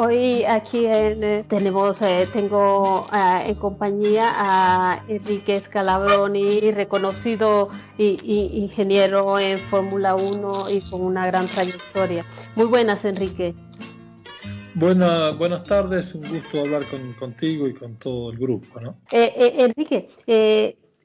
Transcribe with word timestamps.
Eh, 0.00 0.02
hoy 0.02 0.44
aquí 0.44 0.86
eh, 0.86 1.44
tenemos, 1.48 2.00
eh, 2.02 2.26
tengo 2.32 3.06
en 3.12 3.54
compañía 3.56 4.32
a 4.34 5.02
Enrique 5.08 5.60
Scalabroni, 5.60 6.70
reconocido 6.70 7.68
ingeniero 7.98 9.38
en 9.38 9.58
Fórmula 9.58 10.14
1 10.14 10.70
y 10.70 10.80
con 10.90 11.02
una 11.02 11.26
gran 11.26 11.46
trayectoria. 11.46 12.24
Muy 12.56 12.66
buenas, 12.66 13.04
Enrique. 13.04 13.54
buenas 14.74 15.62
tardes, 15.64 16.14
un 16.14 16.28
gusto 16.28 16.60
hablar 16.60 16.82
contigo 17.18 17.68
y 17.68 17.74
con 17.74 17.96
todo 17.96 18.30
el 18.30 18.38
grupo. 18.38 18.80
¿no? 18.80 18.96
Enrique, 19.10 20.08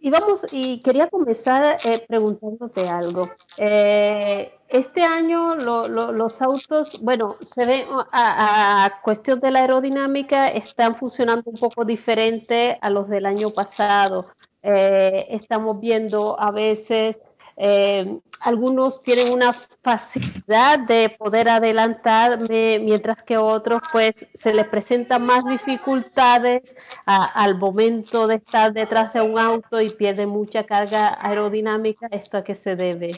y 0.06 0.12
vamos, 0.12 0.46
y 0.52 0.84
quería 0.84 1.08
comenzar 1.08 1.80
eh, 1.84 2.06
preguntándote 2.08 2.88
algo. 2.88 3.28
Eh, 3.58 4.52
este 4.68 5.04
año 5.04 5.56
los 5.56 6.42
autos, 6.42 7.00
bueno, 7.02 7.38
se 7.42 7.66
ven 7.66 7.86
a, 8.12 9.00
cuestión 9.04 9.40
de 9.40 9.52
la 9.52 9.60
aerodinámica, 9.60 10.50
están 10.50 10.96
funcionando 10.96 11.52
un 11.52 11.58
poco 11.58 11.86
diferente 11.86 12.78
a 12.82 12.90
los 12.90 13.08
del 13.10 13.26
año 13.26 13.52
pasado. 13.52 14.28
Eh, 14.64 15.28
estamos 15.30 15.80
viendo 15.80 16.40
a 16.40 16.52
veces 16.52 17.20
eh, 17.58 18.20
algunos 18.42 19.02
tienen 19.02 19.32
una 19.32 19.54
facilidad 19.82 20.80
de 20.80 21.10
poder 21.10 21.48
adelantar, 21.48 22.40
mientras 22.50 23.24
que 23.24 23.38
otros 23.38 23.82
pues 23.92 24.28
se 24.34 24.54
les 24.54 24.68
presentan 24.68 25.26
más 25.26 25.46
dificultades 25.46 26.76
al 27.06 27.58
momento 27.58 28.28
de 28.28 28.36
estar 28.36 28.74
detrás 28.74 29.14
de 29.14 29.22
un 29.22 29.40
auto 29.40 29.80
y 29.80 29.90
pierden 29.90 30.30
mucha 30.30 30.66
carga 30.66 31.18
aerodinámica. 31.22 32.08
¿Esto 32.12 32.40
a 32.40 32.44
qué 32.44 32.56
se 32.56 32.76
debe? 32.76 33.18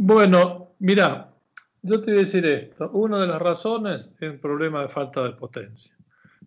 Bueno, 0.00 0.76
mira, 0.78 1.34
yo 1.82 2.00
te 2.00 2.12
voy 2.12 2.18
a 2.18 2.20
decir 2.20 2.46
esto. 2.46 2.88
Una 2.92 3.18
de 3.18 3.26
las 3.26 3.42
razones 3.42 4.12
es 4.20 4.28
el 4.30 4.38
problema 4.38 4.82
de 4.82 4.88
falta 4.88 5.24
de 5.24 5.32
potencia. 5.32 5.96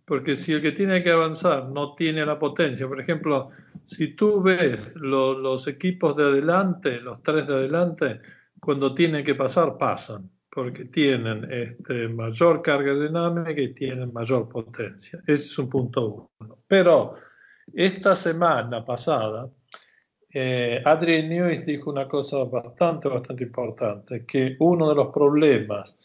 Porque 0.06 0.38
si 0.38 0.54
el 0.54 0.62
que 0.62 0.72
tiene 0.72 1.04
que 1.04 1.12
avanzar 1.12 1.68
no 1.68 1.94
tiene 1.94 2.26
la 2.26 2.40
potencia, 2.40 2.88
por 2.88 3.02
ejemplo, 3.02 3.50
si 3.84 4.16
tú 4.16 4.42
ves 4.42 4.96
los 4.96 5.68
equipos 5.68 6.16
de 6.16 6.24
adelante, 6.24 7.02
los 7.02 7.22
tres 7.22 7.46
de 7.46 7.56
adelante, 7.56 8.22
cuando 8.58 8.96
tienen 8.96 9.26
que 9.26 9.36
pasar, 9.36 9.78
pasan, 9.78 10.32
porque 10.50 10.86
tienen 10.86 11.46
este, 11.52 12.08
mayor 12.08 12.62
carga 12.62 12.94
dinámica 12.94 13.60
y 13.60 13.74
tienen 13.74 14.14
mayor 14.14 14.48
potencia. 14.48 15.20
Ese 15.28 15.44
es 15.44 15.60
un 15.60 15.70
punto 15.70 16.30
uno. 16.40 16.60
Pero 16.70 17.16
esta 17.74 18.16
semana 18.16 18.86
pasada, 18.86 19.50
eh, 20.34 20.82
Adrian 20.86 21.30
Newis 21.30 21.66
dijo 21.66 21.90
una 21.90 22.08
cosa 22.08 22.44
bastante, 22.46 23.10
bastante 23.10 23.44
importante, 23.44 24.26
que 24.26 24.56
uno 24.60 24.90
de 24.90 24.96
los 24.96 25.08
problemas 25.14 25.98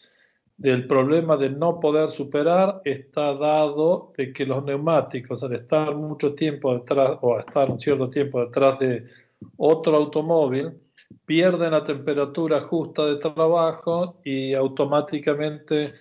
del 0.57 0.87
problema 0.87 1.37
de 1.37 1.51
no 1.51 1.79
poder 1.79 2.09
superar 2.09 2.81
está 2.83 3.33
dado 3.35 4.11
de 4.17 4.33
que 4.33 4.45
los 4.45 4.63
neumáticos 4.65 5.43
al 5.43 5.53
estar 5.53 5.95
mucho 5.95 6.33
tiempo 6.33 6.73
detrás 6.73 7.19
o 7.21 7.39
estar 7.39 7.69
un 7.69 7.79
cierto 7.79 8.09
tiempo 8.09 8.43
detrás 8.43 8.79
de 8.79 9.05
otro 9.57 9.95
automóvil 9.95 10.73
pierden 11.25 11.71
la 11.71 11.83
temperatura 11.83 12.59
justa 12.61 13.05
de 13.05 13.17
trabajo 13.17 14.19
y 14.23 14.55
automáticamente 14.55 15.93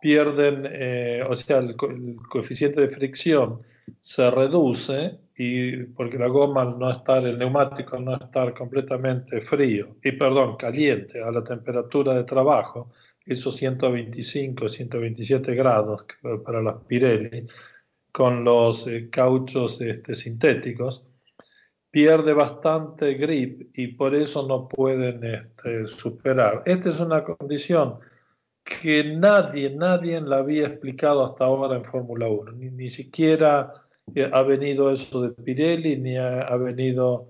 pierden, 0.00 0.68
eh, 0.72 1.22
o 1.28 1.34
sea, 1.34 1.58
el, 1.58 1.76
coeficiente 1.76 2.80
de 2.80 2.88
fricción 2.88 3.60
se 4.00 4.30
reduce 4.30 5.18
y 5.40 5.84
porque 5.84 6.18
la 6.18 6.26
goma 6.26 6.62
al 6.62 6.78
no 6.78 6.90
estar, 6.90 7.24
el 7.24 7.38
neumático 7.38 7.96
al 7.96 8.04
no 8.04 8.16
estar 8.16 8.52
completamente 8.52 9.40
frío, 9.40 9.96
y 10.02 10.10
perdón, 10.12 10.56
caliente 10.56 11.22
a 11.22 11.30
la 11.30 11.44
temperatura 11.44 12.12
de 12.12 12.24
trabajo, 12.24 12.90
esos 13.24 13.54
125, 13.54 14.68
127 14.68 15.54
grados 15.54 16.06
para 16.44 16.60
las 16.60 16.76
Pirelli, 16.88 17.46
con 18.10 18.42
los 18.42 18.88
eh, 18.88 19.08
cauchos 19.10 19.80
este, 19.80 20.12
sintéticos, 20.14 21.04
pierde 21.88 22.32
bastante 22.32 23.14
grip 23.14 23.70
y 23.78 23.88
por 23.88 24.16
eso 24.16 24.44
no 24.46 24.66
pueden 24.66 25.22
este, 25.22 25.86
superar. 25.86 26.62
Esta 26.66 26.88
es 26.88 26.98
una 26.98 27.22
condición 27.22 28.00
que 28.64 29.04
nadie, 29.04 29.70
nadie 29.70 30.20
la 30.20 30.38
había 30.38 30.66
explicado 30.66 31.24
hasta 31.24 31.44
ahora 31.44 31.76
en 31.76 31.84
Fórmula 31.84 32.28
1. 32.28 32.52
Ni, 32.52 32.70
ni, 32.70 32.88
siquiera 32.88 33.87
ha 34.32 34.42
venido 34.42 34.90
eso 34.90 35.22
de 35.22 35.30
Pirelli, 35.30 35.96
ni 35.96 36.16
ha 36.16 36.56
venido 36.56 37.28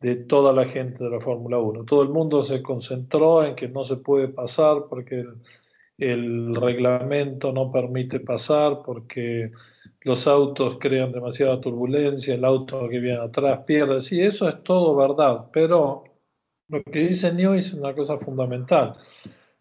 de 0.00 0.16
toda 0.16 0.52
la 0.52 0.64
gente 0.64 1.02
de 1.04 1.10
la 1.10 1.20
Fórmula 1.20 1.58
1. 1.58 1.84
Todo 1.84 2.02
el 2.02 2.08
mundo 2.10 2.42
se 2.42 2.62
concentró 2.62 3.44
en 3.44 3.54
que 3.54 3.68
no 3.68 3.84
se 3.84 3.96
puede 3.96 4.28
pasar 4.28 4.84
porque 4.88 5.24
el, 5.98 6.54
reglamento 6.54 7.52
no 7.52 7.72
permite 7.72 8.20
pasar, 8.20 8.82
porque 8.84 9.50
los 10.02 10.26
autos 10.26 10.78
crean 10.78 11.12
demasiada 11.12 11.60
turbulencia, 11.60 12.34
el 12.34 12.44
auto 12.44 12.88
que 12.88 13.00
viene 13.00 13.18
atrás 13.20 13.60
pierde. 13.66 14.00
Sí, 14.00 14.22
eso 14.22 14.48
es 14.48 14.62
todo 14.62 14.94
verdad, 14.94 15.46
pero 15.52 16.04
lo 16.68 16.82
que 16.84 17.00
dice 17.00 17.32
New 17.32 17.54
es 17.54 17.74
una 17.74 17.94
cosa 17.94 18.18
fundamental. 18.18 18.96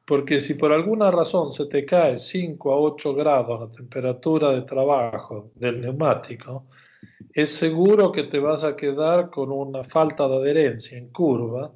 Porque 0.08 0.40
si 0.40 0.54
por 0.54 0.72
alguna 0.72 1.12
razón 1.12 1.52
se 1.52 1.66
te 1.66 1.86
cae 1.86 2.16
5 2.16 2.72
a 2.72 2.80
8 2.80 3.14
grados 3.14 3.60
la 3.60 3.76
temperatura 3.76 4.52
de 4.52 4.62
trabajo 4.62 5.52
del 5.56 5.82
neumático, 5.82 6.68
es 7.34 7.54
seguro 7.54 8.10
que 8.14 8.24
te 8.24 8.40
vas 8.40 8.64
a 8.64 8.78
quedar 8.78 9.30
con 9.30 9.52
una 9.52 9.84
falta 9.84 10.26
de 10.30 10.38
adherencia 10.38 10.98
en 10.98 11.10
curva 11.10 11.74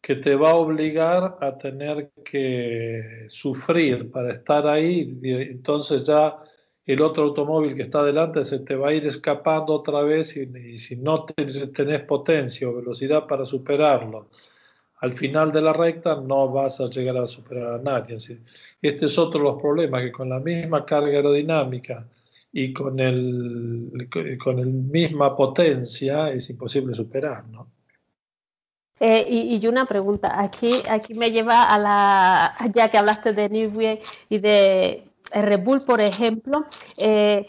que 0.00 0.16
te 0.16 0.34
va 0.34 0.52
a 0.52 0.54
obligar 0.54 1.36
a 1.42 1.58
tener 1.58 2.10
que 2.24 3.26
sufrir 3.28 4.10
para 4.10 4.32
estar 4.32 4.66
ahí. 4.66 5.18
Entonces 5.22 6.04
ya 6.04 6.42
el 6.86 7.02
otro 7.02 7.24
automóvil 7.24 7.74
que 7.74 7.82
está 7.82 8.00
adelante 8.00 8.46
se 8.46 8.60
te 8.60 8.76
va 8.76 8.88
a 8.88 8.94
ir 8.94 9.06
escapando 9.06 9.74
otra 9.74 10.02
vez 10.02 10.34
y, 10.38 10.78
si 10.78 10.96
no 10.96 11.26
tenés 11.26 12.00
potencia 12.04 12.66
o 12.66 12.76
velocidad 12.76 13.26
para 13.26 13.44
superarlo, 13.44 14.28
al 15.04 15.12
final 15.12 15.52
de 15.52 15.60
la 15.60 15.74
recta 15.74 16.16
no 16.16 16.48
vas 16.48 16.80
a 16.80 16.88
llegar 16.88 17.18
a 17.18 17.26
superar 17.26 17.74
a 17.74 17.78
nadie. 17.78 18.16
Este 18.16 19.06
es 19.06 19.18
otro 19.18 19.40
de 19.40 19.44
los 19.44 19.60
problemas, 19.60 20.00
que 20.00 20.10
con 20.10 20.30
la 20.30 20.40
misma 20.40 20.84
carga 20.86 21.18
aerodinámica, 21.18 22.06
y 22.52 22.72
con 22.72 22.98
el, 23.00 24.08
con 24.42 24.58
el 24.60 24.66
misma 24.68 25.34
potencia 25.34 26.30
es 26.30 26.48
imposible 26.48 26.94
superar, 26.94 27.44
¿no? 27.48 27.68
Eh, 29.00 29.26
y, 29.28 29.66
una 29.66 29.84
pregunta, 29.84 30.40
aquí, 30.40 30.80
aquí 30.88 31.14
me 31.14 31.32
lleva 31.32 31.64
a 31.64 31.78
la, 31.78 32.54
ya 32.72 32.88
que 32.90 32.96
hablaste 32.96 33.32
de 33.32 33.48
Nürburgring 33.48 33.98
y 34.30 34.38
de 34.38 35.04
Red 35.32 35.64
Bull, 35.64 35.82
por 35.82 36.00
ejemplo, 36.00 36.64
eh, 36.96 37.46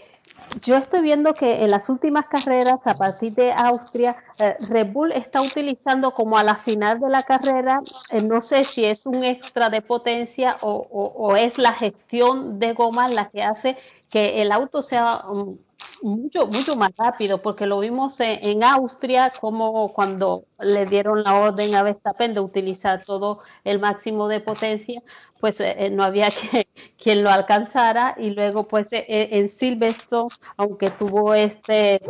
yo 0.61 0.75
estoy 0.77 1.01
viendo 1.01 1.33
que 1.33 1.63
en 1.63 1.71
las 1.71 1.89
últimas 1.89 2.25
carreras, 2.27 2.79
a 2.85 2.95
partir 2.95 3.33
de 3.33 3.51
Austria, 3.51 4.17
eh, 4.39 4.55
Red 4.69 4.91
Bull 4.91 5.11
está 5.11 5.41
utilizando 5.41 6.11
como 6.11 6.37
a 6.37 6.43
la 6.43 6.55
final 6.55 6.99
de 6.99 7.09
la 7.09 7.23
carrera, 7.23 7.81
no 8.23 8.41
sé 8.41 8.63
si 8.63 8.85
es 8.85 9.05
un 9.05 9.23
extra 9.23 9.69
de 9.69 9.81
potencia 9.81 10.57
o, 10.61 11.35
es 11.35 11.57
la 11.57 11.73
gestión 11.73 12.59
de 12.59 12.73
goma 12.73 13.07
la 13.07 13.29
que 13.29 13.43
hace 13.43 13.77
que 14.09 14.41
el 14.41 14.51
auto 14.51 14.81
sea 14.81 15.25
um, 15.27 15.57
mucho, 16.05 16.45
mucho 16.47 16.75
más 16.75 16.91
rápido, 16.95 17.41
porque 17.41 17.65
lo 17.65 17.79
vimos 17.79 18.19
en, 18.19 18.63
Austria, 18.63 19.33
como 19.41 19.91
cuando 19.91 20.45
le 20.59 20.85
dieron 20.85 21.23
la 21.23 21.35
orden 21.35 21.73
a 21.75 21.83
Verstappen 21.83 22.33
de 22.33 22.39
utilizar 22.39 23.03
todo 23.03 23.39
el 23.63 23.79
máximo 23.79 24.27
de 24.27 24.39
potencia, 24.39 25.01
pues 25.39 25.59
eh, 25.59 25.75
eh, 25.77 25.89
no 25.89 26.03
había 26.03 26.29
quien 26.97 27.23
lo 27.23 27.31
alcanzara 27.31 28.15
y 28.17 28.29
luego 28.29 28.67
pues 28.67 28.93
eh, 28.93 29.05
en 29.07 29.49
Silverstone, 29.49 30.29
aunque 30.57 30.91
tuvo 30.91 31.33
este, 31.33 32.01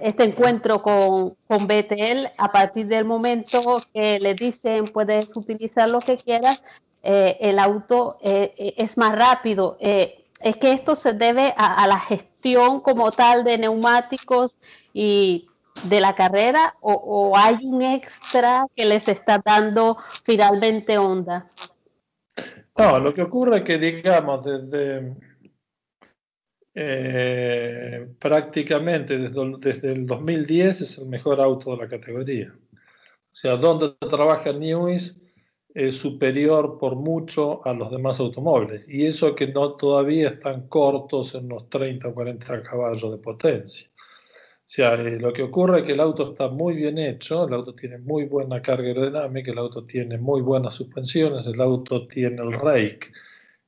este 0.00 0.24
encuentro 0.24 0.82
con, 0.82 1.36
con 1.46 1.68
a 2.36 2.52
partir 2.52 2.88
del 2.88 3.04
momento 3.04 3.80
que 3.92 4.18
le 4.18 4.34
dicen 4.34 4.86
puedes 4.86 5.34
utilizar 5.36 5.88
lo 5.88 6.00
que 6.00 6.16
quieras, 6.16 6.60
el 7.02 7.58
auto 7.58 8.16
es 8.22 8.96
más 8.96 9.14
rápido. 9.14 9.76
Es 9.80 10.56
que 10.56 10.72
esto 10.72 10.94
se 10.94 11.12
debe 11.12 11.52
a, 11.56 11.86
la 11.86 12.00
gestión 12.00 12.33
como 12.82 13.10
tal 13.10 13.44
de 13.44 13.58
neumáticos 13.58 14.58
y 14.92 15.46
de 15.84 16.00
la 16.00 16.14
carrera 16.14 16.76
o, 16.80 17.36
hay 17.36 17.58
un 17.64 17.82
extra 17.82 18.66
que 18.76 18.84
les 18.84 19.08
está 19.08 19.42
dando 19.44 19.96
finalmente 20.24 20.98
onda? 20.98 21.48
No, 22.76 22.98
lo 22.98 23.14
que 23.14 23.22
ocurre 23.22 23.58
es 23.58 23.64
que 23.64 23.78
digamos 23.78 24.44
desde 24.44 25.16
eh, 26.74 28.08
prácticamente 28.18 29.16
desde, 29.16 29.56
desde, 29.58 29.92
el 29.92 30.06
2010 30.06 30.80
es 30.80 30.98
el 30.98 31.06
mejor 31.06 31.40
auto 31.40 31.70
de 31.70 31.82
la 31.82 31.88
categoría. 31.88 32.54
O 33.32 33.36
sea, 33.36 33.56
donde 33.56 33.94
trabaja 34.08 34.52
Newis 34.52 35.16
es 35.74 35.96
superior 35.96 36.78
por 36.78 36.94
mucho 36.94 37.66
a 37.66 37.72
los 37.72 37.90
demás 37.90 38.20
automóviles. 38.20 38.88
Y 38.88 39.06
eso 39.06 39.34
que 39.34 39.48
no 39.48 39.72
todavía 39.72 40.28
están 40.28 40.68
cortos 40.68 41.34
en 41.34 41.48
los 41.48 41.68
30 41.68 42.08
o 42.08 42.14
40 42.14 42.62
caballos 42.62 43.10
de 43.10 43.18
potencia. 43.18 43.88
O 44.66 44.66
sea, 44.66 44.94
eh, 44.94 45.18
lo 45.18 45.32
que 45.32 45.42
ocurre 45.42 45.80
es 45.80 45.84
que 45.84 45.92
el 45.92 46.00
auto 46.00 46.30
está 46.32 46.48
muy 46.48 46.74
bien 46.74 46.96
hecho, 46.96 47.46
el 47.46 47.52
auto 47.52 47.74
tiene 47.74 47.98
muy 47.98 48.24
buena 48.24 48.62
carga 48.62 48.88
aerodinámica, 48.88 49.50
el 49.50 49.58
auto 49.58 49.84
tiene 49.84 50.16
muy 50.16 50.40
buenas 50.40 50.74
suspensiones, 50.74 51.46
el 51.48 51.60
auto 51.60 52.06
tiene 52.06 52.40
el 52.40 52.52
rake, 52.52 53.12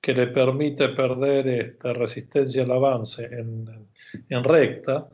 que 0.01 0.15
le 0.15 0.29
permite 0.29 0.91
perder 0.91 1.49
esta 1.49 1.93
resistencia 1.93 2.63
al 2.63 2.71
avance 2.71 3.25
en, 3.25 3.89
en 4.29 4.45
recta 4.45 5.11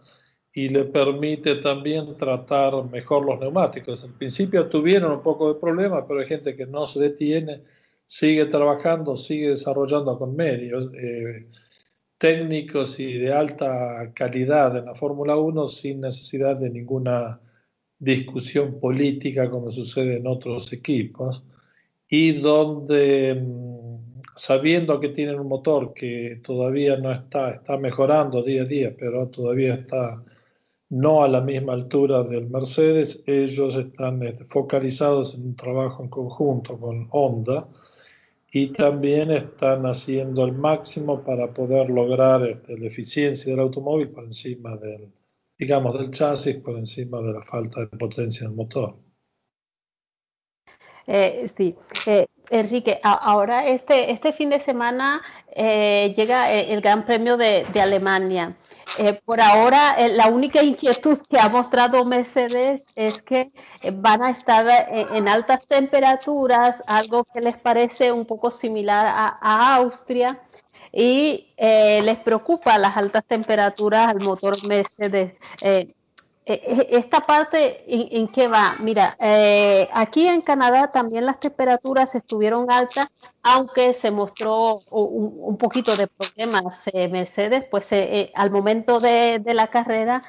y 0.54 0.68
le 0.68 0.84
permite 0.84 1.56
también 1.56 2.16
tratar 2.16 2.84
mejor 2.90 3.24
los 3.24 3.40
neumáticos. 3.40 4.04
Al 4.04 4.12
principio 4.14 4.68
tuvieron 4.68 5.12
un 5.12 5.22
poco 5.22 5.52
de 5.52 5.58
problema, 5.58 6.06
pero 6.06 6.20
hay 6.20 6.26
gente 6.26 6.54
que 6.54 6.66
no 6.66 6.84
se 6.84 7.00
detiene, 7.00 7.62
sigue 8.04 8.44
trabajando, 8.46 9.16
sigue 9.16 9.50
desarrollando 9.50 10.18
con 10.18 10.36
medios 10.36 10.92
eh, 10.94 11.48
técnicos 12.18 13.00
y 13.00 13.14
de 13.18 13.32
alta 13.32 14.12
calidad 14.14 14.76
en 14.76 14.84
la 14.84 14.94
Fórmula 14.94 15.36
1 15.36 15.68
sin 15.68 16.02
necesidad 16.02 16.56
de 16.56 16.70
ninguna 16.70 17.40
discusión 17.98 18.78
política 18.78 19.48
como 19.48 19.70
sucede 19.70 20.16
en 20.16 20.26
otros 20.26 20.72
equipos 20.72 21.42
y 22.08 22.32
donde 22.32 23.34
mm, 23.34 24.22
sabiendo 24.34 25.00
que 25.00 25.08
tienen 25.08 25.40
un 25.40 25.48
motor 25.48 25.94
que 25.94 26.40
todavía 26.44 26.96
no 26.96 27.10
está, 27.10 27.52
está 27.52 27.76
mejorando 27.78 28.42
día 28.42 28.62
a 28.62 28.66
día, 28.66 28.94
pero 28.98 29.28
todavía 29.28 29.74
está 29.74 30.22
no 30.92 31.24
a 31.24 31.28
la 31.28 31.40
misma 31.40 31.72
altura 31.72 32.22
del 32.22 32.50
Mercedes, 32.50 33.22
ellos 33.26 33.76
están 33.76 34.22
este, 34.22 34.44
focalizados 34.44 35.34
en 35.34 35.46
un 35.46 35.56
trabajo 35.56 36.02
en 36.02 36.10
conjunto 36.10 36.78
con 36.78 37.08
Honda 37.10 37.66
y 38.52 38.66
también 38.74 39.30
están 39.30 39.86
haciendo 39.86 40.44
el 40.44 40.52
máximo 40.52 41.24
para 41.24 41.50
poder 41.54 41.88
lograr 41.88 42.46
este, 42.46 42.76
la 42.78 42.86
eficiencia 42.88 43.50
del 43.50 43.60
automóvil 43.60 44.10
por 44.10 44.24
encima 44.24 44.76
del, 44.76 45.10
digamos, 45.58 45.98
del 45.98 46.10
chasis, 46.10 46.56
por 46.56 46.76
encima 46.76 47.22
de 47.22 47.32
la 47.32 47.42
falta 47.42 47.80
de 47.80 47.86
potencia 47.86 48.46
del 48.46 48.54
motor. 48.54 48.94
Eh, 51.06 51.48
sí, 51.56 51.74
eh, 52.06 52.26
Enrique, 52.50 53.00
ahora 53.02 53.66
este, 53.66 54.10
este 54.10 54.30
fin 54.30 54.50
de 54.50 54.60
semana 54.60 55.22
eh, 55.56 56.12
llega 56.14 56.52
el 56.52 56.82
Gran 56.82 57.06
Premio 57.06 57.38
de 57.38 57.80
Alemania. 57.80 58.54
Eh, 58.98 59.18
por 59.24 59.40
ahora, 59.40 59.94
eh, 59.98 60.08
la 60.10 60.28
única 60.28 60.62
inquietud 60.62 61.18
que 61.28 61.38
ha 61.38 61.48
mostrado 61.48 62.04
Mercedes 62.04 62.84
es 62.94 63.22
que 63.22 63.50
eh, 63.82 63.90
van 63.92 64.22
a 64.22 64.30
estar 64.30 64.66
en 64.90 65.28
altas 65.28 65.66
temperaturas, 65.66 66.82
algo 66.86 67.24
que 67.24 67.40
les 67.40 67.56
parece 67.56 68.12
un 68.12 68.26
poco 68.26 68.50
similar 68.50 69.06
a, 69.06 69.76
Austria, 69.76 70.40
y 70.94 71.54
les 71.58 72.18
preocupa 72.18 72.76
las 72.76 72.96
altas 72.98 73.24
temperaturas 73.26 74.08
al 74.08 74.20
motor 74.20 74.62
Mercedes. 74.66 75.38
Eh, 76.44 76.60
eh, 76.66 76.86
esta 76.90 77.20
parte, 77.20 77.84
¿en, 77.86 78.26
qué 78.26 78.48
va? 78.48 78.74
Mira, 78.80 79.16
eh, 79.20 79.88
aquí 79.92 80.26
en 80.26 80.40
Canadá 80.40 80.90
también 80.90 81.24
las 81.24 81.38
temperaturas 81.38 82.16
estuvieron 82.16 82.68
altas, 82.68 83.06
aunque 83.44 83.94
se 83.94 84.10
mostró 84.10 84.80
un, 84.90 85.56
poquito 85.56 85.96
de 85.96 86.08
problemas. 86.08 86.90
Mercedes, 87.10 87.64
pues 87.70 87.90
al 88.34 88.50
momento 88.50 88.98
de, 88.98 89.40
la 89.44 89.68
carrera 89.68 90.24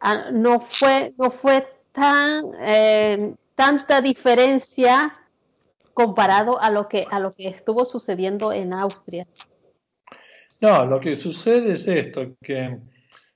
ah, 0.00 0.30
no 0.30 0.60
fue, 0.60 1.14
no 1.18 1.30
fue 1.30 1.66
tan 1.92 2.44
tanta 3.56 4.02
diferencia 4.02 5.16
comparado 5.94 6.60
a 6.60 6.70
lo 6.70 6.88
que 6.88 7.06
a 7.10 7.18
lo 7.18 7.34
que 7.34 7.48
estuvo 7.48 7.84
sucediendo 7.86 8.52
en 8.52 8.72
Austria. 8.72 9.26
No, 10.60 10.86
lo 10.86 11.00
que 11.00 11.16
sucede 11.16 11.72
es 11.72 11.88
esto, 11.88 12.36
que 12.42 12.78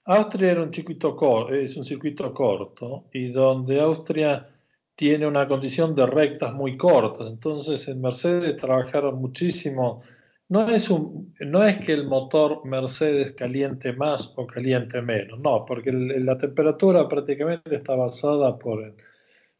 Austria 0.04 0.52
era 0.52 0.62
un 0.62 0.72
circuito 0.72 1.50
es 1.50 1.76
un 1.76 1.84
circuito 1.84 2.32
corto 2.32 3.04
y 3.12 3.30
donde 3.30 3.80
Austria 3.80 4.48
tiene 4.94 5.26
una 5.26 5.46
condición 5.46 5.94
de 5.94 6.06
rectas 6.06 6.52
muy 6.52 6.76
cortas. 6.76 7.30
Entonces 7.30 7.86
en 7.88 8.00
Mercedes 8.00 8.56
trabajaron 8.56 9.20
muchísimo. 9.20 10.02
No 10.48 10.68
es, 10.68 10.90
un, 10.90 11.34
no 11.40 11.64
es 11.64 11.78
que 11.78 11.92
el 11.92 12.06
motor 12.06 12.64
Mercedes 12.66 13.32
caliente 13.32 13.92
más 13.92 14.32
o 14.36 14.46
caliente 14.46 15.00
menos, 15.00 15.38
no, 15.38 15.64
porque 15.64 15.92
la 15.92 16.36
temperatura 16.36 17.06
prácticamente 17.06 17.76
está 17.76 17.94
basada 17.94 18.58
por, 18.58 18.96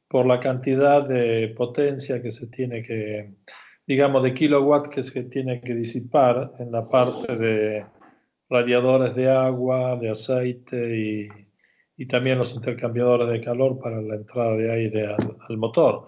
por 0.08 0.26
la 0.26 0.40
cantidad 0.40 1.06
de 1.06 1.54
potencia 1.56 2.20
que 2.20 2.32
se 2.32 2.48
tiene 2.48 2.82
que, 2.82 3.34
digamos, 3.86 4.22
de 4.24 4.34
kilowatts 4.34 4.90
que 4.90 5.02
se 5.04 5.22
tiene 5.24 5.60
que 5.60 5.74
disipar 5.74 6.52
en 6.58 6.72
la 6.72 6.88
parte 6.88 7.36
de, 7.36 7.86
radiadores 8.50 9.14
de 9.14 9.30
agua, 9.30 9.96
de 9.96 10.10
aceite 10.10 10.98
y, 10.98 11.28
y, 11.96 12.06
también 12.06 12.38
los 12.38 12.54
intercambiadores 12.54 13.28
de 13.28 13.40
calor 13.40 13.78
para 13.78 14.02
la 14.02 14.16
entrada 14.16 14.56
de 14.56 14.72
aire 14.72 15.14
al, 15.48 15.56
motor. 15.56 16.06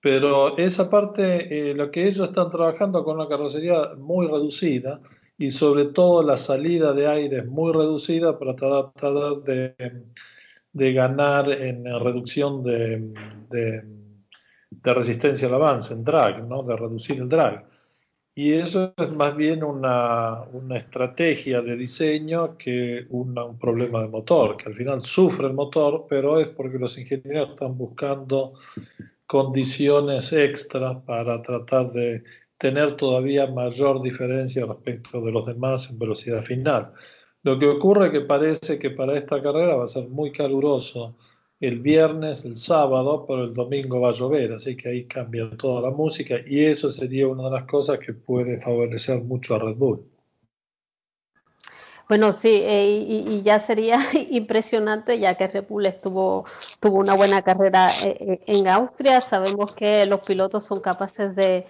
Pero 0.00 0.56
esa 0.56 0.88
parte, 0.88 1.70
eh, 1.70 1.74
lo 1.74 1.90
que 1.90 2.06
ellos 2.06 2.28
están 2.28 2.50
trabajando 2.50 3.04
con 3.04 3.16
una 3.16 3.28
carrocería 3.28 3.94
muy 3.98 4.26
reducida 4.26 5.00
y 5.38 5.50
sobre 5.50 5.86
todo 5.86 6.22
la 6.22 6.36
salida 6.36 6.92
de 6.92 7.08
aire 7.08 7.38
es 7.38 7.46
muy 7.46 7.72
reducida 7.72 8.38
para 8.38 8.54
tratar 8.54 9.42
de, 9.44 9.74
de 10.72 10.92
ganar 10.92 11.50
en 11.50 11.84
reducción 11.84 12.62
de, 12.62 13.12
de, 13.50 13.82
de, 14.70 14.94
resistencia 14.94 15.48
al 15.48 15.54
avance, 15.54 15.94
en 15.94 16.04
drag, 16.04 16.46
¿no? 16.46 16.62
de 16.62 16.76
reducir 16.76 17.18
el 17.18 17.28
drag. 17.28 17.71
Y 18.34 18.54
eso 18.54 18.94
es 18.96 19.12
más 19.12 19.36
bien 19.36 19.62
una, 19.62 20.42
una 20.52 20.78
estrategia 20.78 21.60
de 21.60 21.76
diseño 21.76 22.56
que 22.56 23.04
un 23.10 23.58
problema 23.58 24.00
de 24.00 24.08
motor, 24.08 24.56
que 24.56 24.70
al 24.70 24.74
final 24.74 25.02
sufre 25.02 25.48
el 25.48 25.52
motor, 25.52 26.06
pero 26.08 26.40
es 26.40 26.48
porque 26.48 26.78
los 26.78 26.96
ingenieros 26.96 27.50
están 27.50 27.76
buscando 27.76 28.54
condiciones 29.26 30.32
extra 30.32 30.98
para 31.04 31.42
tratar 31.42 31.92
de 31.92 32.24
tener 32.56 32.96
todavía 32.96 33.46
mayor 33.48 34.02
diferencia 34.02 34.64
respecto 34.64 35.20
de 35.20 35.32
los 35.32 35.46
demás 35.46 35.90
en 35.90 35.98
velocidad 35.98 36.42
final. 36.42 36.92
Lo 37.42 37.58
que 37.58 37.66
ocurre 37.66 38.06
es 38.06 38.12
que 38.12 38.20
parece 38.20 38.78
que 38.78 38.90
para 38.90 39.16
esta 39.16 39.42
carrera 39.42 39.74
va 39.74 39.84
a 39.84 39.88
ser 39.88 40.08
muy 40.08 40.32
caluroso 40.32 41.16
el 41.62 41.78
viernes, 41.80 42.44
el 42.44 42.56
sábado, 42.56 43.24
pero 43.26 43.44
el 43.44 43.54
domingo 43.54 44.00
va 44.00 44.08
a 44.08 44.12
llover, 44.12 44.52
así 44.52 44.76
que 44.76 44.88
ahí 44.88 45.04
cambia 45.04 45.48
toda 45.56 45.80
la 45.80 45.90
música 45.90 46.34
y 46.44 46.64
eso 46.64 46.90
sería 46.90 47.28
una 47.28 47.44
de 47.44 47.50
las 47.52 47.64
cosas 47.64 48.00
que 48.00 48.12
puede 48.12 48.60
favorecer 48.60 49.22
mucho 49.22 49.54
a 49.54 49.60
Red 49.60 49.76
Bull. 49.76 50.04
Bueno, 52.08 52.32
sí, 52.32 52.50
eh, 52.52 53.06
y, 53.08 53.42
ya 53.42 53.60
sería 53.60 54.00
impresionante 54.30 55.20
ya 55.20 55.36
que 55.36 55.46
Red 55.46 55.66
Bull 55.68 55.86
estuvo, 55.86 56.44
tuvo 56.80 56.98
una 56.98 57.14
buena 57.14 57.42
carrera 57.42 57.90
eh, 58.04 58.16
eh, 58.20 58.40
en 58.46 58.66
Austria. 58.66 59.20
Sabemos 59.20 59.72
que 59.72 60.04
los 60.06 60.20
pilotos 60.20 60.64
son 60.64 60.80
capaces 60.80 61.34
de, 61.36 61.66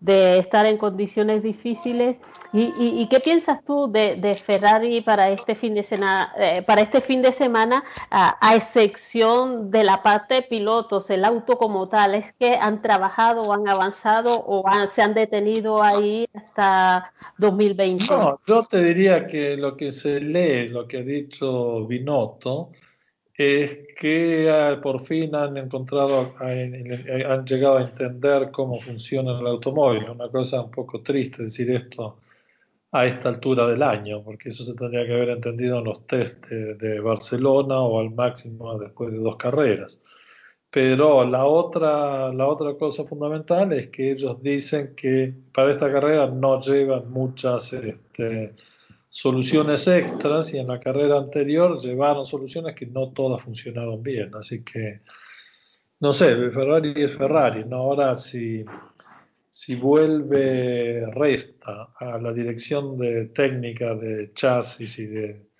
de 0.00 0.38
estar 0.38 0.64
en 0.64 0.78
condiciones 0.78 1.42
difíciles. 1.42 2.16
¿Y, 2.52 3.06
qué 3.08 3.20
piensas 3.20 3.64
tú 3.64 3.90
de, 3.92 4.34
Ferrari 4.34 5.02
para 5.02 5.30
este 5.30 5.54
fin 5.54 5.74
de 5.74 5.84
semana, 5.84 6.32
eh, 6.36 6.62
para 6.62 6.80
este 6.80 7.00
fin 7.00 7.22
de 7.22 7.32
semana 7.32 7.84
a, 8.10 8.56
excepción 8.56 9.70
de 9.70 9.84
la 9.84 10.02
parte 10.02 10.34
de 10.34 10.42
pilotos, 10.42 11.10
el 11.10 11.24
auto 11.24 11.58
como 11.58 11.88
tal? 11.88 12.14
¿Es 12.14 12.32
que 12.32 12.54
han 12.54 12.82
trabajado 12.82 13.52
han 13.52 13.68
avanzado 13.68 14.42
o 14.46 14.64
se 14.92 15.02
han 15.02 15.14
detenido 15.14 15.82
ahí 15.82 16.26
hasta 16.34 17.12
2020? 17.38 18.06
No, 18.08 18.40
yo 18.46 18.64
te 18.64 18.82
diría 18.82 19.26
que 19.26 19.56
lo 19.56 19.76
que 19.76 19.92
se 19.92 20.20
lee, 20.20 20.68
lo 20.68 20.88
que 20.88 20.98
ha 20.98 21.02
dicho 21.02 21.86
Binotto, 21.86 22.70
es 23.40 23.94
que 23.96 24.50
ah, 24.50 24.78
por 24.82 25.00
fin 25.06 25.34
han 25.34 25.56
encontrado, 25.56 26.34
han 26.38 27.46
llegado 27.46 27.78
a 27.78 27.82
entender 27.82 28.50
cómo 28.50 28.78
funciona 28.82 29.38
el 29.40 29.46
automóvil. 29.46 30.10
Una 30.10 30.28
cosa 30.28 30.60
un 30.60 30.70
poco 30.70 31.02
triste 31.02 31.44
decir 31.44 31.70
esto 31.70 32.18
a 32.92 33.06
esta 33.06 33.30
altura 33.30 33.66
del 33.66 33.82
año, 33.82 34.22
porque 34.22 34.50
eso 34.50 34.64
se 34.64 34.74
tendría 34.74 35.06
que 35.06 35.14
haber 35.14 35.30
entendido 35.30 35.78
en 35.78 35.84
los 35.84 36.06
test 36.06 36.46
de, 36.48 37.00
Barcelona 37.00 37.80
o 37.80 38.00
al 38.00 38.10
máximo 38.10 38.78
después 38.78 39.10
de 39.10 39.18
dos 39.18 39.36
carreras. 39.36 40.00
Pero 40.70 41.24
la 41.24 41.46
otra, 41.46 42.32
la 42.34 42.46
otra 42.46 42.74
cosa 42.74 43.04
fundamental 43.04 43.72
es 43.72 43.88
que 43.88 44.12
ellos 44.12 44.42
dicen 44.42 44.94
que 44.94 45.32
para 45.52 45.70
esta 45.70 45.90
carrera 45.90 46.26
no 46.26 46.60
llevan 46.60 47.10
muchas 47.10 47.72
este, 47.72 48.54
soluciones 49.10 49.88
extras 49.88 50.54
y 50.54 50.58
en 50.58 50.68
la 50.68 50.78
carrera 50.78 51.18
anterior 51.18 51.78
llevaron 51.78 52.24
soluciones 52.24 52.76
que 52.76 52.86
no 52.86 53.12
todas 53.12 53.42
funcionaron 53.42 54.02
bien. 54.02 54.34
Así 54.36 54.62
que, 54.62 55.02
no 55.98 56.12
sé, 56.12 56.50
Ferrari 56.50 56.94
es 56.96 57.16
Ferrari, 57.16 57.64
¿no? 57.64 57.76
Ahora 57.78 58.14
si, 58.14 58.64
si 59.50 59.74
vuelve 59.74 61.04
Resta 61.12 61.90
a 61.98 62.18
la 62.18 62.32
dirección 62.32 62.96
de 62.98 63.26
técnica 63.26 63.94
de 63.94 64.32
chasis 64.32 64.98
y 65.00 65.06
de 65.06 65.50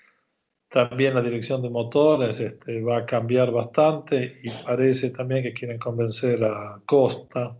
también 0.68 1.14
la 1.14 1.22
dirección 1.22 1.60
de 1.62 1.68
motores 1.68 2.38
este, 2.38 2.80
va 2.80 2.98
a 2.98 3.06
cambiar 3.06 3.50
bastante 3.50 4.38
y 4.44 4.50
parece 4.50 5.10
también 5.10 5.42
que 5.42 5.52
quieren 5.52 5.80
convencer 5.80 6.44
a 6.44 6.80
Costa 6.86 7.56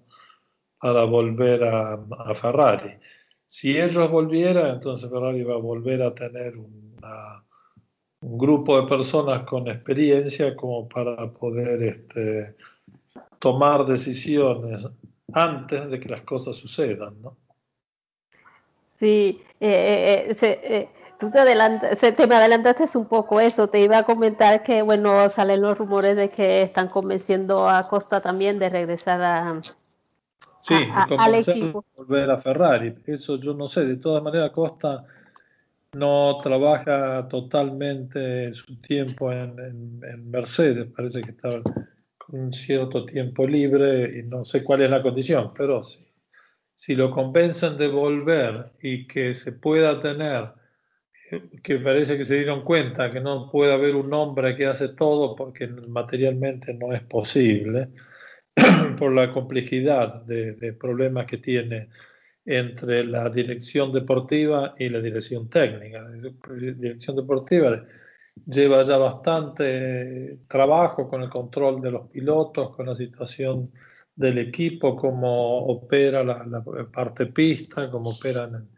para 0.81 1.05
volver 1.05 1.65
a, 1.65 1.95
a 1.95 2.35
Ferrari. 2.37 2.93
Si 3.51 3.77
ellos 3.77 4.09
volvieran, 4.09 4.77
entonces 4.77 5.11
Ferrari 5.11 5.43
va 5.43 5.55
a 5.55 5.59
volver 5.59 6.05
a 6.05 6.15
tener 6.15 6.57
un 6.57 6.95
grupo 8.21 8.81
de 8.81 8.87
personas 8.87 9.43
con 9.43 9.67
experiencia 9.67 10.55
como 10.55 10.89
para 10.89 11.29
poder 11.33 11.83
este, 11.83 12.55
tomar 13.41 13.87
decisiones 13.87 14.87
antes 15.33 15.91
de 15.91 15.99
que 15.99 16.09
las 16.09 16.23
cosas 16.23 16.55
sucedan, 16.55 17.21
¿no? 17.21 17.37
Sí, 19.01 19.43
eh, 19.59 20.33
se, 20.39 20.89
tú 21.19 21.33
te, 21.33 22.13
te 22.13 22.27
me 22.29 22.37
adelantaste 22.37 22.97
un 22.97 23.07
poco 23.07 23.41
eso, 23.41 23.67
te 23.67 23.81
iba 23.81 23.99
a 23.99 24.05
comentar 24.05 24.63
que, 24.63 24.83
bueno, 24.83 25.29
salen 25.29 25.63
los 25.63 25.77
rumores 25.77 26.15
de 26.15 26.31
que 26.31 26.63
están 26.63 26.87
convenciendo 26.87 27.69
a 27.69 27.89
Costa 27.89 28.21
también 28.21 28.61
de 28.61 28.69
regresar 28.69 29.21
a, 29.21 29.61
sí, 30.61 30.75
al 31.19 31.35
equipo. 31.35 31.85
volver 31.97 32.31
a 32.31 32.39
Ferrari. 32.39 32.95
Eso 33.07 33.39
yo 33.39 33.55
no 33.55 33.67
sé, 33.67 33.85
de 33.85 33.97
todas 33.97 34.23
maneras 34.23 34.51
Costa 34.51 35.05
no 35.93 36.39
trabaja 36.43 37.27
totalmente 37.29 38.53
su 38.55 38.81
tiempo 38.81 39.33
en, 39.33 39.99
Mercedes, 40.31 40.87
parece 40.95 41.23
que 41.23 41.33
está 41.33 41.49
con 42.19 42.41
un 42.41 42.55
cierto 42.55 43.05
tiempo 43.05 43.47
libre 43.47 44.19
y 44.19 44.23
no 44.23 44.45
sé 44.45 44.63
cuál 44.63 44.83
es 44.83 44.91
la 44.91 45.03
condición, 45.03 45.53
pero 45.57 45.83
sí. 45.83 46.07
Si 46.75 46.95
lo 46.95 47.11
convencen 47.11 47.77
de 47.77 47.89
volver 47.89 48.73
y 48.81 49.07
que 49.07 49.35
se 49.35 49.53
pueda 49.53 50.01
tener 50.01 50.55
que 51.63 51.79
parece 51.79 52.17
que 52.17 52.25
se 52.25 52.37
dieron 52.37 52.63
cuenta 52.63 53.11
que 53.11 53.21
no 53.21 53.51
puede 53.51 53.73
haber 53.73 53.95
un 53.95 54.13
hombre 54.13 54.57
que 54.57 54.67
hace 54.67 54.89
todo 54.89 55.37
porque 55.37 55.69
materialmente 55.89 56.75
no 56.75 56.93
es 56.93 57.03
posible, 57.03 57.89
por 58.99 59.13
la 59.13 59.33
complejidad 59.33 60.25
de, 60.25 60.73
problemas 60.75 61.27
que 61.27 61.39
tiene 61.39 61.89
entre 62.45 63.05
la 63.05 63.29
dirección 63.29 63.93
deportiva 63.93 64.75
y 64.79 64.89
la 64.89 65.01
dirección 65.01 65.49
técnica. 65.49 66.01
La 66.01 66.33
dirección 66.75 67.17
deportiva 67.17 67.85
lleva 68.47 68.83
ya 68.83 68.97
bastante 68.97 70.41
trabajo 70.49 71.09
con 71.09 71.23
el 71.23 71.29
control 71.29 71.81
de 71.81 71.91
los 71.91 72.09
pilotos, 72.09 72.75
con 72.75 72.87
la 72.87 72.95
situación 72.95 73.71
del 74.17 74.39
equipo, 74.39 74.97
cómo 74.97 75.67
opera 75.67 76.25
la, 76.25 76.45
la 76.47 76.63
parte 76.93 77.27
pista, 77.27 77.91
cómo 77.91 78.11
operan 78.11 78.69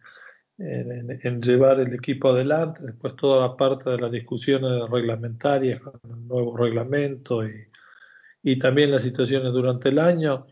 en, 0.59 1.43
llevar 1.43 1.81
el 1.81 1.95
equipo 1.95 2.31
adelante, 2.31 2.83
después 2.85 3.17
toda 3.17 3.49
la 3.49 3.57
parte 3.57 3.91
de 3.91 3.99
las 3.99 4.11
discusiones 4.11 4.88
reglamentarias 4.91 5.81
con 5.81 6.00
el 6.05 6.29
nuevo 6.29 6.57
reglamento 6.57 7.45
y, 7.45 7.67
y 8.42 8.58
también 8.58 8.90
las 8.90 9.02
situaciones 9.02 9.52
durante 9.52 9.90
el 9.90 9.99
año. 9.99 10.46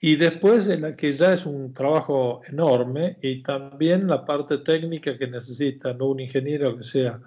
Y 0.00 0.16
después 0.16 0.68
en 0.68 0.82
la 0.82 0.96
que 0.96 1.12
ya 1.12 1.32
es 1.32 1.46
un 1.46 1.72
trabajo 1.72 2.42
enorme 2.46 3.18
y 3.22 3.42
también 3.42 4.08
la 4.08 4.24
parte 4.24 4.58
técnica 4.58 5.16
que 5.16 5.28
necesita 5.28 5.92
un 5.92 6.20
ingeniero 6.20 6.76
que 6.76 6.82
sea 6.82 7.20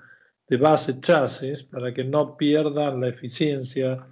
de 0.48 0.58
base 0.58 1.00
chasis 1.00 1.64
para 1.64 1.94
que 1.94 2.04
no 2.04 2.38
pierdan 2.38 3.00
la 3.00 3.08
eficiencia 3.08 4.06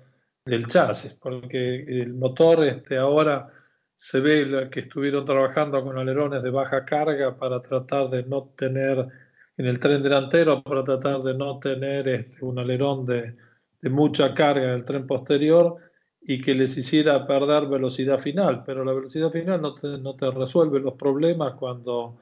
del 0.45 0.67
chasis, 0.67 1.13
porque 1.13 1.83
el 2.01 2.13
motor 2.13 2.63
este, 2.63 2.97
ahora 2.97 3.49
se 3.95 4.19
ve 4.19 4.69
que 4.71 4.81
estuvieron 4.81 5.25
trabajando 5.25 5.83
con 5.83 5.97
alerones 5.97 6.43
de 6.43 6.49
baja 6.49 6.83
carga 6.83 7.37
para 7.37 7.61
tratar 7.61 8.09
de 8.09 8.23
no 8.23 8.53
tener 8.57 9.07
en 9.55 9.65
el 9.65 9.79
tren 9.79 10.01
delantero, 10.01 10.63
para 10.63 10.83
tratar 10.83 11.21
de 11.21 11.33
no 11.35 11.59
tener 11.59 12.07
este, 12.07 12.43
un 12.43 12.57
alerón 12.59 13.05
de, 13.05 13.35
de, 13.83 13.89
mucha 13.89 14.33
carga 14.33 14.63
en 14.65 14.71
el 14.71 14.85
tren 14.85 15.05
posterior 15.05 15.77
y 16.21 16.41
que 16.41 16.55
les 16.55 16.77
hiciera 16.77 17.27
perder 17.27 17.67
velocidad 17.67 18.17
final. 18.17 18.63
Pero 18.65 18.83
la 18.83 18.93
velocidad 18.93 19.31
final 19.31 19.61
no 19.61 19.75
te, 19.75 19.97
no 19.99 20.15
te 20.15 20.31
resuelve 20.31 20.79
los 20.79 20.93
problemas 20.93 21.53
cuando 21.55 22.17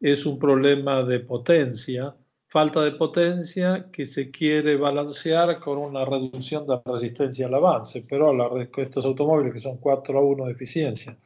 es 0.00 0.26
un 0.26 0.38
problema 0.38 1.02
de 1.02 1.20
potencia, 1.20 2.14
falta 2.46 2.82
de 2.82 2.92
potencia 2.92 3.88
que 3.90 4.06
se 4.06 4.30
quiere 4.30 4.76
balancear 4.76 5.58
con 5.60 5.78
una 5.78 6.04
reducción 6.04 6.66
de 6.66 6.78
resistencia 6.84 7.46
al 7.46 7.54
avance, 7.54 8.04
pero 8.08 8.32
estos 8.76 9.06
automóviles 9.06 9.52
que 9.54 9.58
son 9.60 9.78
4 9.78 10.18
a 10.18 10.22
1 10.22 10.44
de 10.46 10.52
eficiencia, 10.52 11.18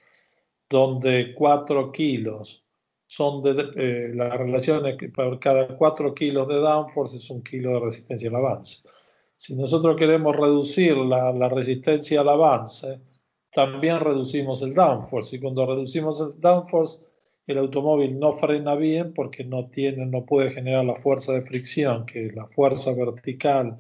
donde 0.71 1.35
4 1.35 1.91
kilos 1.93 2.65
son 3.07 3.43
de, 3.43 3.71
eh, 3.77 4.13
la 4.15 4.31
relación 4.37 4.87
es 4.87 4.97
que 4.97 5.09
por 5.09 5.41
cada 5.41 5.67
4 5.77 6.15
kilos 6.15 6.47
de 6.47 6.57
downforce 6.57 7.17
es 7.17 7.31
un 7.31 7.43
kilo 7.43 7.75
de 7.75 7.81
resistencia 7.81 8.29
al 8.29 8.37
avance. 8.37 8.83
Si 9.39 9.55
nosotros 9.55 9.97
queremos 9.97 10.35
reducir 10.35 10.97
la, 10.97 11.33
la 11.33 11.49
resistencia 11.49 12.23
al 12.23 12.29
avance, 12.29 13.01
también 13.53 14.01
reducimos 14.01 14.63
el 14.63 14.75
downforce 14.75 15.37
y 15.37 15.41
cuando 15.41 15.65
reducimos 15.65 16.21
el 16.21 16.41
downforce 16.41 16.99
el 17.47 17.59
automóvil 17.59 18.19
no 18.19 18.33
frena 18.35 18.75
bien 18.75 19.15
porque 19.15 19.45
no 19.45 19.71
tiene, 19.71 20.05
no 20.05 20.27
puede 20.27 20.51
generar 20.51 20.85
la 20.85 20.97
fuerza 20.97 21.33
de 21.33 21.41
fricción, 21.41 22.05
que 22.05 22.27
es 22.27 22.35
la 22.35 22.47
fuerza 22.49 22.93
vertical 22.93 23.79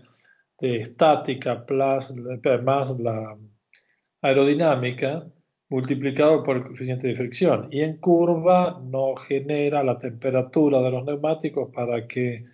de 0.58 0.76
estática 0.76 1.66
plus, 1.66 2.14
más 2.64 2.98
la 2.98 3.36
aerodinámica 4.22 5.26
multiplicado 5.70 6.42
por 6.42 6.56
el 6.56 6.62
coeficiente 6.62 7.08
de 7.08 7.16
fricción. 7.16 7.68
Y 7.70 7.80
en 7.80 7.98
curva 7.98 8.80
no 8.82 9.14
genera 9.16 9.82
la 9.82 9.98
temperatura 9.98 10.80
de 10.80 10.90
los 10.90 11.04
neumáticos 11.04 11.70
para 11.74 12.06
que 12.06 12.46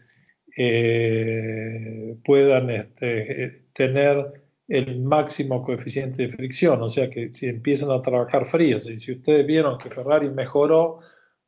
eh, 0.57 2.17
puedan 2.25 2.71
este, 2.71 3.67
tener 3.73 4.45
el 4.69 5.01
máximo 5.01 5.63
coeficiente 5.63 6.23
de 6.23 6.33
fricción, 6.33 6.83
o 6.83 6.89
sea 6.89 7.11
que 7.11 7.33
si 7.35 7.49
empiezan 7.49 7.91
a 7.91 8.01
trabajar 8.01 8.47
fríos, 8.47 8.89
y 8.89 8.97
si 8.97 9.13
ustedes 9.13 9.47
vieron 9.47 9.79
que 9.79 9.91
Ferrari 9.91 10.31
mejoró 10.31 11.01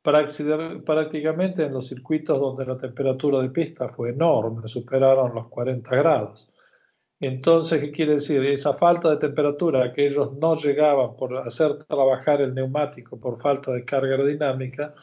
prácticamente 0.02 1.64
en 1.64 1.72
los 1.72 1.88
circuitos 1.88 2.38
donde 2.38 2.64
la 2.64 2.78
temperatura 2.78 3.40
de 3.42 3.50
pista 3.50 3.88
fue 3.88 4.10
enorme, 4.10 4.68
superaron 4.68 5.34
los 5.34 5.48
40 5.48 5.96
grados. 5.96 6.48
Entonces, 7.18 7.80
¿qué 7.80 7.90
quiere 7.90 8.12
decir? 8.14 8.44
Esa 8.44 8.75
falta 8.75 9.10
de 9.10 9.16
temperatura 9.16 9.92
que 9.92 10.06
ellos 10.06 10.36
no 10.38 10.54
llegaban 10.54 11.16
por 11.16 11.38
hacer 11.38 11.78
trabajar 11.84 12.42
el 12.42 12.54
neumático 12.54 13.18
por 13.18 13.40
falta 13.40 13.72
de 13.72 13.84
carga 13.84 14.12
aerodinámica, 14.12 14.94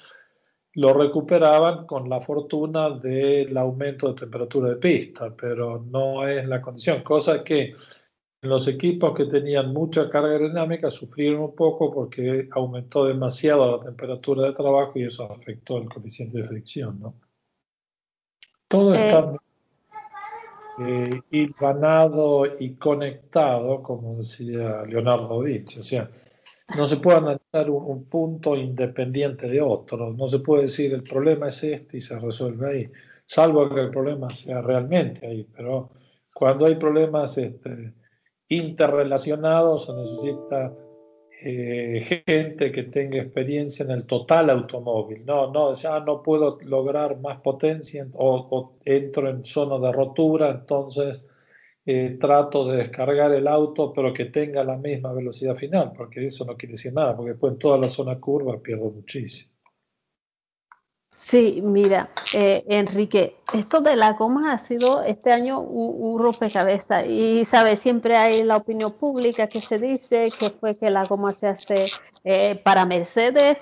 lo 0.75 0.93
recuperaban 0.93 1.85
con 1.85 2.09
la 2.09 2.19
fortuna 2.19 2.89
del 2.89 3.55
aumento 3.57 4.07
de 4.07 4.15
temperatura 4.15 4.69
de 4.69 4.75
pista, 4.77 5.33
pero 5.35 5.83
no 5.89 6.27
es 6.27 6.47
la 6.47 6.61
condición, 6.61 7.03
cosa 7.03 7.43
que 7.43 7.73
los 8.41 8.67
equipos 8.67 9.13
que 9.15 9.25
tenían 9.25 9.71
mucha 9.71 10.09
carga 10.09 10.31
aerodinámica 10.31 10.91
sufrieron 10.91 11.41
un 11.41 11.55
poco 11.55 11.93
porque 11.93 12.49
aumentó 12.51 13.05
demasiado 13.05 13.77
la 13.77 13.83
temperatura 13.85 14.47
de 14.47 14.53
trabajo 14.53 14.91
y 14.95 15.03
eso 15.03 15.31
afectó 15.31 15.77
el 15.77 15.87
coeficiente 15.87 16.39
de 16.39 16.47
fricción. 16.47 16.99
¿no? 16.99 17.15
Todo 18.67 18.93
eh. 18.95 19.07
está 19.07 19.33
eh, 20.79 21.21
y 21.31 22.75
conectado, 22.75 23.81
como 23.81 24.17
decía 24.17 24.83
Leonardo 24.87 25.39
Vinci. 25.39 25.79
O 25.79 25.83
sea, 25.83 26.09
no 26.77 26.85
se 26.85 26.97
puede 26.97 27.17
analizar 27.17 27.69
un, 27.69 27.83
un, 27.85 28.05
punto 28.05 28.55
independiente 28.55 29.47
de 29.47 29.61
otro. 29.61 30.13
No 30.13 30.27
se 30.27 30.39
puede 30.39 30.63
decir 30.63 30.93
el 30.93 31.03
problema 31.03 31.47
es 31.47 31.63
este 31.63 31.97
y 31.97 32.01
se 32.01 32.17
resuelve 32.19 32.69
ahí, 32.69 32.91
salvo 33.25 33.69
que 33.73 33.81
el 33.81 33.89
problema 33.89 34.29
sea 34.29 34.61
realmente 34.61 35.27
ahí. 35.27 35.47
Pero 35.55 35.91
cuando 36.33 36.65
hay 36.65 36.75
problemas 36.75 37.37
este, 37.37 37.93
interrelacionados, 38.49 39.85
se 39.85 39.93
necesita 39.93 40.73
eh, 41.45 42.23
gente 42.25 42.71
que 42.71 42.83
tenga 42.83 43.21
experiencia 43.21 43.83
en 43.83 43.91
el 43.91 44.05
total 44.05 44.49
automóvil. 44.49 45.25
No, 45.25 45.51
no, 45.51 45.73
no 46.05 46.23
puedo 46.23 46.57
lograr 46.61 47.19
más 47.19 47.41
potencia 47.41 48.07
o, 48.13 48.77
entro 48.85 49.29
en 49.29 49.43
zona 49.43 49.85
de 49.85 49.91
rotura, 49.91 50.51
entonces 50.51 51.25
eh, 51.85 52.17
trato 52.19 52.67
de 52.67 52.77
descargar 52.77 53.33
el 53.33 53.47
auto, 53.47 53.91
pero 53.93 54.13
que 54.13 54.25
tenga 54.25 54.63
la 54.63 54.77
misma 54.77 55.11
velocidad 55.11 55.55
final, 55.55 55.91
porque 55.95 56.25
eso 56.25 56.45
no 56.45 56.55
quiere 56.55 56.73
decir 56.73 56.93
nada, 56.93 57.15
porque 57.15 57.31
después 57.31 57.53
en 57.53 57.59
toda 57.59 57.77
la 57.77 57.89
zona 57.89 58.19
curva 58.19 58.61
pierdo 58.61 58.89
muchísimo. 58.89 59.53
Sí, 61.15 61.61
mira, 61.61 62.09
eh, 62.33 62.63
Enrique, 62.67 63.35
esto 63.53 63.81
de 63.81 63.95
la 63.95 64.13
goma 64.13 64.51
ha 64.53 64.57
sido 64.57 65.03
este 65.03 65.31
año 65.31 65.59
un, 65.59 66.19
rompecabezas 66.19 67.05
y, 67.07 67.45
sabes, 67.45 67.79
siempre 67.79 68.17
hay 68.17 68.43
la 68.43 68.57
opinión 68.57 68.93
pública 68.93 69.47
que 69.47 69.61
se 69.61 69.77
dice 69.77 70.29
que 70.37 70.49
fue 70.49 70.75
que 70.75 70.89
la 70.89 71.05
goma 71.05 71.31
se 71.31 71.47
hace 71.47 71.85
eh, 72.23 72.59
para 72.63 72.85
Mercedes. 72.85 73.57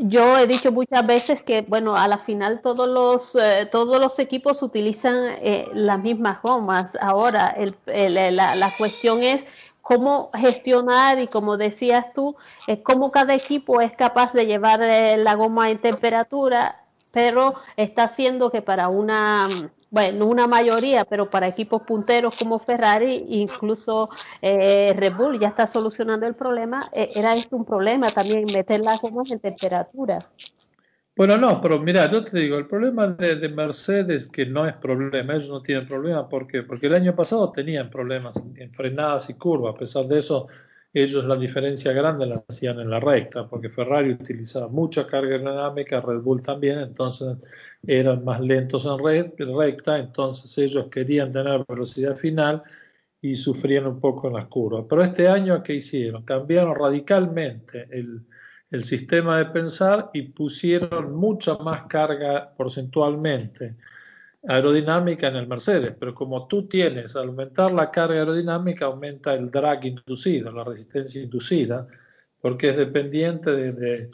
Yo 0.00 0.38
he 0.38 0.46
dicho 0.46 0.70
muchas 0.72 1.06
veces 1.06 1.42
que, 1.42 1.62
bueno, 1.62 1.96
a 1.96 2.06
la 2.08 2.18
final 2.18 2.60
todos 2.62 2.88
los, 2.88 3.34
eh, 3.36 3.68
todos 3.70 3.98
los 4.00 4.18
equipos 4.18 4.62
utilizan 4.62 5.36
las 5.72 5.98
mismas 6.00 6.40
gomas. 6.42 6.96
Ahora, 7.00 7.56
la, 7.86 8.54
la 8.54 8.76
cuestión 8.76 9.22
es 9.22 9.44
cómo 9.86 10.30
gestionar 10.34 11.20
y 11.20 11.28
como 11.28 11.56
decías 11.56 12.12
tú, 12.12 12.36
es 12.66 12.80
cómo 12.80 13.12
cada 13.12 13.34
equipo 13.34 13.80
es 13.80 13.92
capaz 13.92 14.32
de 14.32 14.46
llevar 14.46 14.82
eh, 14.82 15.16
la 15.16 15.34
goma 15.34 15.70
en 15.70 15.78
temperatura, 15.78 16.84
pero 17.12 17.54
está 17.76 18.04
haciendo 18.04 18.50
que 18.50 18.62
para 18.62 18.88
una, 18.88 19.46
bueno, 19.90 20.26
una 20.26 20.46
mayoría, 20.46 21.04
pero 21.04 21.30
para 21.30 21.48
equipos 21.48 21.82
punteros 21.82 22.36
como 22.36 22.58
Ferrari, 22.58 23.24
incluso 23.28 24.10
eh, 24.42 24.92
Red 24.96 25.14
Bull 25.14 25.38
ya 25.38 25.48
está 25.48 25.66
solucionando 25.66 26.26
el 26.26 26.34
problema, 26.34 26.84
eh, 26.92 27.10
era 27.14 27.34
esto 27.34 27.56
un 27.56 27.64
problema 27.64 28.10
también, 28.10 28.44
meter 28.52 28.80
las 28.80 29.00
gomas 29.00 29.30
en 29.30 29.40
temperatura. 29.40 30.18
Bueno, 31.16 31.38
no, 31.38 31.62
pero 31.62 31.78
mira, 31.78 32.10
yo 32.10 32.22
te 32.24 32.38
digo, 32.38 32.58
el 32.58 32.66
problema 32.66 33.06
de, 33.06 33.48
Mercedes, 33.48 34.26
que 34.26 34.44
no 34.44 34.66
es 34.66 34.74
problema, 34.74 35.32
ellos 35.32 35.48
no 35.48 35.62
tienen 35.62 35.86
problema, 35.86 36.28
¿por 36.28 36.46
qué? 36.46 36.62
Porque 36.62 36.88
el 36.88 36.94
año 36.94 37.16
pasado 37.16 37.50
tenían 37.52 37.88
problemas 37.88 38.42
en 38.56 38.70
frenadas 38.74 39.30
y 39.30 39.34
curvas, 39.34 39.74
a 39.74 39.78
pesar 39.78 40.06
de 40.06 40.18
eso 40.18 40.46
ellos 41.02 41.26
la 41.26 41.36
diferencia 41.36 41.92
grande 41.92 42.24
la 42.24 42.42
hacían 42.48 42.80
en 42.80 42.88
la 42.88 42.98
recta, 42.98 43.46
porque 43.46 43.68
Ferrari 43.68 44.12
utilizaba 44.12 44.68
mucha 44.68 45.06
carga 45.06 45.36
aerodinámica, 45.36 46.00
Red 46.00 46.20
Bull 46.20 46.42
también, 46.42 46.78
entonces 46.78 47.36
eran 47.86 48.24
más 48.24 48.40
lentos 48.40 48.86
en 48.86 49.04
red, 49.04 49.32
recta, 49.38 49.98
entonces 49.98 50.56
ellos 50.56 50.86
querían 50.90 51.32
tener 51.32 51.64
velocidad 51.68 52.16
final 52.16 52.62
y 53.20 53.34
sufrían 53.34 53.86
un 53.86 54.00
poco 54.00 54.28
en 54.28 54.34
las 54.34 54.46
curvas. 54.46 54.86
Pero 54.88 55.02
este 55.02 55.28
año, 55.28 55.62
¿qué 55.62 55.74
hicieron? 55.74 56.22
Cambiaron 56.22 56.74
radicalmente 56.74 57.88
el, 57.90 58.26
el 58.70 58.82
sistema 58.82 59.36
de 59.36 59.46
pensar 59.46 60.10
y 60.14 60.22
pusieron 60.22 61.14
mucha 61.14 61.58
más 61.58 61.82
carga 61.82 62.54
porcentualmente 62.56 63.76
aerodinámica 64.48 65.28
en 65.28 65.36
el 65.36 65.46
Mercedes, 65.46 65.94
pero 65.98 66.14
como 66.14 66.46
tú 66.46 66.68
tienes, 66.68 67.16
al 67.16 67.28
aumentar 67.28 67.72
la 67.72 67.90
carga 67.90 68.20
aerodinámica, 68.20 68.86
aumenta 68.86 69.34
el 69.34 69.50
drag 69.50 69.84
inducido, 69.86 70.52
la 70.52 70.64
resistencia 70.64 71.22
inducida, 71.22 71.86
porque 72.40 72.70
es 72.70 72.76
dependiente 72.76 73.50
de, 73.52 74.08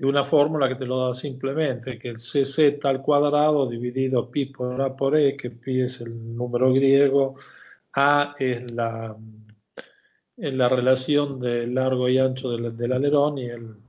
una 0.00 0.24
fórmula 0.24 0.68
que 0.68 0.76
te 0.76 0.86
lo 0.86 1.06
da 1.06 1.14
simplemente, 1.14 1.98
que 1.98 2.10
el 2.10 2.18
CC 2.18 2.78
al 2.84 3.02
cuadrado 3.02 3.68
dividido 3.68 4.30
pi 4.30 4.46
por 4.46 4.80
A 4.80 4.94
por 4.94 5.16
E, 5.16 5.36
que 5.36 5.50
pi 5.50 5.80
es 5.80 6.00
el 6.00 6.36
número 6.36 6.72
griego, 6.72 7.34
A 7.94 8.36
es 8.38 8.70
la, 8.70 9.16
la 10.36 10.68
relación 10.68 11.40
de 11.40 11.66
largo 11.66 12.08
y 12.08 12.18
ancho 12.18 12.50
del, 12.50 12.76
del 12.76 12.92
alerón 12.92 13.38
y 13.38 13.46
el 13.46 13.87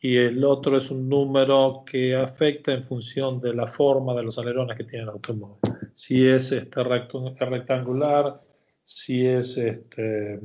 y 0.00 0.16
el 0.16 0.42
otro 0.44 0.78
es 0.78 0.90
un 0.90 1.08
número 1.08 1.84
que 1.84 2.16
afecta 2.16 2.72
en 2.72 2.82
función 2.82 3.40
de 3.40 3.54
la 3.54 3.66
forma 3.66 4.14
de 4.14 4.22
los 4.22 4.38
alerones 4.38 4.76
que 4.76 4.84
tiene 4.84 5.04
el 5.04 5.10
automóvil. 5.10 5.58
Si 5.92 6.26
es 6.26 6.52
este 6.52 6.82
rectangular, 6.82 8.40
si 8.82 9.26
es 9.26 9.58
este, 9.58 10.40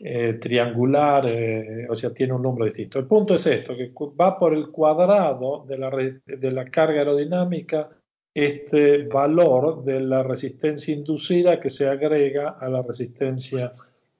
eh, 0.00 0.34
triangular, 0.34 1.24
eh, 1.28 1.86
o 1.88 1.94
sea, 1.94 2.14
tiene 2.14 2.32
un 2.32 2.42
número 2.42 2.64
distinto. 2.64 2.98
El 2.98 3.06
punto 3.06 3.34
es 3.34 3.46
esto, 3.46 3.74
que 3.74 3.92
va 4.18 4.38
por 4.38 4.54
el 4.54 4.68
cuadrado 4.70 5.66
de 5.68 5.78
la, 5.78 5.90
de 5.90 6.52
la 6.52 6.64
carga 6.64 7.00
aerodinámica 7.00 7.90
este 8.32 9.04
valor 9.04 9.84
de 9.84 10.00
la 10.00 10.22
resistencia 10.22 10.94
inducida 10.94 11.58
que 11.58 11.70
se 11.70 11.88
agrega 11.88 12.56
a 12.60 12.68
la 12.68 12.82
resistencia 12.82 13.70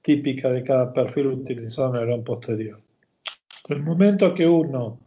típica 0.01 0.51
de 0.51 0.63
cada 0.63 0.91
perfil 0.91 1.27
utilizado 1.27 1.89
en 1.89 1.95
el 1.95 2.01
alerón 2.01 2.23
posterior. 2.23 2.77
El 3.67 3.83
momento 3.83 4.33
que 4.33 4.47
uno 4.47 4.99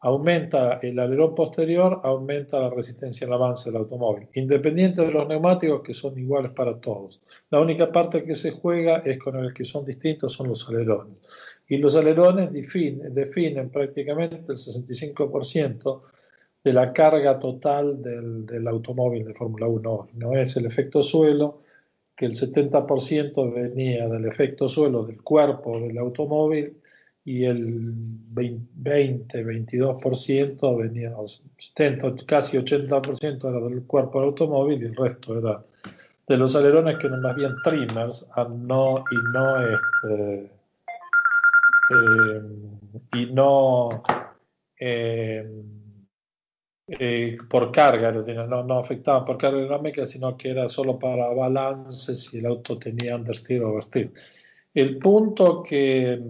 aumenta 0.00 0.78
el 0.82 0.98
alerón 0.98 1.34
posterior, 1.34 2.00
aumenta 2.02 2.58
la 2.60 2.70
resistencia 2.70 3.26
al 3.26 3.34
avance 3.34 3.70
del 3.70 3.80
automóvil, 3.80 4.28
independiente 4.34 5.02
de 5.02 5.10
los 5.10 5.28
neumáticos 5.28 5.82
que 5.82 5.92
son 5.92 6.18
iguales 6.18 6.52
para 6.52 6.80
todos. 6.80 7.20
La 7.50 7.60
única 7.60 7.92
parte 7.92 8.24
que 8.24 8.34
se 8.34 8.52
juega 8.52 8.98
es 8.98 9.18
con 9.18 9.36
el 9.36 9.52
que 9.52 9.64
son 9.64 9.84
distintos, 9.84 10.32
son 10.32 10.48
los 10.48 10.66
alerones. 10.68 11.18
Y 11.68 11.76
los 11.76 11.96
alerones 11.96 12.52
definen, 12.52 13.70
prácticamente 13.70 14.36
el 14.36 14.56
65% 14.56 16.02
de 16.64 16.72
la 16.72 16.92
carga 16.92 17.38
total 17.38 18.02
del, 18.02 18.46
del 18.46 18.66
automóvil 18.68 19.24
de 19.24 19.34
Fórmula 19.34 19.66
1. 19.66 20.08
No 20.14 20.36
es 20.36 20.56
el 20.56 20.64
efecto 20.66 21.02
suelo, 21.02 21.62
que 22.16 22.24
el 22.24 22.32
70% 22.32 23.52
venía 23.52 24.08
del 24.08 24.24
efecto 24.24 24.68
suelo 24.68 25.04
del 25.04 25.22
cuerpo 25.22 25.78
del 25.80 25.98
automóvil 25.98 26.80
y 27.26 27.44
el 27.44 27.92
20, 28.34 29.44
22% 29.44 30.76
venía, 30.78 31.12
70, 31.58 32.24
casi 32.24 32.56
80% 32.56 33.50
era 33.50 33.68
del 33.68 33.82
cuerpo 33.82 34.20
del 34.20 34.28
automóvil 34.28 34.80
y 34.80 34.86
el 34.86 34.94
resto 34.94 35.36
era 35.36 35.60
de 36.28 36.36
los 36.36 36.54
alerones 36.54 36.98
que 36.98 37.08
eran 37.08 37.22
más 37.22 37.34
bien 37.34 37.52
trimmers 37.64 38.28
no, 38.50 39.04
y 39.10 39.16
no 39.32 39.60
este, 39.60 40.50
eh, 41.90 42.42
y 43.16 43.26
no 43.26 44.02
eh, 44.78 45.64
eh, 46.86 47.38
por 47.50 47.72
carga 47.72 48.12
no, 48.12 48.62
no 48.62 48.78
afectaban 48.78 49.24
por 49.24 49.36
carga 49.36 49.62
dinámica 49.62 50.06
sino 50.06 50.36
que 50.36 50.50
era 50.50 50.68
solo 50.68 50.96
para 50.96 51.26
balance 51.30 52.14
si 52.14 52.38
el 52.38 52.46
auto 52.46 52.78
tenía 52.78 53.16
understeer 53.16 53.64
o 53.64 53.70
oversteer 53.70 54.12
el 54.76 54.98
punto 54.98 55.62
que, 55.62 56.20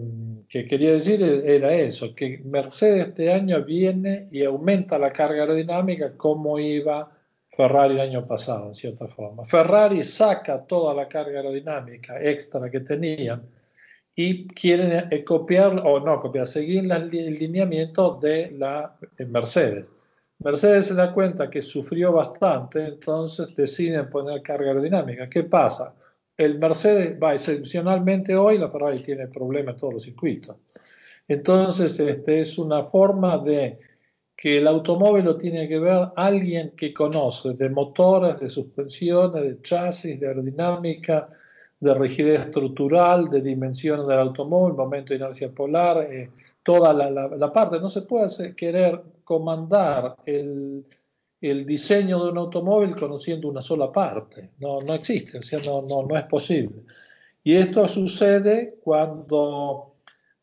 quería 0.47 0.91
decir 0.91 1.21
era 1.21 1.73
eso, 1.73 2.15
que 2.15 2.41
Mercedes 2.45 3.09
este 3.09 3.33
año 3.33 3.61
viene 3.63 4.29
y 4.31 4.45
aumenta 4.45 4.97
la 4.97 5.11
carga 5.11 5.41
aerodinámica 5.41 6.13
como 6.15 6.57
iba 6.57 7.11
Ferrari 7.49 7.95
el 7.95 7.99
año 7.99 8.25
pasado, 8.25 8.67
en 8.67 8.73
cierta 8.73 9.07
forma. 9.09 9.43
Ferrari 9.43 10.01
saca 10.01 10.65
toda 10.65 10.93
la 10.93 11.09
carga 11.09 11.39
aerodinámica 11.39 12.21
extra 12.21 12.69
que 12.71 12.79
tenían 12.79 13.43
y 14.15 14.47
quieren 14.47 15.07
eh, 15.11 15.23
copiar, 15.25 15.81
o 15.85 15.99
no 15.99 16.21
copiar, 16.21 16.47
seguir 16.47 16.89
el 16.89 17.09
lineamiento 17.11 18.17
de 18.21 18.51
la 18.51 18.95
Mercedes. 19.27 19.91
Mercedes 20.39 20.85
se 20.85 20.95
da 20.95 21.13
cuenta 21.13 21.49
que 21.49 21.61
sufrió 21.61 22.13
bastante, 22.13 22.85
entonces 22.85 23.53
deciden 23.55 24.09
poner 24.09 24.41
carga 24.41 24.67
aerodinámica. 24.67 25.27
¿Qué 25.29 25.43
pasa? 25.43 25.93
El 26.37 26.59
Mercedes 26.59 27.17
va 27.21 27.33
excepcionalmente 27.33 28.35
hoy, 28.35 28.57
la 28.59 28.69
Ferrari 28.69 28.99
tiene 28.99 29.27
problemas 29.27 29.75
en 29.75 29.79
todos 29.79 29.93
los 29.95 30.03
circuitos. 30.03 30.55
Entonces, 31.27 31.99
este, 31.99 32.41
es 32.41 32.57
una 32.57 32.85
forma 32.85 33.37
de 33.39 33.79
que 34.35 34.57
el 34.59 34.67
automóvil 34.67 35.25
lo 35.25 35.35
tiene 35.37 35.67
que 35.67 35.79
ver 35.79 36.09
alguien 36.15 36.73
que 36.77 36.93
conoce 36.93 37.53
de 37.53 37.69
motores, 37.69 38.39
de 38.39 38.49
suspensiones, 38.49 39.43
de 39.43 39.61
chasis, 39.61 40.19
de 40.19 40.27
aerodinámica, 40.27 41.27
de 41.79 41.93
rigidez 41.95 42.41
estructural, 42.41 43.29
de 43.29 43.41
dimensiones 43.41 44.05
del 44.07 44.19
automóvil, 44.19 44.75
momento 44.75 45.09
de 45.09 45.15
inercia 45.17 45.49
polar, 45.49 46.03
eh, 46.03 46.29
toda 46.61 46.93
la, 46.93 47.09
la, 47.09 47.51
parte. 47.51 47.79
No 47.79 47.89
se 47.89 48.03
puede 48.03 48.55
querer 48.55 49.01
comandar 49.23 50.15
el, 50.25 50.85
el 51.41 51.65
diseño 51.65 52.23
de 52.23 52.31
un 52.31 52.37
automóvil 52.37 52.95
conociendo 52.95 53.47
una 53.47 53.61
sola 53.61 53.91
parte. 53.91 54.51
No, 54.59 54.79
no 54.79 54.93
existe, 54.93 55.37
o 55.37 55.41
sea, 55.41 55.59
no, 55.59 55.83
no, 55.83 56.03
no 56.07 56.17
es 56.17 56.25
posible. 56.25 56.83
Y 57.43 57.55
esto 57.55 57.87
sucede 57.87 58.77
cuando 58.83 59.93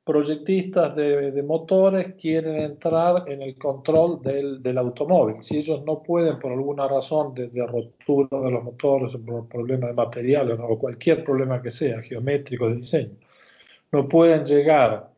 proyectistas 0.04 0.94
de, 0.94 1.32
de, 1.32 1.42
motores 1.42 2.14
quieren 2.14 2.56
entrar 2.56 3.24
en 3.26 3.40
el 3.42 3.56
control 3.56 4.20
del, 4.22 4.62
del, 4.62 4.78
automóvil. 4.78 5.42
Si 5.42 5.56
ellos 5.56 5.82
no 5.84 6.02
pueden, 6.02 6.38
por 6.38 6.52
alguna 6.52 6.86
razón 6.86 7.32
de, 7.34 7.48
de 7.48 7.66
rotura 7.66 8.40
de 8.40 8.50
los 8.50 8.62
motores, 8.62 9.16
por 9.16 9.48
problema 9.48 9.86
de 9.88 9.94
materiales 9.94 10.58
o 10.60 10.78
cualquier 10.78 11.24
problema 11.24 11.62
que 11.62 11.70
sea, 11.70 12.02
geométrico 12.02 12.68
de 12.68 12.76
diseño, 12.76 13.16
no 13.92 14.06
pueden 14.06 14.44
llegar 14.44 15.10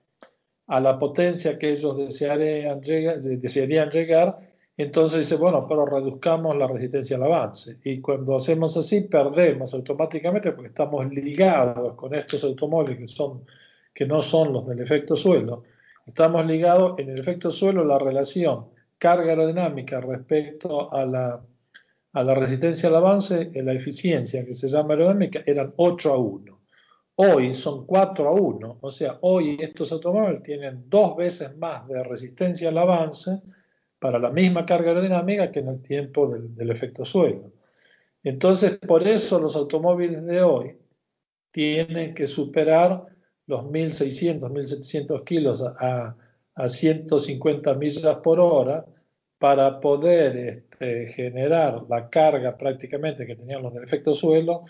a 0.69 0.81
la 0.81 0.99
potencia 0.99 1.59
que 1.59 1.71
ellos 1.71 1.97
desearían 1.97 2.81
desearían 2.81 3.91
llegar 3.91 4.37
entonces 4.77 5.21
dice, 5.21 5.37
bueno, 5.37 5.67
pero 5.67 5.87
reduzcamos 5.87 6.55
la 6.57 6.67
resistencia 6.67 7.17
al 7.17 7.23
avance. 7.23 7.79
Y 7.83 8.01
cuando 8.01 8.37
hacemos 8.37 8.77
así, 8.77 9.03
perdemos 9.03 9.73
automáticamente 9.73 10.53
porque 10.53 10.69
estamos 10.69 11.07
ligados 11.07 11.95
con 11.95 12.15
estos 12.15 12.45
automóviles 12.45 12.99
que, 12.99 13.09
son, 13.09 13.45
que 13.95 14.05
no 14.05 14.21
son 14.21 14.53
los 14.53 14.67
del 14.67 14.81
efecto 14.81 15.17
suelo. 15.17 15.63
Estamos 16.07 16.45
ligados 16.47 16.99
en 16.99 17.09
el 17.09 17.19
efecto 17.19 17.51
suelo 17.51 17.85
la 17.85 17.99
relación 17.99 18.67
carga 18.99 19.31
aerodinámica 19.31 20.01
respecto 20.01 20.93
a 20.93 21.07
la, 21.07 21.41
a 22.13 22.23
la 22.23 22.35
resistencia 22.35 22.89
al 22.91 22.97
avance, 22.97 23.51
en 23.55 23.67
la 23.67 23.73
eficiencia 23.73 24.45
que 24.45 24.55
se 24.55 24.69
llama 24.69 24.95
aerodinámica, 24.95 25.43
eran 25.47 25.73
8 25.77 26.13
a 26.13 26.19
1. 26.19 26.61
Hoy 27.17 27.55
son 27.55 27.87
4 27.87 28.29
a 28.29 28.33
1, 28.33 28.79
o 28.81 28.91
sea, 28.91 29.17
hoy 29.23 29.57
estos 29.59 29.91
automóviles 29.91 30.43
tienen 30.43 30.85
dos 30.89 31.17
veces 31.17 31.57
más 31.57 31.89
de 31.89 32.03
resistencia 32.05 32.69
al 32.69 32.77
avance 32.77 33.41
para 33.99 34.19
la 34.19 34.31
misma 34.31 34.67
carga 34.67 34.91
aerodinámica 34.91 35.51
que 35.51 35.61
en 35.61 35.69
el 35.69 35.83
tiempo 35.83 36.29
del, 36.29 36.71
efecto 36.71 37.05
suelo. 37.05 37.53
Entonces, 38.23 38.79
por 38.87 39.07
eso 39.07 39.39
los 39.39 39.57
automóviles 39.57 40.25
de 40.27 40.43
hoy 40.43 40.77
tienen 41.51 42.15
que 42.15 42.27
superar 42.27 43.07
los 43.47 43.63
1.600, 43.65 44.41
1.700 44.51 45.25
kilos 45.25 45.63
a, 45.63 46.17
a 46.55 46.69
150 46.69 47.75
millas 47.75 48.17
por 48.17 48.41
hora 48.41 48.85
para 49.39 49.81
poder 49.81 50.37
este, 50.37 51.07
generar 51.07 51.85
la 51.89 52.09
carga 52.09 52.57
prácticamente 52.57 53.27
que 53.27 53.37
tenían 53.37 53.63
los 53.63 53.73
del 53.73 53.85
efecto 53.85 54.15
suelo, 54.15 54.65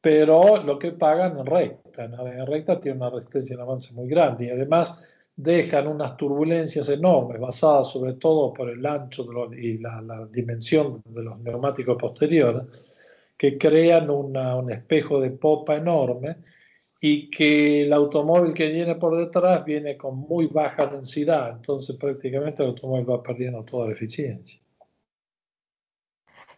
pero 0.00 0.62
lo 0.62 0.78
que 0.78 0.92
pagan 0.92 1.38
en 1.38 1.46
recta. 1.46 2.04
En 2.04 2.46
recta 2.46 2.78
tiene 2.78 2.98
una 2.98 3.10
resistencia 3.10 3.54
en 3.54 3.60
avance 3.60 3.94
muy 3.94 4.08
grande 4.08 4.46
y 4.46 4.50
además 4.50 5.18
dejan 5.36 5.88
unas 5.88 6.16
turbulencias 6.16 6.88
enormes 6.88 7.40
basadas 7.40 7.90
sobre 7.90 8.14
todo 8.14 8.52
por 8.52 8.70
el 8.70 8.84
ancho 8.86 9.26
y 9.52 9.78
la, 9.78 10.28
dimensión 10.30 11.02
de 11.04 11.22
los 11.22 11.40
neumáticos 11.40 11.96
posteriores, 11.96 12.64
que 13.36 13.58
crean 13.58 14.10
un 14.10 14.70
espejo 14.70 15.20
de 15.20 15.30
popa 15.30 15.76
enorme 15.76 16.36
y 17.06 17.28
que 17.28 17.82
el 17.82 17.92
automóvil 17.92 18.54
que 18.54 18.68
viene 18.68 18.94
por 18.94 19.18
detrás 19.18 19.62
viene 19.62 19.94
con 19.94 20.16
muy 20.16 20.46
baja 20.46 20.86
densidad, 20.86 21.50
entonces 21.50 21.96
prácticamente 21.96 22.62
el 22.62 22.70
automóvil 22.70 23.10
va 23.10 23.22
perdiendo 23.22 23.62
toda 23.62 23.88
la 23.88 23.92
eficiencia. 23.92 24.58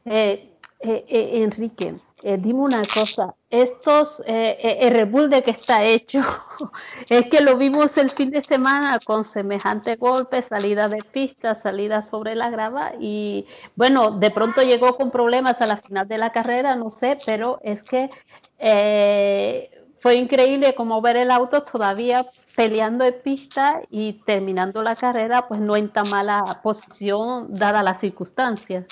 Eh, 0.04 0.50
eh, 0.78 1.04
eh, 1.08 1.42
Enrique, 1.42 1.96
eh, 2.22 2.38
dime 2.38 2.60
una 2.60 2.82
cosa, 2.82 3.34
estos, 3.50 4.20
eh, 4.20 4.56
eh, 4.58 4.78
el 4.80 4.94
Red 4.94 5.28
de 5.28 5.42
que 5.42 5.50
está 5.50 5.84
hecho, 5.84 6.20
es 7.10 7.26
que 7.26 7.42
lo 7.42 7.56
vimos 7.58 7.96
el 7.98 8.10
fin 8.10 8.30
de 8.30 8.42
semana 8.42 8.98
con 9.04 9.24
semejante 9.24 9.96
golpe, 9.96 10.40
salida 10.40 10.88
de 10.88 11.02
pista, 11.02 11.54
salida 11.54 12.00
sobre 12.00 12.34
la 12.34 12.48
grava 12.48 12.92
y 12.98 13.46
bueno, 13.76 14.12
de 14.12 14.30
pronto 14.30 14.62
llegó 14.62 14.96
con 14.96 15.10
problemas 15.10 15.60
a 15.60 15.66
la 15.66 15.76
final 15.76 16.08
de 16.08 16.18
la 16.18 16.32
carrera, 16.32 16.74
no 16.74 16.90
sé, 16.90 17.18
pero 17.26 17.60
es 17.62 17.82
que 17.82 18.08
fue 20.00 20.14
increíble 20.14 20.74
como 20.74 21.02
ver 21.02 21.16
el 21.16 21.30
auto 21.30 21.62
todavía 21.64 22.26
peleando 22.56 23.04
en 23.04 23.20
pista 23.22 23.82
y 23.90 24.14
terminando 24.24 24.82
la 24.82 24.96
carrera, 24.96 25.46
pues 25.48 25.60
no 25.60 25.76
en 25.76 25.90
tan 25.90 26.08
mala 26.08 26.60
posición 26.62 27.52
dada 27.52 27.82
las 27.82 28.00
circunstancias. 28.00 28.86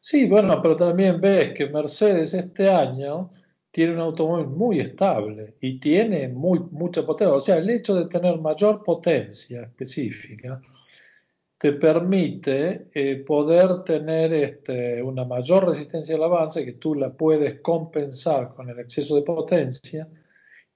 Sí, 0.00 0.26
bueno, 0.26 0.60
pero 0.60 0.74
también 0.76 1.20
ves 1.20 1.50
que 1.50 1.68
Mercedes 1.68 2.34
este 2.34 2.68
año 2.68 3.30
tiene 3.70 3.94
un 3.94 4.00
automóvil 4.00 4.48
muy 4.48 4.80
estable 4.80 5.54
y 5.60 5.78
tiene 5.78 6.28
muy, 6.28 6.60
mucha 6.70 7.06
potencia. 7.06 7.34
O 7.34 7.40
sea, 7.40 7.56
el 7.56 7.70
hecho 7.70 7.94
de 7.94 8.06
tener 8.06 8.38
mayor 8.38 8.82
potencia 8.82 9.62
específica 9.62 10.60
te 11.56 11.72
permite 11.72 12.88
eh, 12.92 13.16
poder 13.24 13.84
tener 13.84 14.32
este, 14.32 15.00
una 15.02 15.24
mayor 15.24 15.68
resistencia 15.68 16.16
al 16.16 16.24
avance 16.24 16.64
que 16.64 16.72
tú 16.72 16.94
la 16.96 17.12
puedes 17.12 17.60
compensar 17.60 18.52
con 18.54 18.68
el 18.68 18.78
exceso 18.80 19.14
de 19.14 19.22
potencia 19.22 20.08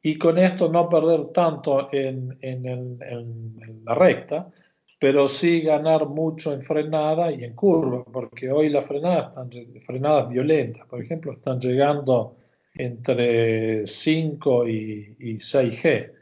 y 0.00 0.16
con 0.16 0.38
esto 0.38 0.70
no 0.70 0.88
perder 0.88 1.26
tanto 1.26 1.92
en, 1.92 2.38
en 2.40 3.82
la 3.84 3.94
recta 3.94 4.48
pero 4.98 5.28
sí 5.28 5.60
ganar 5.60 6.06
mucho 6.06 6.52
en 6.52 6.62
frenada 6.62 7.30
y 7.30 7.44
en 7.44 7.54
curva, 7.54 8.04
porque 8.04 8.50
hoy 8.50 8.70
las 8.70 8.86
frenadas, 8.86 9.28
están, 9.28 9.80
frenadas 9.82 10.28
violentas, 10.28 10.86
por 10.86 11.02
ejemplo, 11.02 11.32
están 11.32 11.60
llegando 11.60 12.36
entre 12.74 13.86
5 13.86 14.68
y, 14.68 15.16
y 15.18 15.34
6G, 15.34 16.12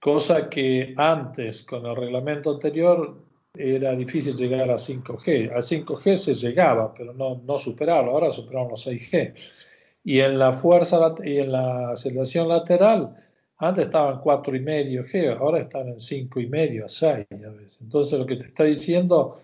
cosa 0.00 0.48
que 0.48 0.94
antes, 0.96 1.62
con 1.62 1.86
el 1.86 1.96
reglamento 1.96 2.52
anterior, 2.52 3.30
era 3.54 3.94
difícil 3.94 4.36
llegar 4.36 4.70
a 4.70 4.74
5G. 4.74 5.52
A 5.52 5.58
5G 5.58 6.16
se 6.16 6.34
llegaba, 6.34 6.94
pero 6.94 7.12
no, 7.12 7.42
no 7.44 7.58
superarlo, 7.58 8.12
ahora 8.12 8.30
superaron 8.30 8.70
los 8.70 8.86
6G. 8.86 9.34
Y 10.04 10.20
en 10.20 10.38
la 10.38 10.52
fuerza 10.52 11.14
y 11.24 11.38
en 11.38 11.52
la 11.52 11.90
aceleración 11.90 12.48
lateral, 12.48 13.14
antes 13.60 13.86
estaban 13.86 14.20
cuatro 14.20 14.56
y 14.56 14.60
medio 14.60 15.04
ahora 15.38 15.60
están 15.60 15.88
en 15.88 16.00
cinco 16.00 16.40
y 16.40 16.46
medio, 16.46 16.88
6 16.88 17.26
a 17.30 17.50
veces. 17.50 17.80
Entonces 17.82 18.18
lo 18.18 18.26
que 18.26 18.36
te 18.36 18.46
está 18.46 18.64
diciendo 18.64 19.36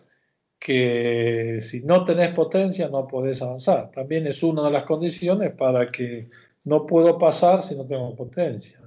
que 0.59 1.59
si 1.61 1.83
no 1.83 2.05
tenés 2.05 2.31
potencia 2.31 2.89
no 2.89 3.07
podés 3.07 3.43
avanzar. 3.43 3.91
También 3.91 4.27
es 4.27 4.43
una 4.43 4.63
de 4.65 4.71
las 4.71 4.85
condiciones 4.85 5.53
para 5.55 5.89
que 5.89 6.29
no 6.65 6.87
puedo 6.87 7.19
pasar 7.19 7.61
si 7.61 7.77
no 7.77 7.87
tengo 7.87 8.15
potencia. 8.17 8.81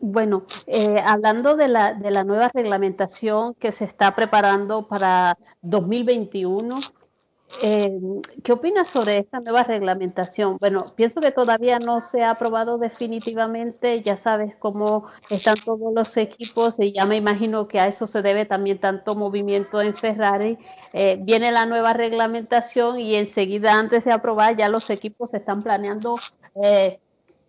Bueno, 0.00 0.44
eh, 0.66 1.02
hablando 1.04 1.56
de 1.56 1.68
la, 1.68 1.94
de 1.94 2.10
la 2.12 2.22
nueva 2.22 2.50
reglamentación 2.54 3.54
que 3.54 3.72
se 3.72 3.84
está 3.84 4.14
preparando 4.14 4.86
para 4.86 5.36
2021, 5.62 6.78
eh, 7.62 7.98
¿Qué 8.44 8.52
opinas 8.52 8.88
sobre 8.88 9.18
esta 9.18 9.40
nueva 9.40 9.62
reglamentación? 9.62 10.58
Bueno, 10.60 10.84
pienso 10.94 11.20
que 11.20 11.32
todavía 11.32 11.78
no 11.78 12.02
se 12.02 12.22
ha 12.22 12.30
aprobado 12.30 12.78
definitivamente, 12.78 14.00
ya 14.02 14.16
sabes 14.16 14.54
cómo 14.56 15.06
están 15.30 15.56
todos 15.64 15.92
los 15.94 16.16
equipos 16.18 16.78
y 16.78 16.92
ya 16.92 17.06
me 17.06 17.16
imagino 17.16 17.66
que 17.66 17.80
a 17.80 17.88
eso 17.88 18.06
se 18.06 18.22
debe 18.22 18.44
también 18.44 18.78
tanto 18.78 19.14
movimiento 19.14 19.80
en 19.80 19.96
Ferrari. 19.96 20.58
Eh, 20.92 21.18
viene 21.20 21.50
la 21.50 21.64
nueva 21.66 21.94
reglamentación 21.94 23.00
y 23.00 23.16
enseguida 23.16 23.78
antes 23.78 24.04
de 24.04 24.12
aprobar 24.12 24.56
ya 24.56 24.68
los 24.68 24.90
equipos 24.90 25.32
están 25.32 25.62
planeando 25.62 26.16
eh, 26.62 27.00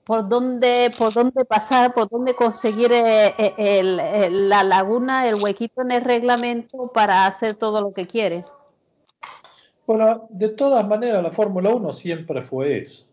por 0.06 0.28
dónde 0.28 0.92
por 0.98 1.14
dónde 1.14 1.46
pasar, 1.46 1.94
por 1.94 2.10
dónde 2.10 2.36
conseguir 2.36 2.92
la 2.92 4.64
laguna, 4.64 5.28
el 5.28 5.36
huequito 5.36 5.82
en 5.82 5.92
el 5.92 6.02
reglamento 6.04 6.92
para 6.94 7.28
hacer 7.28 7.56
todo 7.56 7.82
lo 7.82 7.94
que 7.94 8.08
quiere. 8.08 8.46
De 10.30 10.50
todas 10.50 10.88
maneras, 10.88 11.24
la 11.24 11.32
Fórmula 11.32 11.70
1 11.70 11.92
siempre 11.94 12.42
fue 12.42 12.78
eso. 12.78 13.08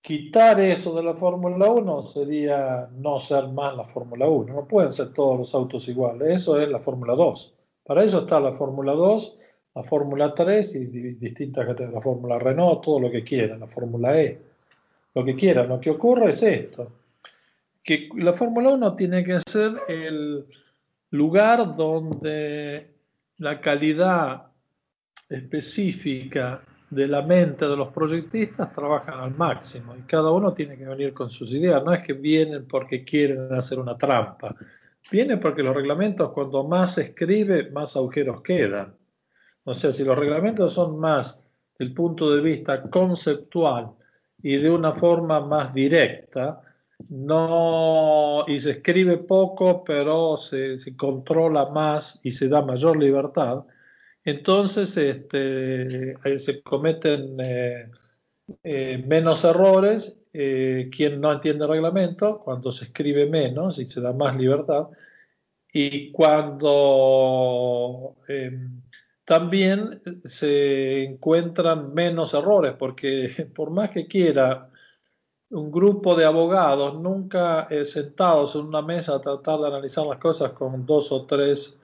Quitar 0.00 0.58
eso 0.58 0.94
de 0.94 1.02
la 1.02 1.14
Fórmula 1.14 1.70
1 1.70 2.02
sería 2.02 2.88
no 2.96 3.18
ser 3.18 3.48
más 3.48 3.76
la 3.76 3.84
Fórmula 3.84 4.26
1. 4.26 4.54
No 4.54 4.66
pueden 4.66 4.92
ser 4.92 5.12
todos 5.12 5.36
los 5.38 5.54
autos 5.54 5.86
iguales. 5.88 6.28
Eso 6.28 6.58
es 6.58 6.70
la 6.70 6.78
Fórmula 6.78 7.14
2. 7.14 7.54
Para 7.84 8.04
eso 8.04 8.20
está 8.20 8.40
la 8.40 8.52
Fórmula 8.52 8.92
2, 8.92 9.36
la 9.74 9.82
Fórmula 9.82 10.34
3 10.34 10.74
y 10.76 10.86
distintas 11.16 11.66
categorías, 11.66 11.94
la 11.94 12.00
Fórmula 12.00 12.38
Renault, 12.38 12.82
todo 12.82 13.00
lo 13.00 13.10
que 13.10 13.24
quieran, 13.24 13.60
la 13.60 13.66
Fórmula 13.66 14.18
E, 14.18 14.38
lo 15.14 15.24
que 15.24 15.34
quieran. 15.34 15.68
Lo 15.68 15.80
que 15.80 15.90
ocurre 15.90 16.30
es 16.30 16.42
esto, 16.42 16.90
que 17.82 18.08
la 18.16 18.32
Fórmula 18.32 18.70
1 18.70 18.96
tiene 18.96 19.24
que 19.24 19.40
ser 19.46 19.72
el 19.88 20.46
lugar 21.10 21.76
donde 21.76 22.92
la 23.38 23.60
calidad 23.60 24.47
específica 25.28 26.62
de 26.90 27.06
la 27.06 27.22
mente 27.22 27.68
de 27.68 27.76
los 27.76 27.88
proyectistas 27.88 28.72
trabajan 28.72 29.20
al 29.20 29.36
máximo 29.36 29.94
y 29.94 30.02
cada 30.02 30.30
uno 30.30 30.54
tiene 30.54 30.76
que 30.76 30.86
venir 30.86 31.12
con 31.12 31.28
sus 31.28 31.52
ideas. 31.52 31.84
No 31.84 31.92
es 31.92 32.00
que 32.00 32.14
vienen 32.14 32.66
porque 32.66 33.04
quieren 33.04 33.52
hacer 33.52 33.78
una 33.78 33.96
trampa. 33.96 34.54
Vienen 35.10 35.38
porque 35.40 35.62
los 35.62 35.74
reglamentos, 35.74 36.32
cuando 36.32 36.64
más 36.64 36.94
se 36.94 37.02
escribe, 37.02 37.70
más 37.70 37.96
agujeros 37.96 38.42
quedan. 38.42 38.94
O 39.64 39.74
sea, 39.74 39.92
si 39.92 40.04
los 40.04 40.18
reglamentos 40.18 40.72
son 40.72 40.98
más 40.98 41.42
del 41.78 41.92
punto 41.92 42.34
de 42.34 42.40
vista 42.40 42.82
conceptual 42.90 43.90
y 44.42 44.56
de 44.56 44.70
una 44.70 44.92
forma 44.92 45.40
más 45.40 45.74
directa, 45.74 46.60
no, 47.10 48.44
y 48.46 48.58
se 48.58 48.72
escribe 48.72 49.18
poco, 49.18 49.84
pero 49.84 50.36
se, 50.36 50.78
se 50.78 50.96
controla 50.96 51.66
más 51.66 52.18
y 52.22 52.30
se 52.30 52.48
da 52.48 52.62
mayor 52.62 52.96
libertad, 52.96 53.64
entonces 54.28 54.96
este, 54.96 56.38
se 56.38 56.62
cometen 56.62 57.36
eh, 57.40 57.90
eh, 58.62 59.04
menos 59.06 59.44
errores. 59.44 60.18
Eh, 60.32 60.90
quien 60.94 61.20
no 61.20 61.32
entiende 61.32 61.64
el 61.64 61.70
reglamento, 61.70 62.38
cuando 62.40 62.70
se 62.70 62.84
escribe 62.84 63.26
menos 63.26 63.78
y 63.78 63.86
se 63.86 64.00
da 64.00 64.12
más 64.12 64.36
libertad, 64.36 64.88
y 65.72 66.12
cuando 66.12 68.16
em, 68.28 68.82
también 69.24 70.00
se 70.24 71.04
encuentran 71.04 71.94
menos 71.94 72.34
errores, 72.34 72.74
porque 72.78 73.50
por 73.54 73.70
más 73.70 73.90
que 73.90 74.06
quiera 74.06 74.70
un 75.50 75.72
grupo 75.72 76.14
de 76.14 76.26
abogados 76.26 77.00
nunca 77.00 77.66
sentados 77.84 78.54
en 78.54 78.66
una 78.66 78.82
mesa 78.82 79.16
a 79.16 79.20
tratar 79.20 79.60
de 79.60 79.68
analizar 79.68 80.06
las 80.06 80.18
cosas 80.18 80.52
con 80.52 80.84
dos 80.84 81.10
o 81.10 81.24
tres 81.24 81.77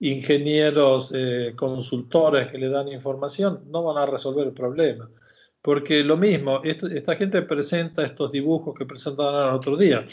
ingenieros, 0.00 1.12
eh, 1.14 1.54
consultores 1.56 2.48
que 2.48 2.58
le 2.58 2.68
dan 2.68 2.88
información, 2.88 3.64
no 3.70 3.82
van 3.82 3.98
a 3.98 4.06
resolver 4.06 4.46
el 4.46 4.52
problema. 4.52 5.10
Porque 5.60 6.04
lo 6.04 6.16
mismo, 6.16 6.62
esta 6.62 7.16
gente 7.16 7.42
presenta 7.42 8.04
estos 8.04 8.30
dibujos 8.30 8.74
que 8.78 8.86
presentaron 8.86 9.48
el 9.48 9.54
otro 9.54 9.76
día. 9.76 10.06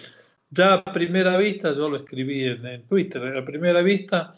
Ya 0.49 0.75
a 0.75 0.83
primera 0.83 1.37
vista, 1.37 1.73
yo 1.73 1.89
lo 1.89 1.97
escribí 1.97 2.45
en, 2.45 2.85
Twitter, 2.87 3.37
a 3.37 3.45
primera 3.45 3.81
vista 3.81 4.33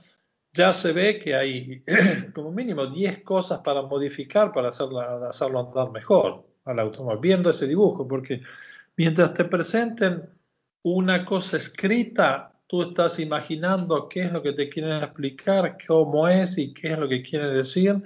ya 0.54 0.74
se 0.74 0.92
ve 0.92 1.20
que 1.20 1.36
hay 1.36 1.84
como 2.34 2.52
mínimo 2.52 2.88
10 2.88 3.24
cosas 3.24 3.60
para 3.60 3.84
modificar 3.84 4.52
para 4.52 4.70
hacerla, 4.70 5.28
hacerlo 5.30 5.60
andar 5.60 5.92
mejor 5.92 6.46
al 6.66 6.80
automóvil, 6.80 7.20
viendo 7.22 7.50
ese 7.50 7.68
dibujo, 7.68 8.08
porque 8.08 8.42
mientras 8.96 9.34
te 9.34 9.46
presenten 9.46 10.30
una 10.84 11.26
cosa 11.26 11.58
escrita, 11.58 12.57
tú 12.68 12.82
estás 12.82 13.20
imaginando 13.20 14.10
qué 14.10 14.24
es 14.24 14.32
lo 14.32 14.42
que 14.42 14.54
te 14.54 14.70
quieren 14.70 15.02
explicar, 15.04 15.78
cómo 15.88 16.28
es 16.28 16.58
y 16.58 16.74
qué 16.74 16.90
es 16.90 17.00
lo 17.00 17.08
que 17.08 17.24
quieren 17.24 17.54
decir 17.54 18.04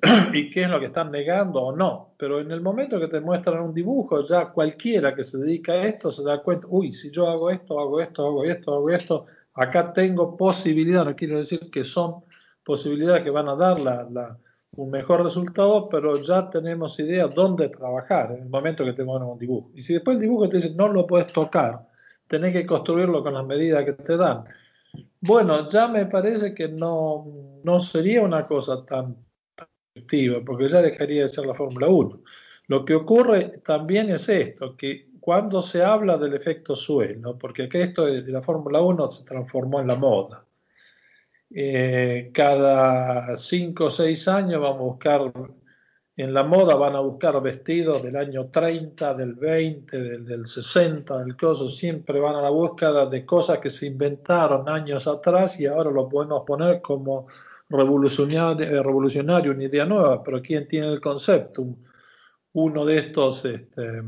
y 0.32 0.50
qué 0.50 0.62
es 0.62 0.70
lo 0.70 0.80
que 0.80 0.86
están 0.86 1.10
negando 1.10 1.60
o 1.60 1.76
no. 1.76 2.14
Pero 2.16 2.40
en 2.40 2.50
el 2.50 2.62
momento 2.62 2.98
que 2.98 3.08
te 3.08 3.20
muestran 3.20 3.60
un 3.60 3.74
dibujo, 3.74 4.24
ya 4.24 4.46
cualquiera 4.46 5.14
que 5.14 5.22
se 5.22 5.38
dedica 5.38 5.72
a 5.72 5.82
esto 5.86 6.10
se 6.10 6.24
da 6.24 6.42
cuenta, 6.42 6.66
uy, 6.70 6.94
si 6.94 7.10
yo 7.10 7.28
hago 7.28 7.50
esto, 7.50 7.78
hago 7.78 8.00
esto, 8.00 8.26
hago 8.26 8.44
esto, 8.44 8.74
hago 8.74 8.90
esto, 8.90 9.26
acá 9.54 9.92
tengo 9.92 10.36
posibilidad, 10.36 11.04
no 11.04 11.14
quiero 11.14 11.36
decir 11.36 11.70
que 11.70 11.84
son 11.84 12.24
posibilidades 12.64 13.22
que 13.22 13.30
van 13.30 13.48
a 13.48 13.56
dar 13.56 13.80
la, 13.80 14.38
un 14.76 14.90
mejor 14.90 15.22
resultado, 15.24 15.88
pero 15.90 16.16
ya 16.22 16.48
tenemos 16.48 16.98
idea 16.98 17.26
dónde 17.26 17.68
trabajar 17.68 18.32
en 18.32 18.44
el 18.44 18.48
momento 18.48 18.84
que 18.84 18.92
te 18.92 19.04
muestran 19.04 19.32
un 19.32 19.38
dibujo. 19.38 19.70
Y 19.74 19.82
si 19.82 19.92
después 19.92 20.14
el 20.14 20.22
dibujo 20.22 20.48
te 20.48 20.56
dice 20.56 20.74
no 20.74 20.88
lo 20.88 21.06
puedes 21.06 21.32
tocar, 21.32 21.89
tenés 22.30 22.52
que 22.52 22.64
construirlo 22.64 23.24
con 23.24 23.34
las 23.34 23.44
medidas 23.44 23.84
que 23.84 23.92
te 23.92 24.16
dan. 24.16 24.44
Bueno, 25.20 25.68
ya 25.68 25.88
me 25.88 26.06
parece 26.06 26.54
que 26.54 26.68
no, 26.68 27.26
no 27.64 27.80
sería 27.80 28.22
una 28.22 28.46
cosa 28.46 28.86
tan, 28.86 29.16
efectiva, 29.92 30.40
porque 30.46 30.68
ya 30.68 30.80
dejaría 30.80 31.22
de 31.22 31.28
ser 31.28 31.46
la 31.46 31.54
Fórmula 31.54 31.88
1. 31.88 32.22
Lo 32.68 32.84
que 32.84 32.94
ocurre 32.94 33.48
también 33.64 34.10
es 34.10 34.28
esto, 34.28 34.76
que 34.76 35.08
cuando 35.18 35.60
se 35.60 35.82
habla 35.82 36.16
del 36.16 36.34
efecto 36.34 36.76
suelo, 36.76 37.36
porque 37.36 37.68
que 37.68 37.82
esto 37.82 38.06
de 38.06 38.22
la 38.22 38.42
Fórmula 38.42 38.80
1 38.80 39.10
se 39.10 39.24
transformó 39.24 39.80
en 39.80 39.88
la 39.88 39.96
moda, 39.96 40.44
eh, 41.52 42.30
cada 42.32 43.36
cinco 43.36 43.86
o 43.86 43.90
seis 43.90 44.28
años 44.28 44.60
vamos 44.60 44.80
a 44.80 44.84
buscar 44.84 45.32
en 46.16 46.34
la 46.34 46.42
moda 46.42 46.74
van 46.74 46.96
a 46.96 47.00
buscar 47.00 47.40
vestidos 47.42 48.02
del 48.02 48.16
año 48.16 48.48
30, 48.50 49.14
del 49.14 49.34
20, 49.34 50.02
del, 50.02 50.24
del 50.26 50.46
60, 50.46 51.18
del 51.18 51.36
coso, 51.36 51.68
siempre 51.68 52.20
van 52.20 52.34
a 52.36 52.42
la 52.42 52.50
búsqueda 52.50 53.06
de 53.06 53.24
cosas 53.24 53.58
que 53.58 53.70
se 53.70 53.86
inventaron 53.86 54.68
años 54.68 55.06
atrás 55.06 55.58
y 55.60 55.66
ahora 55.66 55.90
lo 55.90 56.08
podemos 56.08 56.42
poner 56.46 56.82
como 56.82 57.26
revolucionario, 57.70 58.66
eh, 58.66 58.82
revolucionario 58.82 59.52
una 59.52 59.64
idea 59.64 59.86
nueva, 59.86 60.22
pero 60.22 60.42
¿quién 60.42 60.66
tiene 60.66 60.88
el 60.88 61.00
concepto? 61.00 61.64
Uno 62.52 62.84
de 62.84 62.98
estos 62.98 63.44
este, 63.44 64.02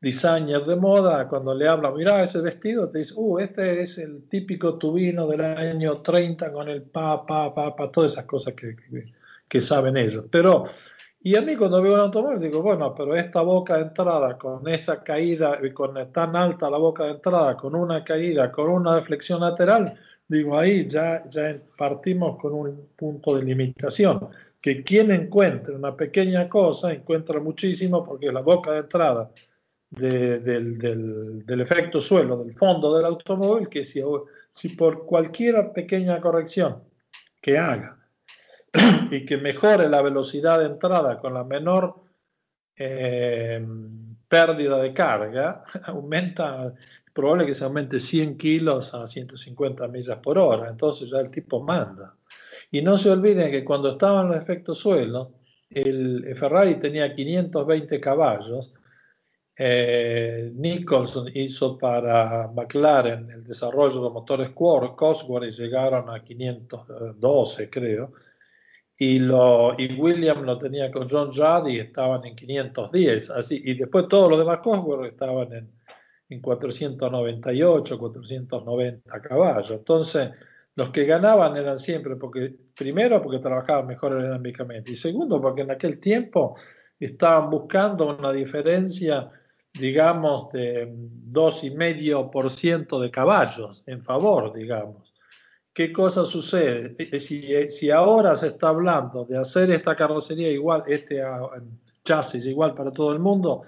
de 0.00 0.76
moda, 0.76 1.28
cuando 1.28 1.54
le 1.54 1.66
habla, 1.68 1.90
mira 1.90 2.22
ese 2.22 2.40
vestido, 2.40 2.90
te 2.90 2.98
dice, 2.98 3.14
uh, 3.16 3.38
este 3.38 3.82
es 3.82 3.98
el 3.98 4.28
típico 4.28 4.76
tubino 4.76 5.26
del 5.26 5.40
año 5.42 6.02
30 6.02 6.52
con 6.52 6.68
el 6.68 6.82
pa, 6.82 7.24
pa, 7.24 7.54
pa, 7.54 7.74
pa, 7.74 7.90
todas 7.90 8.12
esas 8.12 8.24
cosas 8.24 8.54
que, 8.54 8.76
que, 8.76 9.02
que 9.48 9.60
saben 9.60 9.96
ellos. 9.96 10.24
Pero 10.30 10.64
y 11.24 11.36
a 11.36 11.40
mí 11.40 11.56
cuando 11.56 11.80
veo 11.80 11.94
un 11.94 12.00
automóvil 12.00 12.38
digo, 12.38 12.60
bueno, 12.60 12.94
pero 12.94 13.16
esta 13.16 13.40
boca 13.40 13.76
de 13.76 13.84
entrada 13.84 14.36
con 14.36 14.68
esa 14.68 15.02
caída, 15.02 15.58
con 15.72 15.94
tan 16.12 16.36
alta 16.36 16.68
la 16.68 16.76
boca 16.76 17.04
de 17.04 17.12
entrada, 17.12 17.56
con 17.56 17.74
una 17.74 18.04
caída, 18.04 18.52
con 18.52 18.68
una 18.68 18.96
deflexión 18.96 19.40
lateral, 19.40 19.98
digo, 20.28 20.58
ahí 20.58 20.86
ya, 20.86 21.26
ya 21.30 21.56
partimos 21.78 22.36
con 22.38 22.52
un 22.52 22.88
punto 22.94 23.36
de 23.36 23.42
limitación. 23.42 24.28
Que 24.60 24.82
quien 24.82 25.10
encuentre 25.12 25.74
una 25.74 25.96
pequeña 25.96 26.46
cosa 26.46 26.92
encuentra 26.92 27.40
muchísimo 27.40 28.04
porque 28.04 28.30
la 28.30 28.42
boca 28.42 28.72
de 28.72 28.78
entrada 28.80 29.30
del, 29.88 30.76
del, 31.46 31.60
efecto 31.62 32.02
suelo, 32.02 32.44
del 32.44 32.54
fondo 32.54 32.94
del 32.94 33.06
automóvil, 33.06 33.70
que 33.70 33.82
si, 33.82 34.02
si 34.50 34.68
por 34.70 35.06
cualquier 35.06 35.72
pequeña 35.72 36.20
corrección 36.20 36.82
que 37.40 37.56
haga, 37.56 38.03
y 39.10 39.24
que 39.24 39.38
mejore 39.38 39.88
la 39.88 40.02
velocidad 40.02 40.58
de 40.58 40.66
entrada 40.66 41.18
con 41.18 41.34
la 41.34 41.44
menor 41.44 42.02
eh, 42.76 43.64
pérdida 44.28 44.78
de 44.82 44.92
carga, 44.92 45.64
aumenta, 45.84 46.74
es 47.06 47.12
probable 47.12 47.46
que 47.46 47.54
se 47.54 47.64
aumente 47.64 48.00
100 48.00 48.36
kilos 48.36 48.94
a 48.94 49.06
150 49.06 49.86
millas 49.88 50.18
por 50.18 50.38
hora, 50.38 50.68
entonces 50.68 51.10
ya 51.10 51.20
el 51.20 51.30
tipo 51.30 51.62
manda. 51.62 52.16
Y 52.70 52.82
no 52.82 52.98
se 52.98 53.10
olviden 53.10 53.50
que 53.50 53.64
cuando 53.64 53.92
estaban 53.92 54.28
los 54.28 54.36
efectos 54.36 54.78
suelo, 54.78 55.34
el 55.70 56.34
Ferrari 56.36 56.74
tenía 56.76 57.12
520 57.12 58.00
caballos, 58.00 58.74
eh, 59.56 60.50
Nicholson 60.52 61.28
hizo 61.32 61.78
para 61.78 62.48
McLaren 62.48 63.30
el 63.30 63.44
desarrollo 63.44 64.02
de 64.02 64.10
motores 64.10 64.50
Cosworth 64.50 65.46
y 65.46 65.52
llegaron 65.52 66.10
a 66.10 66.24
512, 66.24 67.70
creo 67.70 68.12
y, 68.96 69.18
lo, 69.18 69.74
y 69.76 69.92
William 69.94 70.44
lo 70.44 70.58
tenía 70.58 70.90
con 70.90 71.08
John 71.08 71.32
Judd 71.32 71.68
y 71.68 71.80
estaban 71.80 72.24
en 72.24 72.36
510, 72.36 73.30
así, 73.30 73.60
y 73.64 73.74
después 73.74 74.06
todos 74.08 74.30
los 74.30 74.38
demás 74.38 74.60
Cosworth 74.62 75.10
estaban 75.10 75.52
en, 75.52 75.72
en 76.28 76.40
498, 76.40 77.98
490 77.98 79.22
caballos. 79.22 79.70
Entonces, 79.70 80.30
los 80.76 80.90
que 80.90 81.04
ganaban 81.04 81.56
eran 81.56 81.78
siempre, 81.78 82.16
porque 82.16 82.52
primero 82.76 83.22
porque 83.22 83.38
trabajaban 83.38 83.86
mejor 83.86 84.12
aerodinámicamente 84.12 84.90
y 84.92 84.96
segundo 84.96 85.40
porque 85.40 85.62
en 85.62 85.70
aquel 85.70 86.00
tiempo 86.00 86.56
estaban 86.98 87.48
buscando 87.50 88.16
una 88.16 88.32
diferencia, 88.32 89.30
digamos, 89.72 90.50
de 90.52 90.88
2,5% 90.88 93.00
de 93.00 93.10
caballos 93.10 93.82
en 93.86 94.02
favor, 94.02 94.52
digamos. 94.52 95.13
¿Qué 95.74 95.92
cosa 95.92 96.24
sucede? 96.24 96.94
Eh, 96.98 97.20
si, 97.20 97.52
eh, 97.52 97.68
si, 97.68 97.90
ahora 97.90 98.34
se 98.36 98.48
está 98.48 98.68
hablando 98.68 99.24
de 99.24 99.36
hacer 99.36 99.70
esta 99.72 99.96
carrocería 99.96 100.50
igual, 100.50 100.84
este 100.86 101.20
ah, 101.22 101.50
chasis 102.04 102.46
igual 102.46 102.74
para 102.74 102.92
todo 102.92 103.12
el 103.12 103.18
mundo, 103.18 103.62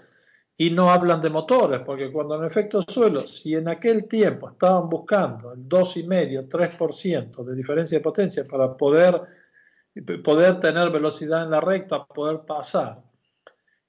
y 0.57 0.71
no 0.71 0.90
hablan 0.90 1.21
de 1.21 1.29
motores, 1.29 1.81
porque 1.85 2.11
cuando 2.11 2.37
en 2.37 2.45
efecto 2.45 2.81
suelo, 2.83 3.21
si 3.27 3.55
en 3.55 3.69
aquel 3.69 4.09
tiempo 4.09 4.51
estaban 4.51 4.88
buscando 4.88 5.53
el 5.53 5.69
2,5, 5.69 6.49
3% 6.49 7.45
de 7.45 7.55
diferencia 7.55 7.99
de 7.99 8.03
potencia 8.03 8.45
para 8.45 8.75
poder, 8.75 9.21
poder 10.25 10.61
tener 10.61 10.90
velocidad 10.90 11.42
en 11.42 11.51
la 11.51 11.61
recta, 11.61 12.07
poder 12.07 12.40
pasar, 12.47 13.03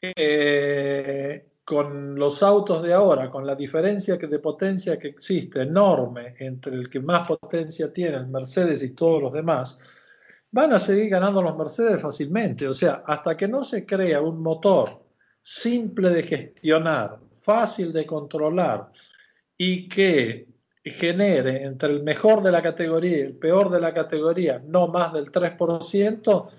eh, 0.01 1.45
con 1.67 2.15
los 2.15 2.41
autos 2.43 2.82
de 2.82 2.93
ahora, 2.93 3.30
con 3.30 3.45
la 3.45 3.53
diferencia 3.53 4.15
de 4.15 4.39
potencia 4.39 4.97
que 4.97 5.10
existe 5.10 5.63
enorme 5.63 6.34
entre 6.39 6.73
el 6.73 6.89
que 6.89 7.01
más 7.01 7.27
potencia 7.27 7.91
tiene, 7.91 8.15
el 8.15 8.27
Mercedes 8.27 8.82
y 8.84 8.91
todos 8.91 9.21
los 9.21 9.34
demás, 9.34 9.77
van 10.49 10.71
a 10.71 10.80
seguir 10.80 11.10
ganando 11.10 11.41
los 11.41 11.58
Mercedes 11.58 12.01
fácilmente. 12.01 12.69
O 12.69 12.73
sea, 12.73 13.03
hasta 13.06 13.36
que 13.36 13.49
no 13.49 13.65
se 13.65 13.86
crea 13.86 14.21
un 14.21 14.41
motor 14.41 15.03
simple 15.41 16.10
de 16.12 16.23
gestionar, 16.23 17.19
fácil 17.41 17.91
de 17.91 18.06
controlar 18.06 18.89
y 19.58 19.89
que 19.89 20.47
genere 20.86 21.63
entre 21.63 21.89
el 21.91 22.01
mejor 22.01 22.41
de 22.43 22.51
la 22.53 22.63
categoría 22.63 23.17
y 23.17 23.21
el 23.21 23.36
peor 23.36 23.69
de 23.69 23.82
la 23.82 23.93
categoría 23.93 24.63
no 24.65 24.88
más 24.88 25.12
del 25.12 25.34
3%, 25.34 26.49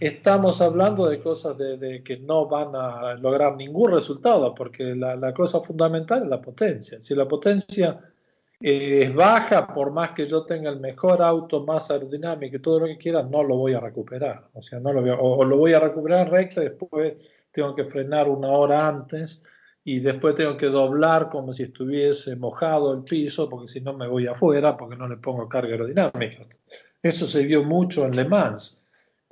estamos 0.00 0.60
hablando 0.60 1.06
de 1.06 1.20
cosas 1.20 1.56
de, 1.58 2.02
que 2.04 2.18
no 2.18 2.46
van 2.46 2.74
a 2.74 3.14
lograr 3.14 3.56
ningún 3.56 3.92
resultado, 3.92 4.54
porque 4.54 4.94
la, 4.94 5.32
cosa 5.32 5.60
fundamental 5.60 6.22
es 6.22 6.28
la 6.28 6.40
potencia. 6.40 7.00
Si 7.00 7.14
la 7.14 7.26
potencia 7.26 8.00
eh, 8.60 9.04
es 9.04 9.14
baja, 9.14 9.66
por 9.66 9.92
más 9.92 10.10
que 10.10 10.26
yo 10.26 10.44
tenga 10.44 10.70
el 10.70 10.80
mejor 10.80 11.22
auto, 11.22 11.64
más 11.64 11.90
aerodinámico 11.90 12.56
y 12.56 12.60
todo 12.60 12.80
lo 12.80 12.86
que 12.86 12.98
quiera, 12.98 13.22
no 13.22 13.42
lo 13.42 13.56
voy 13.56 13.74
a 13.74 13.80
recuperar. 13.80 14.48
O 14.54 14.62
sea, 14.62 14.80
no 14.80 14.92
lo 14.92 15.00
voy 15.00 15.10
a, 15.10 15.14
o, 15.14 15.44
lo 15.44 15.56
voy 15.56 15.72
a 15.72 15.80
recuperar 15.80 16.30
recto 16.30 16.60
y 16.60 16.64
después 16.64 17.30
tengo 17.50 17.74
que 17.74 17.84
frenar 17.84 18.28
una 18.28 18.48
hora 18.48 18.88
antes 18.88 19.42
y 19.84 20.00
después 20.00 20.34
tengo 20.34 20.56
que 20.56 20.66
doblar 20.66 21.28
como 21.28 21.52
si 21.52 21.64
estuviese 21.64 22.36
mojado 22.36 22.94
el 22.94 23.04
piso, 23.04 23.48
porque 23.50 23.68
si 23.68 23.80
no 23.80 23.92
me 23.92 24.08
voy 24.08 24.26
afuera, 24.26 24.76
porque 24.76 24.96
no 24.96 25.06
le 25.06 25.18
pongo 25.18 25.48
carga 25.48 25.72
aerodinámica. 25.72 26.46
Eso 27.02 27.26
se 27.26 27.44
vio 27.44 27.62
mucho 27.62 28.06
en 28.06 28.16
Le 28.16 28.24
Mans 28.24 28.83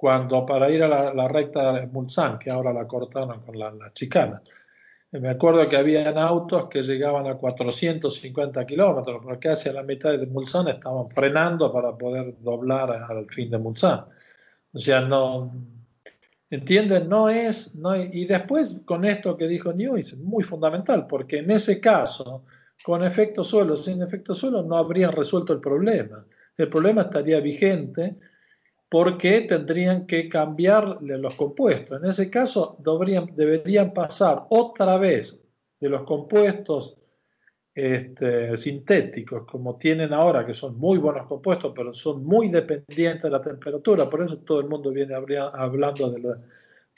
cuando 0.02 0.44
para 0.44 0.68
ir 0.68 0.82
a 0.82 1.14
la, 1.14 1.28
recta 1.28 1.74
de 1.74 1.86
Mulsanne, 1.86 2.36
que 2.36 2.50
ahora 2.50 2.72
la 2.72 2.88
cortaron 2.88 3.40
con 3.42 3.56
la, 3.56 3.70
la 3.70 3.92
chicana. 3.92 4.42
Me 5.12 5.28
acuerdo 5.28 5.68
que 5.68 5.76
habían 5.76 6.18
autos 6.18 6.68
que 6.68 6.82
llegaban 6.82 7.28
a 7.28 7.36
450 7.36 8.66
kilómetros, 8.66 9.22
porque 9.22 9.50
hacia 9.50 9.72
la 9.72 9.84
mitad 9.84 10.10
de 10.10 10.26
Mulsanne 10.26 10.72
estaban 10.72 11.08
frenando 11.08 11.72
para 11.72 11.96
poder 11.96 12.34
doblar 12.40 12.90
al 12.90 13.26
fin 13.26 13.48
de 13.48 13.58
Mulsanne. 13.58 14.02
O 14.72 14.78
sea, 14.80 15.02
no, 15.02 15.54
¿entienden? 16.50 17.08
No 17.08 17.28
es, 17.28 17.72
no 17.76 17.94
y 17.94 18.24
después 18.24 18.78
con 18.84 19.04
esto 19.04 19.36
que 19.36 19.46
dijo 19.46 19.72
New 19.72 19.98
es 19.98 20.18
muy 20.18 20.42
fundamental, 20.42 21.06
porque 21.06 21.38
en 21.38 21.50
ese 21.52 21.78
caso, 21.80 22.42
con 22.82 23.04
efecto 23.04 23.44
suelo, 23.44 23.76
sin 23.76 24.02
efecto 24.02 24.34
suelo, 24.34 24.64
no 24.64 24.78
habrían 24.78 25.12
resuelto 25.12 25.52
el 25.52 25.60
problema. 25.60 26.26
El 26.56 26.68
problema 26.68 27.02
estaría 27.02 27.38
vigente 27.38 28.16
porque 28.92 29.40
tendrían 29.48 30.06
que 30.06 30.28
cambiar 30.28 30.98
los 31.00 31.34
compuestos. 31.34 31.98
En 31.98 32.10
ese 32.10 32.28
caso, 32.28 32.76
deberían, 33.34 33.94
pasar 33.94 34.44
otra 34.50 34.98
vez 34.98 35.40
de 35.80 35.88
los 35.88 36.02
compuestos 36.02 36.98
este, 37.74 38.54
sintéticos, 38.58 39.46
como 39.46 39.78
tienen 39.78 40.12
ahora, 40.12 40.44
que 40.44 40.52
son 40.52 40.76
muy 40.76 40.98
buenos 40.98 41.26
compuestos, 41.26 41.72
pero 41.74 41.94
son 41.94 42.22
muy 42.22 42.50
dependientes 42.50 43.22
de 43.22 43.30
la 43.30 43.40
temperatura. 43.40 44.10
Por 44.10 44.24
eso 44.24 44.36
todo 44.40 44.60
el 44.60 44.68
mundo 44.68 44.90
viene 44.90 45.14
hablando 45.14 46.10
de 46.10 46.18
la, 46.18 46.36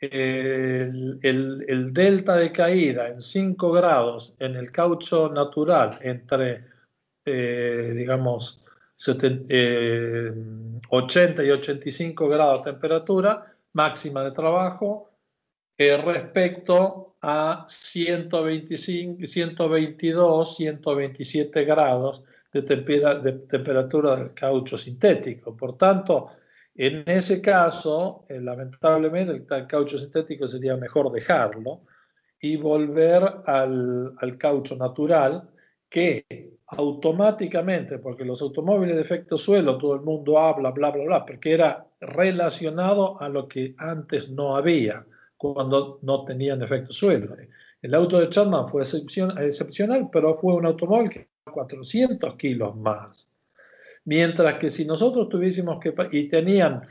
El, 0.00 1.90
delta 1.92 2.36
de 2.36 2.52
caída 2.52 3.08
en 3.08 3.20
5 3.20 3.72
grados 3.72 4.34
en 4.38 4.56
el 4.56 4.72
caucho 4.72 5.28
natural 5.28 5.98
entre, 6.02 6.64
eh, 7.24 7.92
digamos, 7.94 8.64
80 8.96 9.44
eh, 9.48 10.32
y 11.46 11.50
85 11.50 12.28
grados 12.28 12.64
de 12.64 12.72
temperatura 12.72 13.54
máxima 13.72 14.24
de 14.24 14.30
trabajo 14.32 15.10
eh, 15.76 15.96
respecto 15.96 17.16
a 17.22 17.66
125, 17.68 19.26
122, 19.26 20.56
127 20.56 21.64
grados 21.64 22.24
de, 22.52 22.62
de 22.62 23.32
temperatura 23.48 24.16
del 24.16 24.34
caucho 24.34 24.76
sintético. 24.76 25.56
Por 25.56 25.76
tanto, 25.76 26.28
En 26.82 27.04
ese 27.06 27.42
caso, 27.42 28.24
eh, 28.26 28.40
lamentablemente, 28.40 29.32
el, 29.34 29.66
caucho 29.66 29.98
sintético 29.98 30.48
sería 30.48 30.78
mejor 30.78 31.12
dejarlo 31.12 31.82
y 32.40 32.56
volver 32.56 33.22
al, 33.44 34.14
al 34.16 34.38
caucho 34.38 34.76
natural 34.76 35.50
que 35.90 36.24
automáticamente, 36.68 37.98
porque 37.98 38.24
los 38.24 38.40
automóviles 38.40 38.96
de 38.96 39.02
efecto 39.02 39.36
suelo, 39.36 39.76
todo 39.76 39.94
el 39.94 40.00
mundo 40.00 40.38
habla, 40.38 40.70
bla, 40.70 40.90
bla, 40.90 41.04
bla, 41.04 41.26
porque 41.26 41.52
era 41.52 41.86
relacionado 42.00 43.20
a 43.20 43.28
lo 43.28 43.46
que 43.46 43.74
antes 43.76 44.30
no 44.30 44.56
había, 44.56 45.04
cuando 45.36 45.98
no 46.00 46.24
tenían 46.24 46.62
efecto 46.62 46.94
suelo. 46.94 47.36
El 47.82 47.94
auto 47.94 48.18
de 48.18 48.30
Chapman 48.30 48.68
fue 48.68 48.84
excepcional, 48.84 50.08
pero 50.10 50.38
fue 50.38 50.54
un 50.54 50.64
automóvil 50.64 51.10
que 51.10 51.28
400 51.44 52.36
kilos 52.36 52.74
más. 52.74 53.30
Mientras 54.10 54.54
que 54.54 54.70
si 54.70 54.84
nosotros 54.84 55.28
tuviésemos 55.28 55.78
que, 55.78 55.94
y 56.10 56.28
tenían 56.28 56.82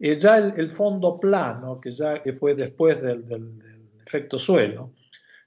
eh, 0.00 0.18
ya 0.18 0.38
el, 0.38 0.70
fondo 0.70 1.18
plano, 1.20 1.78
que 1.78 1.92
ya 1.92 2.22
fue 2.40 2.54
después 2.54 2.98
del, 3.02 3.26
efecto 4.06 4.38
suelo, 4.38 4.94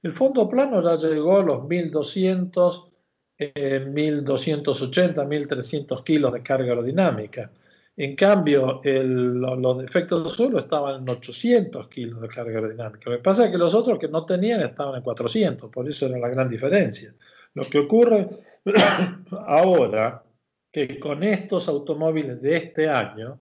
el 0.03 0.11
fondo 0.11 0.47
plano 0.47 0.83
ya 0.83 0.95
llegó 1.09 1.39
a 1.39 1.43
los 1.43 1.67
1200 1.67 2.91
1280, 3.37 5.25
1300 5.25 6.03
kilos 6.03 6.31
de 6.31 6.43
carga 6.43 6.69
aerodinámica. 6.69 7.51
En 7.97 8.15
cambio, 8.15 8.81
los 8.83 9.83
efectos 9.83 10.31
suelo 10.31 10.59
estaban 10.59 11.01
en 11.01 11.09
800 11.09 11.87
kilos 11.87 12.21
de 12.21 12.27
carga 12.27 12.59
aerodinámica. 12.59 13.09
Lo 13.09 13.17
que 13.17 13.23
pasa 13.23 13.45
es 13.45 13.51
que 13.51 13.57
los 13.57 13.73
otros 13.73 13.97
que 13.97 14.09
no 14.09 14.27
tenían 14.27 14.61
estaban 14.61 14.95
en 14.95 15.01
400, 15.01 15.71
por 15.71 15.89
eso 15.89 16.05
era 16.05 16.19
la 16.19 16.29
gran 16.29 16.49
diferencia. 16.49 17.15
Lo 17.55 17.63
que 17.63 17.79
ocurre 17.79 18.27
ahora, 19.47 20.24
que 20.75 20.99
con 20.99 21.23
estos 21.23 21.69
automóviles 21.69 22.41
de 22.41 22.53
este 22.57 22.89
año, 22.89 23.39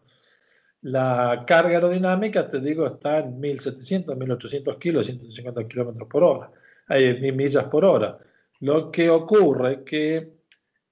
la 0.83 1.43
carga 1.45 1.75
aerodinámica, 1.75 2.49
te 2.49 2.61
digo, 2.61 2.87
está 2.87 3.19
en 3.19 3.41
1700, 3.41 4.17
1800 4.17 4.77
kilos, 4.77 5.07
150 5.07 5.67
kilómetros 5.67 6.09
por 6.09 6.23
hora, 6.23 6.53
hay 6.87 7.33
millas 7.33 7.65
por 7.65 7.85
hora. 7.85 8.17
Lo 8.61 8.89
que 8.93 9.11
ocurre 9.11 9.83
que 9.83 10.33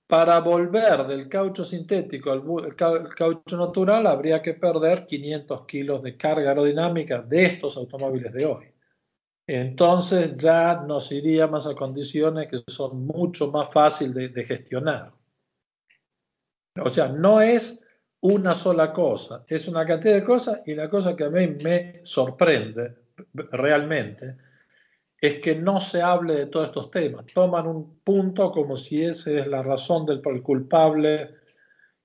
para 0.09 0.41
volver 0.41 1.07
del 1.07 1.29
caucho 1.29 1.65
sintético 1.65 2.33
al 2.33 2.75
caucho 2.75 3.57
natural 3.57 4.09
habría 4.09 4.43
que 4.43 4.55
perder 4.55 5.07
500 5.07 5.65
kilos 5.65 6.03
de 6.03 6.17
carga 6.17 6.49
aerodinámica 6.49 7.23
de 7.23 7.45
estos 7.45 7.77
automóviles 7.77 8.33
de 8.33 8.47
hoy. 8.47 8.67
Entonces 9.47 10.37
ya 10.37 10.83
nos 10.89 11.13
iríamos 11.13 11.69
a 11.69 11.77
condiciones 11.77 12.49
que 12.49 12.65
son 12.67 13.07
mucho 13.07 13.49
más 13.53 13.73
fáciles 13.73 14.35
de, 14.35 14.45
gestionar. 14.45 15.13
O 16.81 16.89
sea, 16.89 17.09
no 17.09 17.41
es 17.41 17.83
una 18.21 18.55
sola 18.55 18.93
cosa, 18.93 19.45
es 19.49 19.69
una 19.69 19.85
cantidad 19.85 20.15
de 20.15 20.25
cosas 20.25 20.61
y 20.65 20.75
la 20.75 20.89
cosa 20.89 21.17
que 21.17 21.25
a 21.25 21.31
mí 21.31 21.57
me 21.63 22.01
sorprende 22.05 22.95
realmente 23.35 24.37
es 25.21 25.41
que 25.41 25.55
no 25.55 25.81
se 25.81 26.03
hable 26.03 26.37
de 26.37 26.47
todos 26.47 26.67
estos 26.67 26.91
temas. 26.91 27.27
Toman 27.27 27.67
un 27.67 27.99
punto 27.99 28.51
como 28.51 28.77
si 28.77 29.05
esa 29.05 29.31
es 29.33 29.47
la 29.47 29.63
razón 29.63 30.07
del 30.07 30.21
culpable, 30.43 31.35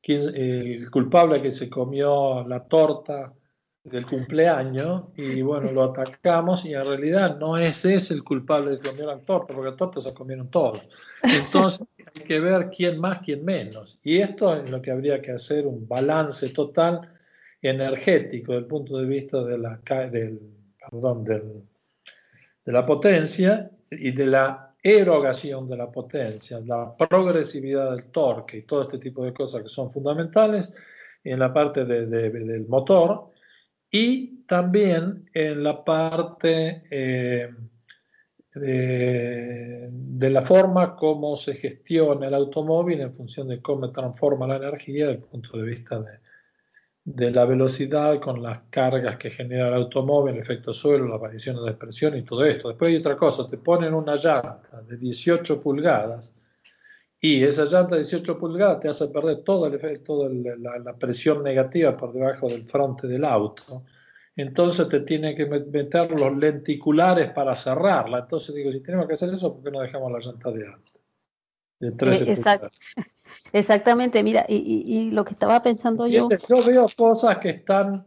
el 0.04 0.92
culpable 0.92 1.42
que 1.42 1.52
se 1.52 1.70
comió 1.70 2.46
la 2.48 2.64
torta 2.64 3.34
del 3.84 4.06
cumpleaños 4.06 5.06
y 5.16 5.42
bueno, 5.42 5.72
lo 5.72 5.84
atacamos 5.84 6.66
y 6.66 6.74
en 6.74 6.86
realidad 6.86 7.38
no 7.40 7.58
es 7.58 7.86
ese 7.86 8.14
el 8.14 8.24
culpable 8.24 8.72
de 8.72 8.80
comer 8.80 9.06
la 9.06 9.20
torta, 9.20 9.54
porque 9.54 9.72
la 9.72 9.78
torta 9.78 10.00
se 10.00 10.14
comieron 10.14 10.50
todos. 10.50 10.88
Entonces 11.24 11.88
hay 12.16 12.24
que 12.24 12.40
ver 12.40 12.70
quién 12.70 13.00
más, 13.00 13.20
quién 13.20 13.44
menos. 13.46 14.00
Y 14.04 14.18
esto 14.18 14.56
es 14.56 14.70
lo 14.70 14.82
que 14.82 14.92
habría 14.92 15.22
que 15.22 15.32
hacer, 15.32 15.68
un 15.68 15.88
balance 15.88 16.50
total 16.50 17.14
energético 17.62 18.54
desde 18.54 18.64
el 18.64 18.68
punto 18.68 18.98
de 18.98 19.06
vista 19.06 19.44
de 19.44 19.58
la, 19.58 19.80
del, 20.12 20.40
perdón, 20.80 21.24
del 21.24 21.64
de 22.68 22.74
la 22.74 22.86
potencia 22.86 23.72
y 23.90 24.12
de 24.12 24.26
la 24.26 24.76
erogación 24.84 25.70
de 25.70 25.78
la 25.78 25.90
potencia, 25.90 26.60
la 26.60 26.94
progresividad 26.98 27.92
del 27.92 28.12
torque 28.12 28.58
y 28.58 28.62
todo 28.64 28.82
este 28.82 28.98
tipo 28.98 29.24
de 29.24 29.34
cosas 29.34 29.64
que 29.64 29.70
son 29.70 29.90
fundamentales 29.90 30.74
en 31.24 31.40
la 31.40 31.54
parte 31.54 31.86
del 31.86 32.68
motor 32.68 33.32
y 33.90 34.44
también 34.44 35.30
en 35.34 35.64
la 35.64 35.84
parte 35.86 36.84
eh, 36.92 37.50
de, 38.60 39.90
de, 39.92 40.30
la 40.30 40.42
forma 40.42 40.96
como 40.96 41.36
se 41.36 41.56
gestiona 41.56 42.28
el 42.28 42.34
automóvil 42.34 43.02
en 43.02 43.14
función 43.14 43.48
de 43.48 43.62
cómo 43.62 43.92
transforma 43.92 44.48
la 44.48 44.58
energía 44.58 45.08
desde 45.08 45.20
el 45.20 45.24
punto 45.24 45.58
de 45.58 45.64
vista 45.64 46.00
de, 46.00 46.20
de 47.08 47.32
la 47.32 47.46
velocidad 47.46 48.20
con 48.20 48.44
las 48.44 48.64
cargas 48.70 49.16
que 49.16 49.30
genera 49.30 49.70
el 49.70 49.76
automóvil, 49.76 50.36
el 50.36 50.42
efecto 50.42 50.74
suelo, 50.74 51.08
las 51.08 51.22
variaciones 51.22 51.64
de 51.64 51.72
presión 51.72 52.18
y 52.18 52.24
todo 52.24 52.44
esto. 52.44 52.68
Después 52.68 52.90
hay 52.90 52.98
otra 52.98 53.16
cosa, 53.16 53.50
te 53.50 53.58
ponen 53.58 53.94
una 53.94 54.16
llanta 54.16 54.82
de 54.86 54.98
18 54.98 55.62
pulgadas 55.62 56.34
y 57.22 57.46
esa 57.46 57.64
llanta 57.64 57.96
de 57.96 58.02
18 58.02 58.38
pulgadas 58.38 58.82
te 58.82 58.90
hace 58.90 59.08
perder 59.08 59.38
todo 59.38 59.68
el 59.68 59.76
efecto, 59.76 60.28
la, 60.28 60.80
la, 60.80 60.98
presión 60.98 61.44
negativa 61.44 61.96
por 61.96 62.12
debajo 62.12 62.50
del 62.50 62.66
frente 62.66 63.08
del 63.08 63.24
auto. 63.24 63.84
Entonces 64.38 64.88
te 64.88 65.00
tiene 65.00 65.36
que 65.36 65.48
meter 65.48 66.12
los 66.12 66.38
lenticulares 66.38 67.32
para 67.32 67.56
cerrarla. 67.56 68.20
Entonces 68.20 68.54
digo, 68.54 68.72
si 68.72 68.82
tenemos 68.82 69.08
que 69.08 69.14
hacer 69.14 69.34
eso, 69.34 69.56
¿por 69.56 69.64
qué 69.64 69.72
no 69.72 69.82
dejamos 69.82 70.12
la 70.12 70.20
llanta 70.20 70.52
de 70.52 71.92
13 71.92 72.32
eh. 72.32 72.38
Exactamente, 73.54 74.22
mira, 74.24 74.46
y, 74.48 75.10
lo 75.10 75.26
que 75.26 75.34
estaba 75.34 75.60
pensando 75.62 76.06
yo. 76.06 76.30
Yo 76.48 76.64
veo 76.64 76.88
cosas 76.96 77.40
que 77.40 77.50
están, 77.50 78.06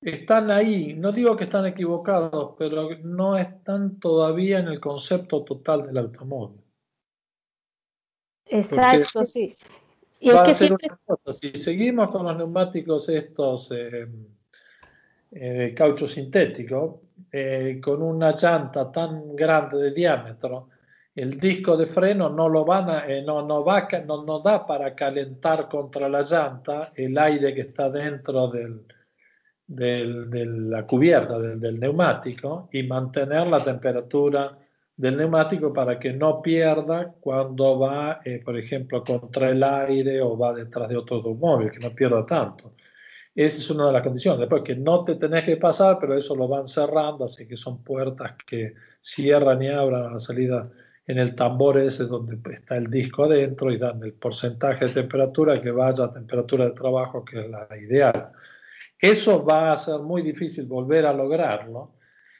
están 0.00 0.50
ahí, 0.52 0.94
no 0.94 1.10
digo 1.10 1.34
que 1.36 1.44
están 1.44 1.66
equivocados, 1.66 2.54
pero 2.56 2.90
no 3.02 3.36
están 3.36 3.98
todavía 3.98 4.60
en 4.60 4.68
el 4.68 4.78
concepto 4.78 5.42
total 5.42 5.82
del 5.82 5.98
automóvil. 5.98 6.60
Exacto, 8.46 9.24
sí. 9.24 9.56
Y 10.20 10.30
es 10.30 10.36
que 10.42 10.54
siempre... 10.54 10.88
Si 11.30 11.48
seguimos 11.48 12.10
con 12.10 12.24
los 12.24 12.36
neumáticos 12.36 13.08
estos 13.08 13.72
eh, 13.72 14.06
eh, 15.34 15.72
caucho 15.74 16.06
sintético, 16.06 17.04
eh, 17.30 17.80
con 17.82 18.02
una 18.02 18.36
llanta 18.36 18.92
tan 18.92 19.34
grande 19.34 19.78
de 19.78 19.90
diámetro, 19.90 20.68
el 21.14 21.40
disco 21.40 21.74
de 21.74 21.86
freno 21.86 22.28
no 22.28 22.50
lo 22.50 22.66
van 22.66 22.90
a, 22.90 23.06
eh, 23.06 23.22
no, 23.22 23.40
no, 23.46 23.64
va, 23.64 23.88
no, 24.06 24.24
no, 24.24 24.40
da 24.40 24.66
para 24.66 24.94
calentar 24.94 25.70
contra 25.70 26.06
la 26.10 26.22
llanta 26.22 26.92
el 26.94 27.16
aire 27.16 27.54
que 27.54 27.62
está 27.62 27.88
dentro 27.88 28.48
del, 28.48 28.84
de 29.66 30.44
la 30.46 30.86
cubierta 30.86 31.38
del, 31.38 31.80
neumático 31.80 32.68
y 32.70 32.82
mantener 32.82 33.46
la 33.46 33.64
temperatura 33.64 34.58
del 34.94 35.16
neumático 35.16 35.72
para 35.72 35.98
que 35.98 36.12
no 36.12 36.42
pierda 36.42 37.14
cuando 37.20 37.78
va, 37.78 38.20
por 38.44 38.58
ejemplo, 38.58 39.02
contra 39.02 39.48
el 39.48 39.62
aire 39.62 40.20
o 40.20 40.36
va 40.36 40.52
detrás 40.52 40.90
de 40.90 40.96
otro 40.98 41.16
automóvil, 41.16 41.70
que 41.70 41.80
no 41.80 41.94
pierda 41.94 42.26
tanto. 42.26 42.74
Esa 43.34 43.56
es 43.56 43.70
una 43.70 43.86
de 43.86 43.92
las 43.92 44.02
condiciones. 44.02 44.40
Después 44.40 44.62
que 44.62 44.76
no 44.76 45.04
te 45.04 45.14
tenés 45.16 45.44
que 45.44 45.56
pasar, 45.56 45.98
pero 46.00 46.16
eso 46.16 46.36
lo 46.36 46.48
van 46.48 46.66
cerrando, 46.66 47.24
así 47.24 47.46
que 47.46 47.56
son 47.56 47.82
puertas 47.82 48.34
que 48.46 48.74
cierran 49.00 49.62
y 49.62 49.68
abran 49.68 50.04
a 50.04 50.12
la 50.12 50.18
salida 50.18 50.70
en 51.06 51.18
el 51.18 51.34
tambor 51.34 51.78
ese 51.78 52.04
donde 52.04 52.38
está 52.52 52.76
el 52.76 52.88
disco 52.88 53.24
adentro 53.24 53.72
y 53.72 53.78
dan 53.78 54.02
el 54.02 54.12
porcentaje 54.12 54.86
de 54.86 54.92
temperatura 54.92 55.60
que 55.60 55.70
vaya 55.70 56.04
a 56.04 56.12
temperatura 56.12 56.66
de 56.66 56.72
trabajo, 56.72 57.24
que 57.24 57.40
es 57.40 57.50
la 57.50 57.66
ideal. 57.80 58.30
Eso 58.98 59.44
va 59.44 59.72
a 59.72 59.76
ser 59.76 59.98
muy 59.98 60.22
difícil 60.22 60.66
volver 60.66 61.06
a 61.06 61.12
lograrlo. 61.12 61.96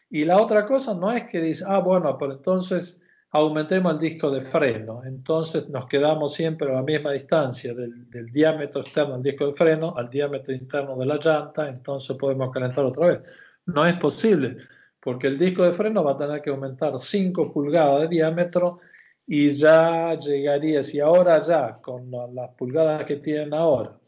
Y 0.09 0.25
la 0.25 0.41
otra 0.41 0.67
cosa 0.67 0.95
no 0.95 1.11
es 1.11 1.25
que 1.25 1.41
dice, 1.41 1.65
ah, 1.67 1.81
bueno, 1.81 2.17
pero 2.19 2.35
entonces 2.35 3.01
aumentemos 3.33 3.95
el 3.95 3.99
disco 3.99 4.31
de 4.31 4.43
freno. 4.43 5.03
Entonces 5.05 5.69
nos 5.69 5.87
quedamos 5.87 6.35
siempre 6.35 6.71
a 6.71 6.75
la 6.75 6.83
misma 6.83 7.13
distancia 7.13 7.75
del, 7.75 8.07
diámetro 8.33 8.83
externo 8.83 9.15
del 9.15 9.23
disco 9.23 9.47
de 9.47 9.55
freno 9.55 9.95
al 9.97 10.11
diámetro 10.11 10.55
interno 10.55 10.97
de 10.97 11.07
la 11.07 11.19
llanta, 11.19 11.69
entonces 11.69 12.17
podemos 12.17 12.51
calentar 12.53 12.85
otra 12.85 13.09
vez. 13.09 13.39
No 13.67 13.87
es 13.87 13.95
posible 13.95 14.59
porque 15.01 15.27
el 15.29 15.39
disco 15.39 15.65
de 15.65 15.73
freno 15.73 16.05
va 16.05 16.13
a 16.13 16.19
tener 16.19 16.43
que 16.43 16.51
aumentar 16.51 16.99
5 16.99 17.53
pulgadas 17.53 18.03
de 18.03 18.09
diámetro 18.09 18.79
y 19.27 19.51
ya 19.51 20.15
llegaría, 20.15 20.83
si 20.83 21.01
ahora 21.01 21.41
ya, 21.41 21.79
con 21.81 22.11
las 22.35 22.51
pulgadas 22.51 23.05
que 23.05 23.17
tienen 23.17 23.55
ahora, 23.55 23.99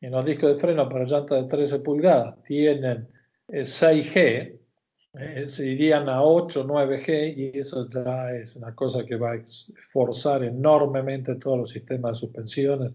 en 0.00 0.12
los 0.12 0.24
discos 0.24 0.52
de 0.52 0.58
freno 0.60 0.88
para 0.88 1.04
llantas 1.04 1.42
de 1.42 1.48
13 1.48 1.78
pulgadas 1.80 2.42
tienen 2.42 3.08
6G, 3.48 4.55
eh, 5.18 5.46
se 5.46 5.66
irían 5.66 6.08
a 6.10 6.22
8, 6.22 6.66
9G 6.66 7.34
y 7.36 7.58
eso 7.58 7.88
ya 7.88 8.30
es 8.32 8.54
una 8.56 8.74
cosa 8.74 9.04
que 9.06 9.16
va 9.16 9.32
a 9.32 9.36
esforzar 9.36 10.44
enormemente 10.44 11.36
todos 11.36 11.58
los 11.58 11.70
sistemas 11.70 12.12
de 12.12 12.20
suspensiones 12.26 12.94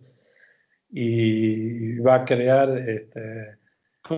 y 0.91 1.97
va 1.97 2.15
a 2.15 2.25
crear 2.25 2.77
este, 2.77 3.57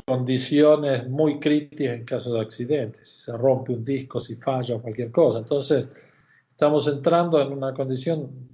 condiciones 0.06 1.08
muy 1.08 1.40
críticas 1.40 1.96
en 1.96 2.04
caso 2.04 2.34
de 2.34 2.42
accidentes, 2.42 3.08
si 3.08 3.20
se 3.20 3.38
rompe 3.38 3.72
un 3.72 3.86
disco, 3.86 4.20
si 4.20 4.36
falla 4.36 4.76
o 4.76 4.82
cualquier 4.82 5.12
cosa. 5.12 5.40
Entonces, 5.40 5.88
estamos 6.52 6.88
entrando 6.88 7.42
en 7.42 7.54
una 7.54 7.74
condición 7.74 8.52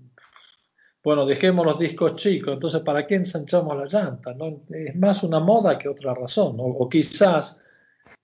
bueno, 1.02 1.26
dejemos 1.26 1.66
los 1.66 1.80
discos 1.80 2.16
chicos, 2.16 2.54
entonces 2.54 2.82
¿para 2.82 3.08
qué 3.08 3.16
ensanchamos 3.16 3.76
la 3.76 3.86
llanta? 3.86 4.34
¿no? 4.34 4.64
Es 4.70 4.96
más 4.98 5.24
una 5.24 5.40
moda 5.40 5.78
que 5.78 5.88
otra 5.88 6.14
razón, 6.14 6.58
o 6.60 6.90
quizás 6.90 7.58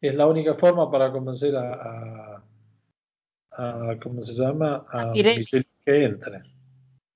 es 0.08 0.16
la 0.16 0.28
única 0.28 0.53
forma 0.56 0.89
para 0.89 1.12
convencer 1.12 1.56
a, 1.56 2.41
a, 3.51 3.95
¿cómo 4.01 4.22
se 4.22 4.34
llama? 4.34 4.86
A 4.91 5.14
que 5.14 6.03
entre. 6.03 6.41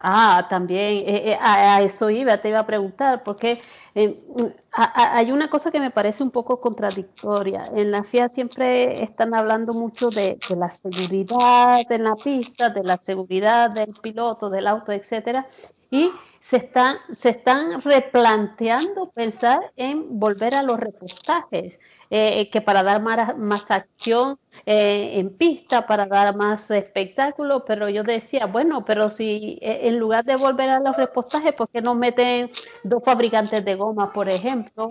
Ah, 0.02 0.48
también, 0.50 1.04
eh, 1.06 1.32
eh, 1.32 1.38
a, 1.42 1.82
eso 1.82 2.10
iba, 2.10 2.42
te 2.42 2.48
iba 2.48 2.60
a 2.60 2.66
preguntar, 2.66 3.22
porque 3.22 3.60
eh, 3.96 4.24
hay 4.72 5.30
una 5.30 5.50
cosa 5.50 5.72
que 5.72 5.80
me 5.82 5.92
parece 5.92 6.24
un 6.24 6.32
poco 6.32 6.62
contradictoria. 6.62 7.64
En 7.76 7.92
la 7.92 8.06
FIA 8.06 8.30
siempre 8.30 9.04
están 9.04 9.34
hablando 9.34 9.74
mucho 9.74 10.10
de, 10.10 10.40
de, 10.48 10.56
la 10.56 10.70
seguridad 10.70 11.82
en 11.92 12.04
la 12.06 12.16
pista, 12.16 12.70
de 12.70 12.84
la 12.84 12.96
seguridad 12.96 13.72
del 13.72 13.94
piloto, 14.02 14.50
del 14.50 14.68
auto, 14.68 14.94
etcétera, 14.94 15.48
y 15.92 16.10
se 16.40 16.58
están, 16.58 16.98
se 17.12 17.32
están 17.32 17.82
replanteando 17.82 19.10
pensar 19.12 19.60
en 19.76 20.18
volver 20.18 20.56
a 20.56 20.64
los 20.64 20.80
repostajes. 20.80 21.78
Eh, 22.12 22.50
que 22.50 22.60
para 22.60 22.82
dar 22.82 23.04
más, 23.04 23.38
más 23.38 23.70
acción 23.70 24.40
eh, 24.66 25.20
en 25.20 25.30
pista, 25.30 25.86
para 25.86 26.08
dar 26.08 26.36
más 26.36 26.72
espectáculo, 26.72 27.64
pero 27.64 27.88
yo 27.88 28.02
decía, 28.02 28.48
bueno, 28.48 28.84
pero 28.84 29.12
si 29.12 29.60
eh, 29.62 29.82
en 29.84 30.00
lugar 30.00 30.26
de 30.26 30.36
volver 30.36 30.72
a 30.72 30.80
los 30.80 30.98
repostajes, 30.98 31.54
¿por 31.54 31.70
qué 31.70 31.84
no 31.84 31.94
meten 31.94 32.50
dos 32.84 33.04
fabricantes 33.04 33.64
de 33.64 33.76
goma, 33.76 34.12
por 34.12 34.28
ejemplo? 34.28 34.90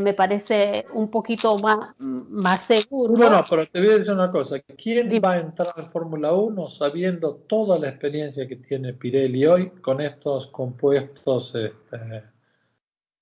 me 0.00 0.12
parece 0.12 0.84
un 0.92 1.10
poquito 1.10 1.58
más, 1.58 1.94
más 1.98 2.66
seguro. 2.66 3.14
Bueno, 3.14 3.42
pero 3.48 3.64
te 3.66 3.80
voy 3.80 3.90
a 3.92 3.98
decir 3.98 4.12
una 4.12 4.30
cosa, 4.30 4.60
¿quién 4.60 5.08
va 5.24 5.32
a 5.32 5.38
entrar 5.38 5.72
en 5.78 5.86
Fórmula 5.86 6.34
1 6.34 6.68
sabiendo 6.68 7.36
toda 7.36 7.78
la 7.78 7.88
experiencia 7.88 8.46
que 8.46 8.56
tiene 8.56 8.92
Pirelli 8.92 9.46
hoy 9.46 9.70
con 9.80 10.02
estos 10.02 10.48
compuestos 10.48 11.54
este, 11.54 12.24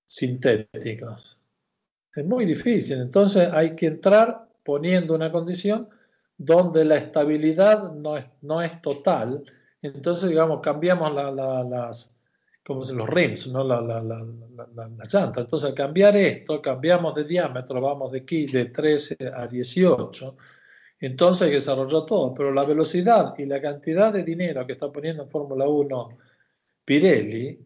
sintéticos? 0.04 1.41
Es 2.14 2.24
muy 2.24 2.44
difícil. 2.44 3.00
Entonces 3.00 3.48
hay 3.52 3.74
que 3.74 3.86
entrar 3.86 4.48
poniendo 4.62 5.14
una 5.14 5.32
condición 5.32 5.88
donde 6.36 6.84
la 6.84 6.96
estabilidad 6.96 7.92
no 7.92 8.16
es, 8.16 8.26
no 8.42 8.60
es 8.60 8.80
total. 8.82 9.42
Entonces, 9.80 10.30
digamos, 10.30 10.60
cambiamos 10.60 11.14
las, 11.14 12.14
como 12.64 12.84
los 12.84 13.08
rims, 13.08 13.48
¿no? 13.48 13.64
la, 13.64 13.80
la, 13.80 14.02
la, 14.02 14.88
llanta. 15.10 15.40
Entonces, 15.40 15.70
al 15.70 15.74
cambiar 15.74 16.16
esto, 16.16 16.60
cambiamos 16.60 17.14
de 17.14 17.24
diámetro, 17.24 17.80
vamos 17.80 18.12
de 18.12 18.18
aquí 18.18 18.46
de 18.46 18.66
13 18.66 19.16
a 19.34 19.46
18. 19.46 20.36
Entonces 21.00 21.50
desarrolló 21.50 22.04
todo, 22.04 22.32
pero 22.32 22.52
la 22.52 22.64
velocidad 22.64 23.34
y 23.36 23.44
la 23.46 23.60
cantidad 23.60 24.12
de 24.12 24.22
dinero 24.22 24.64
que 24.64 24.74
está 24.74 24.90
poniendo 24.92 25.24
en 25.24 25.30
Fórmula 25.30 25.66
1 25.66 26.18
Pirelli 26.84 27.58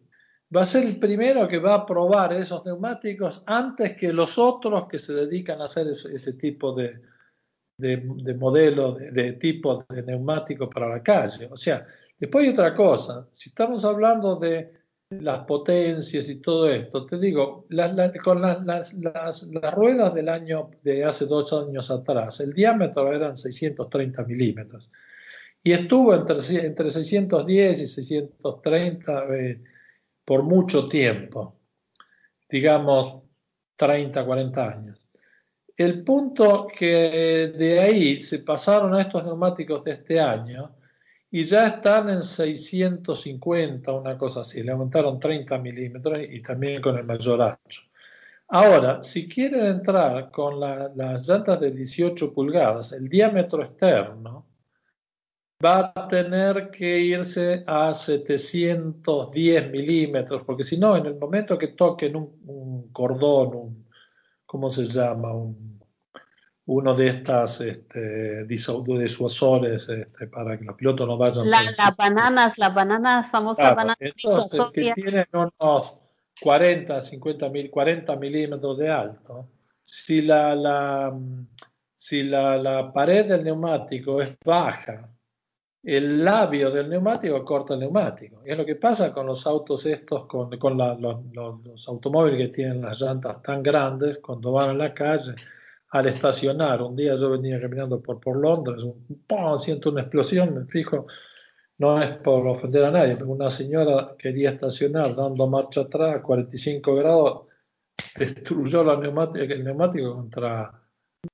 va 0.55 0.61
a 0.61 0.65
ser 0.65 0.85
el 0.85 0.97
primero 0.97 1.47
que 1.47 1.59
va 1.59 1.75
a 1.75 1.85
probar 1.85 2.33
esos 2.33 2.65
neumáticos 2.65 3.43
antes 3.45 3.95
que 3.95 4.13
los 4.13 4.37
otros 4.37 4.87
que 4.87 4.99
se 4.99 5.13
dedican 5.13 5.61
a 5.61 5.65
hacer 5.65 5.87
ese, 5.87 6.33
tipo 6.33 6.73
de, 6.73 7.01
de, 7.77 8.03
de 8.23 8.33
modelo, 8.33 8.93
de, 8.93 9.33
tipo 9.33 9.85
de 9.89 10.03
neumático 10.03 10.69
para 10.69 10.87
la 10.87 11.03
calle. 11.03 11.49
O 11.51 11.57
sea, 11.57 11.85
después 12.17 12.45
hay 12.45 12.53
otra 12.53 12.73
cosa, 12.75 13.27
si 13.31 13.49
estamos 13.49 13.83
hablando 13.83 14.37
de 14.37 14.77
las 15.09 15.45
potencias 15.45 16.29
y 16.29 16.37
todo 16.37 16.69
esto, 16.69 17.05
te 17.05 17.17
digo, 17.17 17.65
con 18.23 18.41
las, 18.41 18.93
las, 18.93 19.73
ruedas 19.73 20.13
del 20.13 20.27
año 20.27 20.69
de 20.83 21.05
hace 21.05 21.25
dos 21.25 21.53
años 21.53 21.89
atrás, 21.91 22.41
el 22.41 22.53
diámetro 22.53 23.13
eran 23.13 23.37
630 23.37 24.23
milímetros 24.23 24.91
y 25.63 25.71
estuvo 25.71 26.13
entre, 26.13 26.37
entre 26.65 26.89
610 26.89 27.81
y 27.81 27.87
630 27.87 29.27
por 30.27 30.43
mucho 30.43 30.87
tiempo, 30.87 31.55
digamos 32.49 33.19
30, 33.77 34.25
40 34.25 34.69
años. 34.69 35.01
El 35.77 36.03
punto 36.03 36.67
que 36.67 37.53
de 37.55 37.79
ahí 37.79 38.19
se 38.19 38.39
pasaron 38.39 38.93
a 38.93 39.03
estos 39.03 39.23
neumáticos 39.23 39.85
de 39.85 39.91
este 39.93 40.19
año 40.19 40.75
y 41.31 41.45
ya 41.45 41.67
están 41.67 42.09
en 42.09 42.21
650, 42.21 43.89
una 43.93 44.17
cosa 44.17 44.41
así, 44.41 44.61
le 44.63 44.73
aumentaron 44.73 45.17
30 45.17 45.59
milímetros 45.59 46.19
y 46.29 46.41
también 46.41 46.81
con 46.81 46.97
el 46.97 47.05
mayor 47.05 47.41
ancho. 47.41 47.83
Ahora, 48.49 49.01
si 49.03 49.29
quieren 49.29 49.65
entrar 49.65 50.29
con 50.29 50.59
las 50.59 51.25
llantas 51.25 51.57
de 51.61 51.71
18 51.71 52.33
pulgadas, 52.33 52.91
el 52.91 53.07
diámetro 53.07 53.63
externo 53.63 54.45
va 55.63 55.91
a 55.95 56.07
tener 56.07 56.69
que 56.69 56.99
irse 56.99 57.63
a 57.65 57.93
710 57.93 59.71
milímetros, 59.71 60.43
porque 60.45 60.63
si 60.63 60.77
no, 60.77 60.95
en 60.95 61.05
el 61.07 61.15
momento 61.15 61.57
que 61.57 61.69
toquen 61.69 62.15
un, 62.15 62.89
cordón, 62.91 63.55
un, 63.55 63.87
¿cómo 64.45 64.69
se 64.69 64.85
llama? 64.85 65.31
uno 66.69 66.93
de 66.93 67.07
estas 67.07 67.61
este, 67.61 68.43
disuasores 68.43 69.87
este, 69.87 70.27
para 70.27 70.57
que 70.57 70.65
los 70.65 70.75
pilotos 70.75 71.07
no 71.07 71.17
vayan. 71.17 71.49
las 71.49 71.95
bananas, 71.95 72.57
las 72.57 72.73
bananas, 72.73 73.31
famosas 73.31 73.73
bananas. 73.73 73.95
Entonces, 74.01 74.61
que 74.73 74.91
tienen 74.93 75.25
unos 75.31 75.95
40, 76.41 76.99
50 76.99 77.49
mil, 77.49 77.71
40 77.71 78.15
milímetros 78.17 78.77
de 78.77 78.89
alto, 78.89 79.47
si 79.81 80.21
la, 80.21 80.53
la 80.55 81.17
si 81.95 82.23
la, 82.23 82.57
la 82.57 82.91
pared 82.91 83.25
del 83.25 83.45
neumático 83.45 84.21
es 84.21 84.35
baja, 84.45 85.09
el 85.87 86.25
labio 86.25 86.69
del 86.69 86.89
neumático 86.89 87.45
corta 87.45 87.73
el 87.73 87.79
neumático. 87.79 88.41
Es 88.43 88.57
lo 88.57 88.65
que 88.65 88.75
pasa 88.75 89.13
con 89.13 89.25
los 89.25 89.47
autos 89.47 89.85
estos, 89.85 90.25
con, 90.25 90.49
con 90.57 90.77
los, 90.77 90.99
los, 91.33 91.87
automóviles 91.87 92.37
que 92.37 92.47
tienen 92.49 92.81
las 92.81 92.99
llantas 92.99 93.41
tan 93.41 93.63
grandes, 93.63 94.17
cuando 94.17 94.51
van 94.51 94.71
a 94.71 94.73
la 94.73 94.93
calle, 94.93 95.33
al 95.91 96.07
estacionar. 96.07 96.81
Un 96.81 96.93
día 96.97 97.15
yo 97.15 97.29
venía 97.29 97.61
caminando 97.61 98.01
por, 98.01 98.19
por 98.19 98.35
Londres, 98.35 98.83
un, 98.83 99.59
siento 99.59 99.91
una 99.91 100.01
explosión, 100.01 100.55
me 100.55 100.65
fijo, 100.65 101.07
no 101.77 102.01
es 102.01 102.17
por 102.17 102.45
ofender 102.45 102.83
a 102.83 102.91
nadie, 102.91 103.15
pero 103.15 103.29
una 103.29 103.49
señora 103.49 104.13
quería 104.19 104.49
estacionar 104.49 105.15
dando 105.15 105.47
marcha 105.47 105.81
atrás 105.81 106.17
a 106.17 106.21
45 106.21 106.95
grados, 106.95 107.43
destruyó 108.19 108.83
la 108.83 108.97
neumática, 108.97 109.53
el 109.53 109.63
neumático 109.63 110.13
contra 110.15 110.69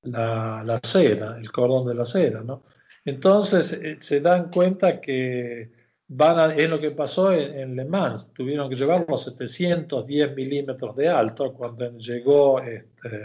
la, 0.04 0.62
la 0.64 0.76
acera, 0.76 1.38
el 1.40 1.52
cordón 1.52 1.88
de 1.88 1.96
la 1.96 2.04
acera, 2.04 2.44
¿no? 2.44 2.62
Entonces 3.06 3.74
eh, 3.74 3.98
se 4.00 4.22
dan 4.22 4.50
cuenta 4.50 5.02
que 5.02 5.72
a, 6.20 6.54
es 6.56 6.70
lo 6.70 6.80
que 6.80 6.92
pasó 6.92 7.32
en, 7.34 7.76
Le 7.76 7.86
Mans, 7.86 8.32
tuvieron 8.34 8.70
que 8.70 8.76
llevar 8.76 9.06
los 9.08 9.24
710 9.24 10.36
milímetros 10.36 10.96
de 10.96 11.10
alto 11.10 11.54
cuando 11.54 11.98
llegó 11.98 12.62
este, 12.62 13.20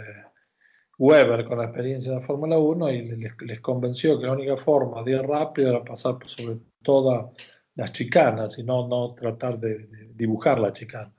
Weber 0.97 1.45
con 1.45 1.59
la 1.59 1.65
experiencia 1.65 2.11
de 2.11 2.19
la 2.19 2.25
Fórmula 2.25 2.57
1 2.57 2.91
y 2.91 3.01
les, 3.17 3.59
convenció 3.61 4.19
que 4.19 4.25
la 4.25 4.33
única 4.33 4.57
forma 4.57 5.03
de 5.03 5.11
ir 5.11 5.21
rápido 5.21 5.69
era 5.69 5.83
pasar 5.83 6.17
sobre 6.25 6.57
todas 6.83 7.27
las 7.75 7.93
chicanas 7.93 8.57
y 8.59 8.63
no, 8.63 8.87
no 8.87 9.13
tratar 9.13 9.59
de, 9.59 9.87
dibujar 10.13 10.59
la 10.59 10.73
chicana. 10.73 11.13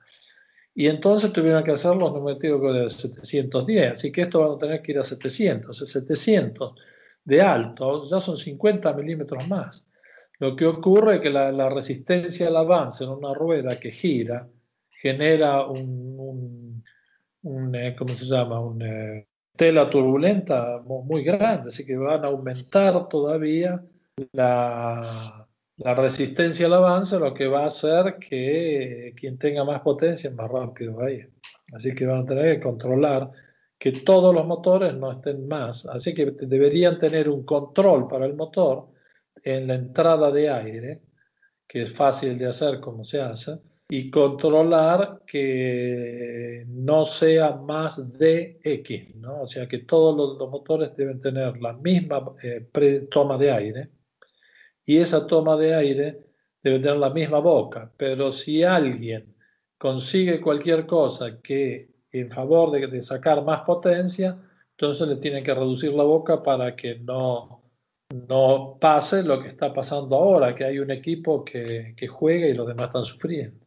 Y 0.73 0.87
entonces 0.87 1.33
tuvieron 1.33 1.63
que 1.63 1.71
hacer 1.71 1.95
los 1.95 2.13
neumáticos 2.13 2.75
de 2.75 2.89
710, 2.89 3.91
así 3.91 4.11
que 4.11 4.21
esto 4.21 4.39
van 4.39 4.51
a 4.51 4.59
tener 4.59 4.81
que 4.81 4.91
ir 4.91 4.99
a 4.99 5.03
700, 5.03 5.77
700 5.77 6.73
de 7.23 7.41
alto, 7.41 8.03
ya 8.05 8.19
son 8.19 8.37
50 8.37 8.93
milímetros 8.93 9.47
más. 9.47 9.87
Lo 10.39 10.55
que 10.55 10.65
ocurre 10.65 11.15
es 11.15 11.21
que 11.21 11.29
la, 11.29 11.69
resistencia 11.69 12.47
al 12.47 12.57
avance 12.57 13.03
en 13.03 13.11
una 13.11 13.33
rueda 13.33 13.79
que 13.79 13.91
gira 13.91 14.47
genera 14.89 15.65
un, 15.67 16.83
eh, 17.73 17.95
¿cómo 17.97 18.13
se 18.15 18.25
llama? 18.25 18.59
Una 18.59 18.85
eh, 18.87 19.27
tela 19.55 19.89
turbulenta 19.89 20.81
muy 20.85 21.23
grande, 21.23 21.67
así 21.67 21.85
que 21.85 21.95
van 21.95 22.25
a 22.25 22.29
aumentar 22.29 23.07
todavía 23.07 23.83
la, 24.31 25.47
la 25.77 25.95
resistencia 25.95 26.67
al 26.67 26.73
avance, 26.73 27.19
lo 27.19 27.33
que 27.33 27.47
va 27.47 27.63
a 27.63 27.67
hacer 27.67 28.17
que 28.17 29.13
quien 29.15 29.37
tenga 29.37 29.63
más 29.63 29.81
potencia 29.81 30.31
más 30.31 30.49
rápido 30.49 30.95
vaya. 30.95 31.27
Así 31.73 31.95
que 31.95 32.05
van 32.05 32.23
a 32.23 32.25
tener 32.25 32.55
que 32.55 32.63
controlar 32.63 33.31
que 33.81 33.93
todos 33.93 34.31
los 34.31 34.45
motores 34.45 34.93
no 34.93 35.09
estén 35.09 35.47
más. 35.47 35.87
Así 35.87 36.13
que 36.13 36.27
deberían 36.41 36.99
tener 36.99 37.27
un 37.27 37.43
control 37.43 38.07
para 38.07 38.27
el 38.27 38.35
motor 38.35 38.89
en 39.43 39.65
la 39.65 39.73
entrada 39.73 40.29
de 40.29 40.51
aire, 40.51 41.01
que 41.67 41.81
es 41.81 41.91
fácil 41.91 42.37
de 42.37 42.45
hacer 42.45 42.79
como 42.79 43.03
se 43.03 43.19
hace, 43.19 43.57
y 43.89 44.11
controlar 44.11 45.23
que 45.25 46.63
no 46.67 47.05
sea 47.05 47.53
más 47.55 48.19
de 48.19 48.59
X, 48.63 49.15
¿no? 49.15 49.41
O 49.41 49.45
sea 49.47 49.67
que 49.67 49.79
todos 49.79 50.15
los, 50.15 50.47
motores 50.47 50.95
deben 50.95 51.19
tener 51.19 51.59
la 51.59 51.73
misma 51.73 52.35
eh, 52.43 52.69
toma 53.09 53.35
de 53.35 53.51
aire 53.51 53.89
y 54.85 54.97
esa 54.97 55.25
toma 55.25 55.57
de 55.57 55.73
aire 55.73 56.19
debe 56.61 56.77
tener 56.77 56.97
la 56.97 57.09
misma 57.09 57.39
boca, 57.39 57.91
pero 57.97 58.31
si 58.31 58.61
alguien 58.61 59.35
consigue 59.79 60.39
cualquier 60.39 60.85
cosa 60.85 61.41
que 61.41 61.91
en 62.11 62.29
favor 62.29 62.71
de, 62.71 63.01
sacar 63.01 63.43
más 63.43 63.61
potencia, 63.61 64.37
entonces 64.71 65.07
le 65.07 65.15
tienen 65.17 65.43
que 65.43 65.53
reducir 65.53 65.93
la 65.93 66.03
boca 66.03 66.41
para 66.41 66.75
que 66.75 66.99
no, 66.99 67.63
no 68.27 68.77
pase 68.79 69.23
lo 69.23 69.41
que 69.41 69.47
está 69.47 69.73
pasando 69.73 70.15
ahora, 70.15 70.53
que 70.55 70.65
hay 70.65 70.79
un 70.79 70.91
equipo 70.91 71.45
que, 71.45 71.93
que 71.95 72.07
juega 72.07 72.47
y 72.47 72.53
los 72.53 72.67
demás 72.67 72.87
están 72.87 73.05
sufriendo. 73.05 73.60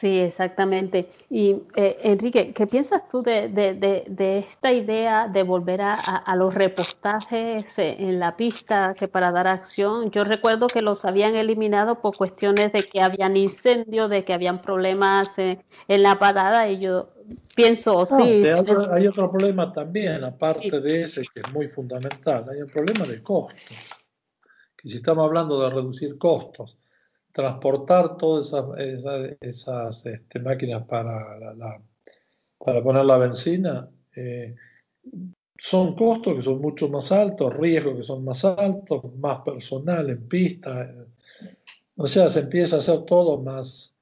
Sí, 0.00 0.18
exactamente. 0.18 1.10
Y 1.28 1.56
eh, 1.76 1.94
Enrique, 2.04 2.54
¿qué 2.54 2.66
piensas 2.66 3.06
tú 3.10 3.22
de, 3.22 4.46
esta 4.48 4.72
idea 4.72 5.28
de 5.28 5.42
volver 5.42 5.82
a, 5.82 6.34
los 6.36 6.54
repostajes 6.54 7.78
eh, 7.78 7.96
en 7.98 8.18
la 8.18 8.34
pista 8.34 8.94
que 8.98 9.08
para 9.08 9.30
dar 9.30 9.46
acción? 9.46 10.10
Yo 10.10 10.24
recuerdo 10.24 10.68
que 10.68 10.80
los 10.80 11.04
habían 11.04 11.36
eliminado 11.36 12.00
por 12.00 12.16
cuestiones 12.16 12.72
de 12.72 12.78
que 12.78 13.02
habían 13.02 13.36
incendios, 13.36 14.08
de 14.08 14.24
que 14.24 14.32
habían 14.32 14.62
problemas 14.62 15.38
eh, 15.38 15.62
en 15.86 16.02
la 16.02 16.18
parada 16.18 16.66
y 16.70 16.80
yo 16.80 17.10
pienso, 17.54 18.06
sí. 18.06 18.42
Hay 18.90 19.06
otro, 19.06 19.30
problema 19.30 19.70
también, 19.70 20.24
aparte 20.24 20.80
de 20.80 21.02
ese 21.02 21.26
que 21.34 21.40
es 21.40 21.52
muy 21.52 21.68
fundamental, 21.68 22.46
hay 22.50 22.62
un 22.62 22.70
problema 22.70 23.04
de 23.04 23.22
costo. 23.22 23.74
Que 24.78 24.88
si 24.88 24.96
estamos 24.96 25.26
hablando 25.26 25.60
de 25.60 25.68
reducir 25.68 26.16
costos, 26.16 26.78
transportar 27.32 28.16
todas 28.16 28.52
esas, 29.40 30.06
este, 30.06 30.38
máquinas 30.40 30.84
para, 30.86 31.38
para 32.58 32.82
poner 32.82 33.04
la 33.04 33.18
benzina 33.18 33.88
eh, 34.14 34.54
son 35.56 35.94
costos 35.94 36.34
que 36.34 36.42
son 36.42 36.60
mucho 36.60 36.88
más 36.88 37.12
altos, 37.12 37.54
riesgos 37.56 37.96
que 37.96 38.02
son 38.02 38.24
más 38.24 38.44
altos, 38.44 39.14
más 39.16 39.42
personal 39.42 40.08
en 40.08 40.26
pista. 40.26 40.94
O 41.96 42.06
sea, 42.06 42.30
se 42.30 42.40
empieza 42.40 42.76
a 42.76 42.78
hacer 42.78 43.04
todo 43.04 43.42
más 43.42 43.94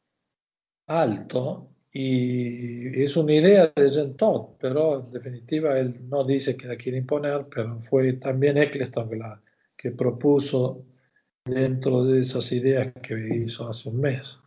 alto 0.86 1.68
y 1.92 3.02
es 3.02 3.16
una 3.16 3.34
idea 3.34 3.72
de 3.74 3.88
Jean 3.90 4.14
Todt, 4.14 4.56
pero 4.60 5.00
en 5.00 5.10
definitiva 5.10 5.78
él 5.78 6.08
no 6.08 6.22
dice 6.22 6.56
que 6.56 6.68
la 6.68 6.76
quiere 6.76 6.98
imponer, 6.98 7.46
pero 7.52 7.80
fue 7.80 8.12
también 8.14 8.56
Eccleston 8.56 9.08
que, 9.10 9.16
la, 9.16 9.42
que 9.76 9.90
propuso 9.90 10.84
dentro 11.48 12.04
de 12.04 12.20
esas 12.20 12.52
ideas 12.52 12.92
que 13.02 13.14
hizo 13.36 13.68
hace 13.68 13.88
un 13.88 14.00
mes. 14.00 14.38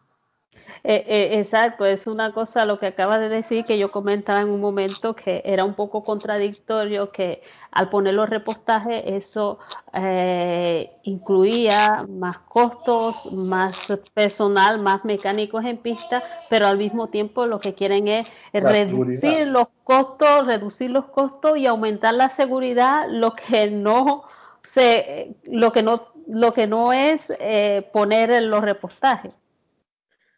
Eh, 0.84 1.06
eh, 1.08 1.40
exacto, 1.40 1.86
es 1.86 2.08
una 2.08 2.34
cosa 2.34 2.66
lo 2.66 2.80
que 2.80 2.88
acaba 2.88 3.20
de 3.20 3.30
decir 3.30 3.66
que 3.66 3.78
yo 3.78 3.92
comentaba 3.92 4.42
en 4.42 4.50
un 4.50 4.60
momento 4.60 5.16
que 5.16 5.44
era 5.46 5.64
un 5.64 5.76
poco 5.76 6.04
contradictorio 6.04 7.12
que 7.12 7.44
al 7.70 7.90
poner 7.90 8.16
los 8.16 8.28
repostajes 8.28 9.04
eso 9.06 9.60
eh, 9.94 10.92
incluía 11.04 12.08
más 12.10 12.40
costos, 12.40 13.32
más 13.32 13.94
personal, 14.16 14.80
más 14.80 15.06
mecánicos 15.06 15.66
en 15.66 15.78
pista, 15.78 16.24
pero 16.50 16.66
al 16.66 16.80
mismo 16.80 17.10
tiempo 17.10 17.46
lo 17.46 17.60
que 17.60 17.76
quieren 17.76 18.08
es 18.08 18.32
reducir 18.52 19.46
los 19.46 19.68
costos, 19.84 20.48
reducir 20.48 20.90
los 20.90 21.06
costos 21.06 21.60
y 21.60 21.68
aumentar 21.68 22.16
la 22.16 22.30
seguridad, 22.30 23.06
lo 23.08 23.36
que 23.36 23.70
no 23.70 24.24
se, 24.64 25.36
lo 25.44 25.72
que 25.72 25.84
no 25.84 26.12
lo 26.32 26.54
que 26.54 26.66
no 26.66 26.94
es 26.94 27.30
eh, 27.42 27.90
poner 27.92 28.32
en 28.32 28.50
los 28.50 28.62
repostajes. 28.62 29.34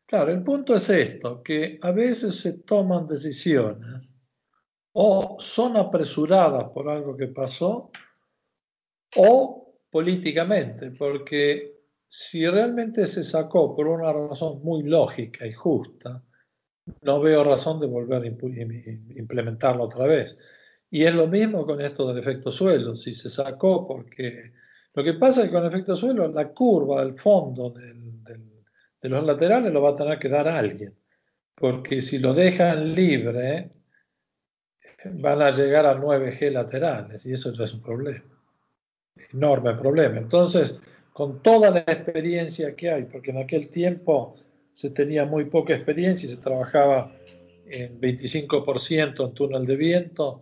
Claro, 0.08 0.32
el 0.32 0.42
punto 0.42 0.74
es 0.76 0.90
esto, 0.90 1.44
que 1.44 1.78
a 1.82 1.92
veces 1.92 2.40
se 2.40 2.60
toman 2.64 3.06
decisiones 3.06 4.16
o 4.94 5.38
son 5.40 5.78
apresuradas 5.78 6.66
por 6.70 6.90
algo 6.90 7.16
que 7.16 7.28
pasó 7.28 7.92
o 9.18 9.76
políticamente, 9.92 10.90
porque 10.92 11.82
si 12.08 12.48
realmente 12.48 13.06
se 13.06 13.24
sacó 13.24 13.76
por 13.76 13.88
una 13.88 14.12
razón 14.12 14.64
muy 14.64 14.82
lógica 14.82 15.46
y 15.46 15.54
justa, 15.54 16.24
no 17.04 17.22
veo 17.22 17.44
razón 17.44 17.80
de 17.80 17.86
volver 17.86 18.24
a 18.24 18.28
implementarlo 19.20 19.84
otra 19.84 20.08
vez. 20.08 20.38
Y 20.90 21.04
es 21.06 21.14
lo 21.14 21.28
mismo 21.28 21.68
con 21.68 21.82
esto 21.82 22.08
del 22.08 22.18
efecto 22.18 22.50
suelo. 22.50 22.96
Si 22.96 23.14
se 23.14 23.30
sacó 23.30 23.88
porque 23.88 24.54
lo 24.94 25.04
que 25.04 25.14
pasa 25.14 25.42
es 25.42 25.48
que 25.48 25.54
con 25.54 25.66
efecto 25.66 25.96
suelo, 25.96 26.28
la 26.28 26.50
curva 26.50 27.04
del 27.04 27.14
fondo 27.14 27.72
de 27.72 29.10
los 29.10 29.26
laterales 29.26 29.74
lo 29.74 29.82
va 29.82 29.90
a 29.90 29.96
tener 29.96 30.20
que 30.20 30.30
dar 30.30 30.48
alguien, 30.48 30.96
porque 31.56 32.02
si 32.02 32.20
lo 32.20 32.34
dejan 32.34 32.94
libre, 32.94 33.70
van 35.06 35.42
a 35.42 35.52
llegar 35.52 35.86
a 35.86 36.00
9G 36.00 36.52
laterales 36.52 37.26
y 37.26 37.34
eso 37.34 37.52
ya 37.54 37.66
es 37.66 37.74
un 37.74 37.82
problema, 37.82 38.24
enorme 39.34 39.74
problema. 39.74 40.18
Entonces, 40.18 40.80
con 41.12 41.42
toda 41.42 41.70
la 41.72 41.80
experiencia 41.80 42.76
que 42.76 42.90
hay, 42.90 43.04
porque 43.06 43.32
en 43.32 43.38
aquel 43.38 43.70
tiempo 43.70 44.36
se 44.72 44.90
tenía 44.90 45.26
muy 45.26 45.46
poca 45.46 45.74
experiencia 45.74 46.28
y 46.28 46.30
se 46.30 46.38
trabajaba 46.38 47.16
en 47.66 48.00
25% 48.00 49.26
en 49.26 49.34
túnel 49.34 49.66
de 49.66 49.76
viento 49.76 50.40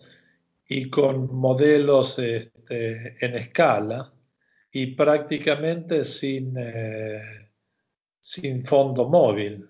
y 0.67 0.89
con 0.89 1.33
modelos 1.35 2.17
este, 2.19 3.15
en 3.25 3.35
escala, 3.35 4.11
y 4.71 4.87
prácticamente 4.87 6.03
sin, 6.03 6.55
eh, 6.57 7.49
sin 8.19 8.63
fondo 8.63 9.07
móvil. 9.09 9.67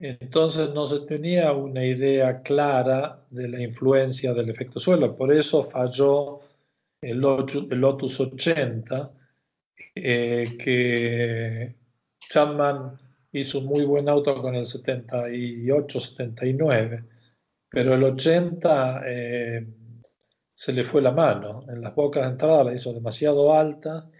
Entonces 0.00 0.72
no 0.72 0.86
se 0.86 1.00
tenía 1.00 1.52
una 1.52 1.84
idea 1.84 2.40
clara 2.42 3.26
de 3.30 3.48
la 3.48 3.60
influencia 3.60 4.32
del 4.32 4.48
efecto 4.50 4.78
suelo. 4.78 5.16
Por 5.16 5.32
eso 5.32 5.64
falló 5.64 6.38
el, 7.00 7.18
Lotus 7.18 8.20
80, 8.20 9.10
eh, 9.96 10.56
que 10.58 11.74
Chapman 12.28 12.96
hizo 13.32 13.58
un 13.58 13.66
muy 13.66 13.84
buen 13.84 14.08
auto 14.08 14.40
con 14.40 14.54
el 14.54 14.66
78-79, 14.66 17.04
pero 17.68 17.94
el 17.94 18.04
80 18.04 19.02
se 20.58 20.72
le 20.72 20.82
fue 20.82 21.00
la 21.00 21.12
mano. 21.12 21.64
En 21.68 21.80
las 21.80 21.94
bocas 21.94 22.24
de 22.24 22.30
entrada 22.30 22.64
la 22.64 22.74
hizo 22.74 22.92
demasiado 22.92 23.54
alta, 23.54 24.10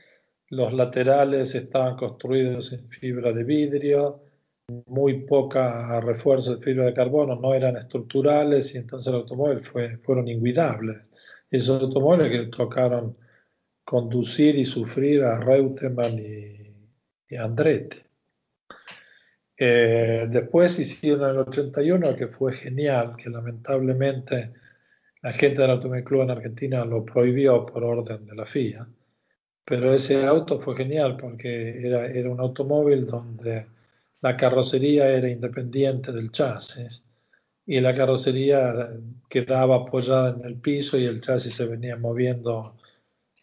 los 0.50 0.72
laterales 0.72 1.52
estaban 1.56 1.96
construidos 1.96 2.72
en 2.72 2.88
fibra 2.88 3.32
de 3.32 3.42
vidrio, 3.42 4.22
muy 4.86 5.22
poca 5.24 6.00
refuerzo 6.00 6.54
de 6.54 6.62
fibra 6.62 6.84
de 6.84 6.94
carbono, 6.94 7.34
no 7.34 7.54
eran 7.54 7.76
estructurales 7.76 8.72
y 8.72 8.78
entonces 8.78 9.12
el 9.12 9.18
automóvil 9.18 9.58
fue, 9.58 9.96
fueron 9.96 10.28
inguidables. 10.28 11.10
Esos 11.50 11.82
automóviles 11.82 12.30
que 12.30 12.56
tocaron 12.56 13.18
conducir 13.84 14.54
y 14.54 14.64
sufrir 14.64 15.24
a 15.24 15.40
Reutemann 15.40 16.20
y, 16.20 17.34
Andretti. 17.36 17.98
Eh, 19.56 20.28
después 20.30 20.78
hicieron 20.78 21.30
el 21.30 21.38
81, 21.38 22.14
que 22.14 22.28
fue 22.28 22.52
genial, 22.52 23.16
que 23.16 23.28
lamentablemente 23.28 24.52
la 25.22 25.32
gente 25.32 25.62
del 25.62 25.72
Automóvil 25.72 26.04
Club 26.04 26.22
en 26.22 26.30
Argentina 26.30 26.84
lo 26.84 27.04
prohibió 27.04 27.66
por 27.66 27.84
orden 27.84 28.24
de 28.26 28.34
la 28.34 28.44
FIA, 28.44 28.88
pero 29.64 29.92
ese 29.92 30.26
auto 30.26 30.58
fue 30.60 30.76
genial 30.76 31.16
porque 31.16 31.80
era, 31.86 32.06
era 32.06 32.30
un 32.30 32.40
automóvil 32.40 33.06
donde 33.06 33.66
la 34.22 34.36
carrocería 34.36 35.08
era 35.08 35.28
independiente 35.28 36.12
del 36.12 36.30
chasis 36.30 37.04
y 37.66 37.80
la 37.80 37.94
carrocería 37.94 38.90
quedaba 39.28 39.76
apoyada 39.76 40.30
en 40.30 40.44
el 40.44 40.56
piso 40.56 40.98
y 40.98 41.04
el 41.04 41.20
chasis 41.20 41.54
se 41.54 41.66
venía 41.66 41.96
moviendo 41.96 42.76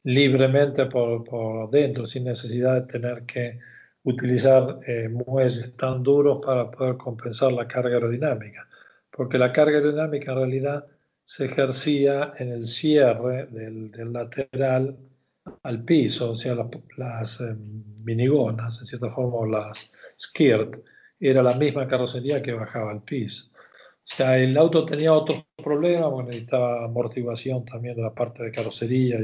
libremente 0.04 0.86
por, 0.88 1.24
por 1.24 1.70
dentro 1.70 2.06
sin 2.06 2.26
necesidad 2.26 2.76
de 2.76 2.88
tener 2.88 3.24
que 3.26 3.60
utilizar 4.04 4.80
eh, 4.88 5.10
muelles 5.10 5.76
tan 5.78 6.04
duros 6.04 6.40
para 6.44 6.70
poder 6.72 6.98
compensar 6.98 7.52
la 7.52 7.68
carga 7.68 7.96
aerodinámica, 7.96 8.68
porque 9.12 9.38
la 9.38 9.52
carga 9.52 9.78
aerodinámica 9.78 10.32
en 10.32 10.38
realidad 10.38 10.86
se 11.26 11.46
ejercía 11.46 12.34
en 12.38 12.52
el 12.52 12.68
cierre 12.68 13.48
del, 13.48 13.92
lateral 14.14 14.98
al 15.64 15.84
piso, 15.84 16.32
o 16.32 16.38
sea, 16.38 16.56
las 16.98 17.42
eh, 17.42 17.56
minigonas, 18.04 18.80
en 18.80 18.86
cierta 18.86 19.12
forma, 19.12 19.60
las 19.60 19.92
skirt, 20.20 20.78
era 21.20 21.42
la 21.42 21.56
misma 21.56 21.88
carrocería 21.88 22.42
que 22.42 22.54
bajaba 22.54 22.92
al 22.92 23.04
piso. 23.04 23.50
O 23.52 24.08
sea, 24.08 24.38
el 24.38 24.56
auto 24.56 24.86
tenía 24.86 25.14
otros 25.14 25.46
problemas, 25.56 26.12
bueno, 26.12 26.30
necesitaba 26.30 26.86
amortiguación 26.86 27.66
también 27.66 27.96
de 27.96 28.04
la 28.04 28.14
parte 28.14 28.44
de 28.44 28.52
carrocería, 28.52 29.20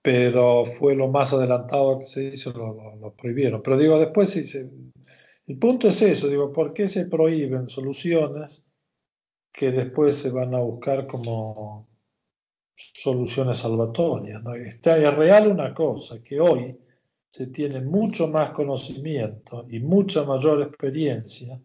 pero 0.00 0.64
fue 0.64 0.94
lo 0.94 1.08
más 1.08 1.34
adelantado 1.34 1.98
que 1.98 2.06
se 2.06 2.24
hizo, 2.24 2.50
lo, 2.52 3.14
prohibieron. 3.14 3.62
Pero 3.62 3.76
digo, 3.76 3.98
después, 3.98 4.30
sí 4.30 4.42
el 5.46 5.58
punto 5.58 5.88
es 5.88 6.00
eso, 6.00 6.28
digo, 6.28 6.52
¿por 6.52 6.72
qué 6.72 6.86
se 6.86 7.06
prohíben 7.06 7.68
soluciones? 7.68 8.62
Que 9.52 9.70
después 9.70 10.16
se 10.16 10.30
van 10.30 10.54
a 10.54 10.60
buscar 10.60 11.06
como 11.06 11.88
soluciones 12.74 13.58
salvatorias. 13.58 14.42
Está, 14.64 14.96
es 14.96 15.14
real 15.14 15.48
una 15.48 15.74
cosa, 15.74 16.22
que 16.22 16.40
hoy 16.40 16.78
se 17.28 17.46
tiene 17.48 17.80
mucho 17.82 18.28
más 18.28 18.50
conocimiento 18.50 19.66
y 19.68 19.80
mucha 19.80 20.24
mayor 20.24 20.62
experiencia 20.62 21.60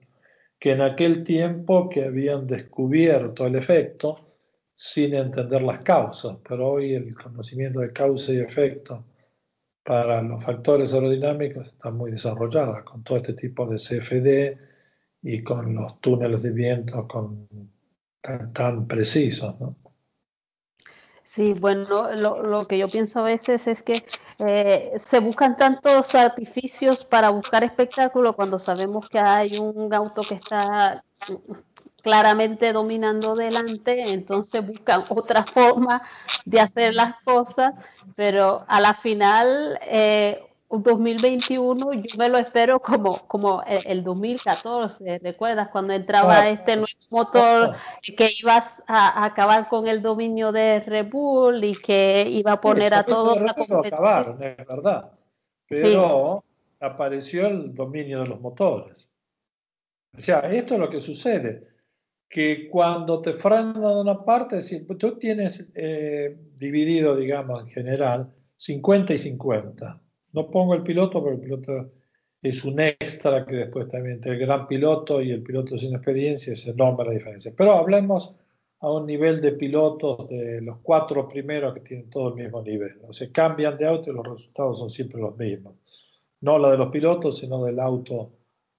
que 0.59 0.71
en 0.71 0.81
aquel 0.81 1.23
tiempo 1.23 1.89
que 1.89 2.05
habían 2.05 2.47
descubierto 2.47 3.45
el 3.45 3.55
efecto 3.55 4.25
sin 4.73 5.15
entender 5.15 5.61
las 5.61 5.79
causas, 5.79 6.37
pero 6.47 6.73
hoy 6.73 6.93
el 6.93 7.15
conocimiento 7.15 7.79
de 7.79 7.91
causa 7.91 8.31
y 8.31 8.39
efecto 8.39 9.03
para 9.83 10.21
los 10.21 10.43
factores 10.43 10.93
aerodinámicos 10.93 11.69
está 11.69 11.91
muy 11.91 12.11
desarrollado 12.11 12.83
con 12.85 13.03
todo 13.03 13.17
este 13.17 13.33
tipo 13.33 13.65
de 13.65 13.77
CFD 13.77 14.57
y 15.21 15.43
con 15.43 15.73
los 15.75 15.99
túneles 16.01 16.43
de 16.43 16.51
viento, 16.51 17.07
con 17.07 17.47
tan, 18.53 18.87
precisos, 18.87 19.59
¿no? 19.59 19.75
Sí, 21.23 21.53
bueno, 21.53 22.15
lo, 22.15 22.65
que 22.65 22.77
yo 22.77 22.87
pienso 22.87 23.19
a 23.19 23.23
veces 23.23 23.67
es 23.67 23.83
que 23.83 24.03
eh, 24.39 24.93
se 24.97 25.19
buscan 25.19 25.57
tantos 25.57 26.15
artificios 26.15 27.03
para 27.03 27.29
buscar 27.29 27.63
espectáculo 27.63 28.33
cuando 28.33 28.59
sabemos 28.59 29.09
que 29.09 29.19
hay 29.19 29.57
un 29.57 29.93
auto 29.93 30.21
que 30.21 30.35
está 30.35 31.03
claramente 32.01 32.71
dominando 32.71 33.35
delante, 33.35 34.09
entonces 34.13 34.65
buscan 34.65 35.03
otra 35.09 35.43
forma 35.43 36.01
de 36.45 36.61
hacer 36.61 36.93
las 36.93 37.21
cosas, 37.23 37.73
pero 38.15 38.63
a 38.67 38.79
la 38.79 38.93
final 38.93 39.77
eh, 39.81 40.41
2021 40.69 41.93
yo 41.93 42.17
me 42.17 42.27
lo 42.27 42.37
espero 42.37 42.81
como, 42.81 43.19
como 43.27 43.63
el, 43.63 44.03
2014, 44.03 45.19
¿recuerdas? 45.19 45.69
Cuando 45.69 45.93
entraba 45.93 46.49
este 46.49 46.75
nuevo 46.75 46.91
motor 47.09 47.75
que 48.17 48.29
ibas 48.39 48.83
a, 48.85 49.23
acabar 49.23 49.67
con 49.69 49.87
el 49.87 50.01
dominio 50.01 50.51
de 50.51 50.81
Red 50.81 51.09
Bull 51.09 51.63
y 51.63 51.73
que 51.75 52.27
iba 52.29 52.53
a 52.53 52.61
poner 52.61 52.93
a 52.93 53.03
todos 53.03 53.41
a 53.43 53.53
competir. 53.53 53.93
acabaron, 53.93 54.43
es 54.43 54.57
verdad, 54.67 55.11
pero 55.69 56.43
apareció 56.81 57.47
el 57.47 57.73
dominio 57.73 58.21
de 58.21 58.27
los 58.27 58.41
motores. 58.41 59.09
O 60.17 60.19
sea, 60.19 60.39
esto 60.39 60.73
es 60.73 60.79
lo 60.79 60.89
que 60.89 60.99
sucede, 60.99 61.61
que 62.27 62.67
cuando 62.69 63.21
te 63.21 63.33
frenan 63.33 63.79
de 63.79 64.01
una 64.01 64.25
parte, 64.25 64.61
si 64.61 64.85
tú 64.85 65.17
tienes 65.17 65.71
eh, 65.75 66.37
dividido, 66.55 67.15
digamos, 67.15 67.61
en 67.61 67.69
general, 67.69 68.31
50 68.57 69.13
y 69.13 69.17
50 69.17 70.01
no 70.33 70.49
pongo 70.49 70.73
el 70.73 70.83
piloto 70.83 71.21
porque 71.21 71.35
el 71.35 71.41
piloto 71.41 71.91
es 72.41 72.63
un 72.63 72.79
extra 72.79 73.45
que 73.45 73.55
después 73.55 73.87
también 73.87 74.15
entre 74.15 74.33
el 74.33 74.39
gran 74.39 74.67
piloto 74.67 75.21
y 75.21 75.31
el 75.31 75.41
piloto 75.41 75.77
sin 75.77 75.95
experiencia 75.95 76.53
es 76.53 76.67
enorme 76.67 77.05
la 77.05 77.11
diferencia. 77.11 77.53
Pero 77.55 77.73
hablemos 77.73 78.35
a 78.79 78.91
un 78.91 79.05
nivel 79.07 79.41
de 79.41 79.53
pilotos 79.53 80.27
de 80.27 80.61
los 80.61 80.77
cuatro 80.79 81.27
primeros 81.27 81.73
que 81.73 81.79
tienen 81.81 82.09
todo 82.09 82.29
el 82.29 82.35
mismo 82.35 82.61
nivel. 82.61 82.99
O 83.07 83.13
sea, 83.13 83.31
cambian 83.31 83.75
de 83.75 83.87
auto 83.87 84.11
y 84.11 84.13
los 84.13 84.25
resultados 84.25 84.79
son 84.79 84.89
siempre 84.89 85.19
los 85.19 85.35
mismos. 85.35 85.75
No 86.41 86.59
la 86.59 86.71
de 86.71 86.77
los 86.77 86.89
pilotos, 86.89 87.39
sino 87.39 87.63
del 87.65 87.79
auto. 87.79 88.33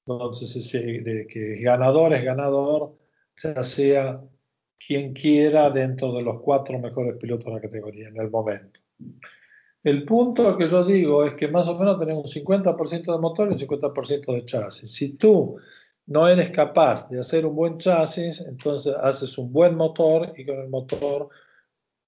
Entonces, 0.06 0.72
de 0.72 1.26
que 1.28 1.60
ganador 1.60 2.14
es 2.14 2.24
ganador, 2.24 2.96
ya 3.36 3.62
sea 3.62 4.22
quien 4.78 5.12
quiera 5.12 5.70
dentro 5.70 6.12
de 6.12 6.22
los 6.22 6.40
cuatro 6.40 6.78
mejores 6.78 7.16
pilotos 7.16 7.46
de 7.46 7.52
la 7.52 7.60
categoría 7.60 8.08
en 8.08 8.16
el 8.16 8.30
momento. 8.30 8.80
El 9.84 10.04
punto 10.04 10.56
que 10.56 10.68
yo 10.68 10.84
digo 10.84 11.24
es 11.24 11.34
que 11.34 11.48
más 11.48 11.68
o 11.68 11.78
menos 11.78 11.98
tenemos 11.98 12.34
un 12.34 12.42
50% 12.42 13.12
de 13.12 13.18
motor 13.18 13.48
y 13.48 13.52
un 13.52 13.58
50% 13.58 14.34
de 14.34 14.44
chasis. 14.44 14.92
Si 14.92 15.16
tú 15.16 15.56
no 16.06 16.26
eres 16.26 16.50
capaz 16.50 17.08
de 17.08 17.20
hacer 17.20 17.46
un 17.46 17.54
buen 17.54 17.78
chasis, 17.78 18.40
entonces 18.40 18.94
haces 19.00 19.38
un 19.38 19.52
buen 19.52 19.76
motor 19.76 20.32
y 20.36 20.44
con 20.44 20.58
el 20.58 20.68
motor 20.68 21.28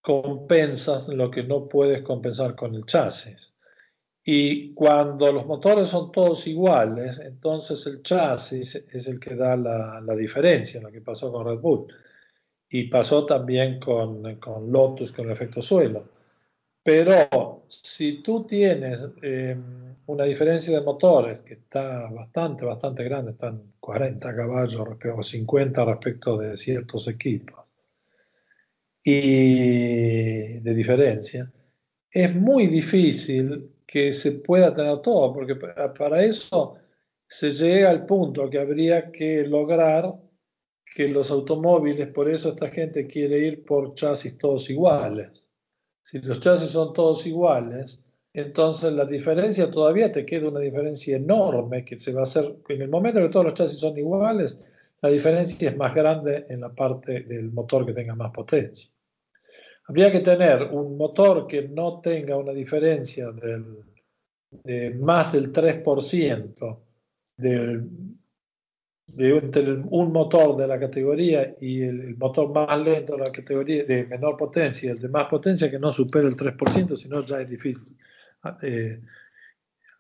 compensas 0.00 1.08
lo 1.08 1.30
que 1.30 1.44
no 1.44 1.68
puedes 1.68 2.02
compensar 2.02 2.56
con 2.56 2.74
el 2.74 2.84
chasis. 2.86 3.52
Y 4.24 4.74
cuando 4.74 5.32
los 5.32 5.46
motores 5.46 5.88
son 5.88 6.12
todos 6.12 6.46
iguales, 6.46 7.18
entonces 7.18 7.86
el 7.86 8.02
chasis 8.02 8.76
es 8.92 9.06
el 9.06 9.18
que 9.18 9.34
da 9.34 9.56
la, 9.56 10.14
diferencia, 10.16 10.80
lo 10.80 10.90
que 10.90 11.00
pasó 11.00 11.32
con 11.32 11.46
Red 11.46 11.60
Bull. 11.60 11.86
Y 12.68 12.84
pasó 12.84 13.26
también 13.26 13.80
con, 13.80 14.36
con 14.36 14.70
Lotus, 14.70 15.12
con 15.12 15.26
el 15.26 15.32
efecto 15.32 15.60
suelo. 15.60 16.04
Pero 16.82 17.64
si 17.68 18.22
tú 18.22 18.46
tienes 18.46 19.04
eh, 19.22 19.56
una 20.06 20.24
diferencia 20.24 20.78
de 20.78 20.84
motores 20.84 21.40
que 21.40 21.54
está 21.54 22.08
bastante, 22.10 22.64
bastante 22.64 23.04
grande, 23.04 23.32
están 23.32 23.74
40 23.78 24.34
caballos 24.34 24.88
respecto, 24.88 25.22
50 25.22 25.84
respecto 25.84 26.38
de 26.38 26.56
ciertos 26.56 27.06
equipos, 27.08 27.66
y 29.04 30.58
de 30.60 30.74
diferencia, 30.74 31.50
es 32.10 32.34
muy 32.34 32.66
difícil 32.66 33.72
que 33.86 34.12
se 34.12 34.32
pueda 34.32 34.74
tener 34.74 35.00
todo, 35.00 35.32
porque 35.32 35.56
para 35.56 36.22
eso 36.22 36.76
se 37.26 37.50
llega 37.50 37.90
al 37.90 38.06
punto 38.06 38.48
que 38.48 38.58
habría 38.58 39.10
que 39.10 39.46
lograr 39.46 40.14
que 40.84 41.08
los 41.08 41.30
automóviles, 41.30 42.08
por 42.08 42.28
eso 42.28 42.50
esta 42.50 42.68
gente 42.68 43.06
quiere 43.06 43.38
ir 43.38 43.64
por 43.64 43.94
chasis 43.94 44.36
todos 44.38 44.68
iguales 44.70 45.49
si 46.02 46.18
los 46.20 46.40
chasis 46.40 46.70
son 46.70 46.92
todos 46.92 47.26
iguales, 47.26 48.00
entonces 48.32 48.92
la 48.92 49.04
diferencia 49.04 49.70
todavía 49.70 50.12
te 50.12 50.24
queda 50.24 50.48
una 50.48 50.60
diferencia 50.60 51.16
enorme 51.16 51.84
que 51.84 51.98
se 51.98 52.12
va 52.12 52.20
a 52.20 52.22
hacer 52.24 52.56
en 52.68 52.82
el 52.82 52.88
momento 52.88 53.20
que 53.20 53.28
todos 53.28 53.46
los 53.46 53.54
chasis 53.54 53.80
son 53.80 53.98
iguales, 53.98 54.58
la 55.02 55.10
diferencia 55.10 55.70
es 55.70 55.76
más 55.76 55.94
grande 55.94 56.46
en 56.48 56.60
la 56.60 56.74
parte 56.74 57.20
del 57.20 57.50
motor 57.52 57.86
que 57.86 57.94
tenga 57.94 58.14
más 58.14 58.30
potencia. 58.32 58.90
Habría 59.86 60.12
que 60.12 60.20
tener 60.20 60.64
un 60.72 60.96
motor 60.96 61.46
que 61.46 61.68
no 61.68 62.00
tenga 62.00 62.36
una 62.36 62.52
diferencia 62.52 63.32
de 63.32 64.90
más 64.94 65.32
del 65.32 65.52
3% 65.52 66.78
del, 67.36 67.88
de 69.14 69.32
un, 69.90 70.12
motor 70.12 70.56
de 70.56 70.66
la 70.66 70.78
categoría 70.78 71.56
y 71.60 71.82
el, 71.82 72.16
motor 72.16 72.52
más 72.52 72.78
lento 72.84 73.16
de 73.16 73.24
la 73.24 73.32
categoría 73.32 73.84
de 73.84 74.06
menor 74.06 74.36
potencia 74.36 74.88
y 74.88 74.92
el 74.92 74.98
de 74.98 75.08
más 75.08 75.26
potencia 75.26 75.70
que 75.70 75.78
no 75.78 75.90
supera 75.90 76.28
el 76.28 76.36
3%, 76.36 76.96
sino 76.96 77.24
ya 77.24 77.40
es 77.40 77.48
difícil 77.48 77.96
eh, 78.62 79.00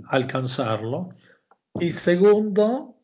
alcanzarlo. 0.08 1.10
Y 1.80 1.92
segundo, 1.92 2.96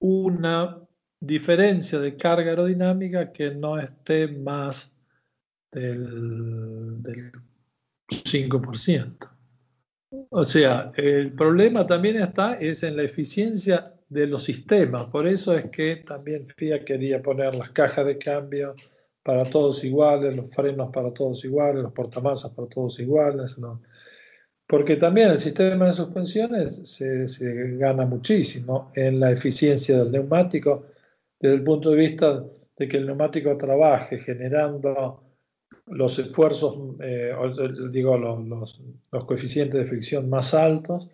una 0.00 0.80
diferencia 1.20 1.98
de 1.98 2.16
carga 2.16 2.50
aerodinámica 2.50 3.32
que 3.32 3.50
no 3.54 3.78
esté 3.78 4.28
más 4.28 4.94
del, 5.70 7.02
del 7.02 7.32
5%. 8.08 9.30
O 10.30 10.44
sea, 10.44 10.92
el 10.96 11.32
problema 11.32 11.86
también 11.86 12.16
está 12.16 12.54
es 12.54 12.82
en 12.82 12.96
la 12.96 13.02
eficiencia 13.02 13.94
de 14.12 14.26
los 14.26 14.44
sistemas. 14.44 15.06
Por 15.06 15.26
eso 15.26 15.56
es 15.56 15.70
que 15.70 15.96
también 15.96 16.46
FIA 16.46 16.84
quería 16.84 17.22
poner 17.22 17.54
las 17.54 17.70
cajas 17.70 18.06
de 18.06 18.18
cambio 18.18 18.74
para 19.22 19.44
todos 19.44 19.82
iguales, 19.84 20.36
los 20.36 20.50
frenos 20.50 20.90
para 20.92 21.12
todos 21.12 21.44
iguales, 21.44 21.82
los 21.82 21.92
portamasas 21.92 22.50
para 22.52 22.68
todos 22.68 22.98
iguales. 23.00 23.58
¿no? 23.58 23.80
Porque 24.66 24.96
también 24.96 25.30
el 25.30 25.38
sistema 25.38 25.86
de 25.86 25.92
suspensiones 25.92 26.80
se, 26.88 27.26
se, 27.28 27.76
gana 27.76 28.04
muchísimo 28.04 28.90
en 28.94 29.20
la 29.20 29.30
eficiencia 29.30 29.98
del 29.98 30.12
neumático 30.12 30.86
desde 31.40 31.56
el 31.56 31.64
punto 31.64 31.90
de 31.90 31.96
vista 31.96 32.44
de 32.76 32.88
que 32.88 32.96
el 32.98 33.06
neumático 33.06 33.56
trabaje 33.56 34.18
generando 34.18 35.22
los 35.86 36.18
esfuerzos, 36.18 36.78
eh, 37.00 37.34
digo, 37.90 38.16
los, 38.16 38.46
los, 38.46 38.82
los 39.10 39.24
coeficientes 39.24 39.80
de 39.80 39.86
fricción 39.86 40.28
más 40.28 40.54
altos 40.54 41.08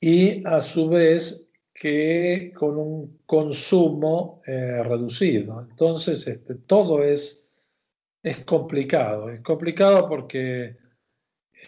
y 0.00 0.46
a 0.46 0.60
su 0.60 0.88
vez 0.88 1.46
que 1.74 2.52
con 2.54 2.76
un 2.76 3.20
consumo 3.26 4.42
eh, 4.46 4.82
reducido. 4.82 5.66
Entonces, 5.68 6.26
este, 6.26 6.56
todo 6.56 7.02
es, 7.02 7.48
es 8.22 8.44
complicado. 8.44 9.30
Es 9.30 9.40
complicado 9.40 10.08
porque 10.08 10.76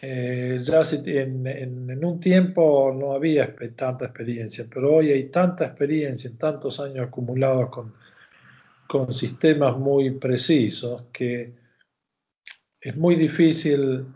eh, 0.03 0.59
ya 0.63 0.83
en, 1.07 2.05
un 2.05 2.21
tiempo 2.21 2.95
no 2.95 3.13
había 3.13 3.55
tanta 3.75 4.07
experiencia, 4.07 4.67
pero 4.73 4.97
hoy 4.97 5.11
hay 5.11 5.25
tanta 5.31 5.67
experiencia, 5.67 6.29
en 6.29 6.37
tantos 6.37 6.81
años 6.81 7.07
acumulados 7.07 7.71
con, 7.71 7.95
con 8.87 9.15
sistemas 9.15 9.79
muy 9.79 10.11
precisos, 10.13 11.05
que 11.13 11.55
es 12.81 12.97
muy 12.97 13.15
difícil 13.15 14.07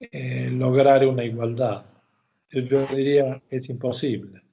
eh, 0.00 0.50
lograr 0.50 1.06
una 1.06 1.24
igualdad. 1.24 1.84
Yo 2.50 2.86
diría 2.86 3.40
que 3.48 3.56
es 3.56 3.68
imposible. 3.68 4.45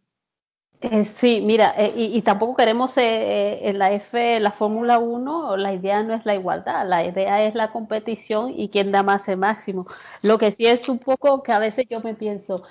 Eh, 0.84 1.06
sí, 1.06 1.40
mira, 1.42 1.74
eh, 1.78 1.94
y, 1.96 2.22
tampoco 2.24 2.58
queremos 2.58 2.98
eh, 2.98 3.70
en 3.70 3.80
la 3.80 3.94
F, 3.94 4.40
la 4.42 4.52
Fórmula 4.52 5.00
1, 5.00 5.56
la 5.56 5.74
idea 5.74 6.04
no 6.04 6.14
es 6.14 6.26
la 6.26 6.36
igualdad, 6.36 6.86
la 6.86 7.06
idea 7.06 7.42
es 7.46 7.56
la 7.56 7.72
competición 7.72 8.52
y 8.54 8.68
quién 8.68 8.92
da 8.92 9.02
más 9.02 9.30
el 9.30 9.38
máximo. 9.38 9.88
Lo 10.22 10.38
que 10.38 10.52
sí 10.52 10.66
es 10.66 10.90
un 10.90 11.00
poco 11.00 11.42
que 11.42 11.54
a 11.54 11.60
veces 11.60 11.86
yo 11.90 12.02
me 12.02 12.16
pienso, 12.16 12.64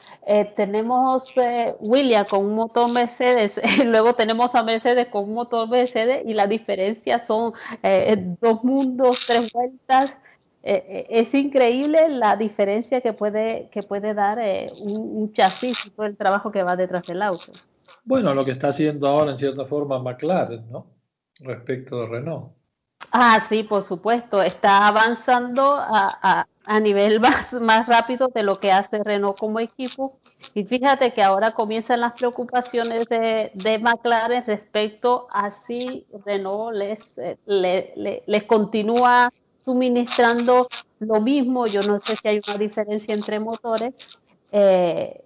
tenemos 0.57 1.35
William 1.81 2.27
con 2.29 2.45
un 2.45 2.55
motor 2.55 2.91
Mercedes, 2.93 3.59
luego 3.85 4.15
tenemos 4.15 4.55
a 4.55 4.63
Mercedes 4.63 5.09
con 5.09 5.25
un 5.25 5.35
motor 5.35 5.69
Mercedes 5.69 6.23
y 6.27 6.35
la 6.35 6.47
diferencia 6.47 7.19
son 7.19 7.55
dos 8.41 8.63
mundos, 8.63 9.25
tres 9.27 9.51
vueltas. 9.53 10.19
es 10.63 11.33
increíble 11.35 12.09
la 12.11 12.37
diferencia 12.37 13.01
que 13.01 13.15
puede, 13.15 13.69
que 13.71 13.83
puede 13.83 14.13
dar 14.15 14.39
un, 14.83 15.23
un 15.23 15.33
chasis 15.33 15.87
y 15.87 15.91
todo 15.91 16.07
el 16.07 16.17
trabajo 16.17 16.51
que 16.53 16.63
va 16.63 16.77
detrás 16.77 17.07
del 17.07 17.23
auto. 17.23 17.53
Bueno, 18.05 18.35
lo 18.35 18.45
que 18.45 18.51
está 18.51 18.69
haciendo 18.69 19.07
ahora 19.07 19.31
en 19.33 19.39
cierta 19.39 19.65
forma 19.65 19.99
McLaren, 19.99 20.71
¿no? 20.71 20.87
Respecto 21.41 22.01
de 22.01 22.07
Renault. 22.07 22.53
Ah, 23.11 23.45
sí, 23.49 23.63
por 23.63 23.83
supuesto. 23.83 24.43
Está 24.43 24.87
avanzando 24.87 25.77
a, 25.77 26.47
nivel 26.81 27.21
más, 27.21 27.53
más 27.55 27.87
rápido 27.87 28.29
de 28.29 28.43
lo 28.43 28.61
que 28.61 28.73
hace 28.73 29.03
Renault 29.03 29.39
como 29.39 29.61
equipo. 29.61 30.19
Y 30.55 30.65
fíjate 30.65 31.13
que 31.13 31.23
ahora 31.23 31.53
comienzan 31.53 32.01
las 32.01 32.13
preocupaciones 32.13 33.07
de, 33.07 33.51
de 33.55 33.79
McLaren 33.79 34.45
respecto 34.45 35.29
a 35.31 35.51
si 35.51 36.07
Renault 36.25 36.75
les, 36.75 37.19
eh, 37.19 38.23
les 38.27 38.43
continúa 38.45 39.31
suministrando 39.65 40.69
lo 40.99 41.21
mismo. 41.21 41.67
Yo 41.67 41.83
no 41.83 42.01
sé 42.01 42.17
si 42.17 42.29
hay 42.29 42.41
una 42.47 42.57
diferencia 42.57 43.15
entre 43.15 43.41
motores, 43.41 43.95
eh, 44.51 45.25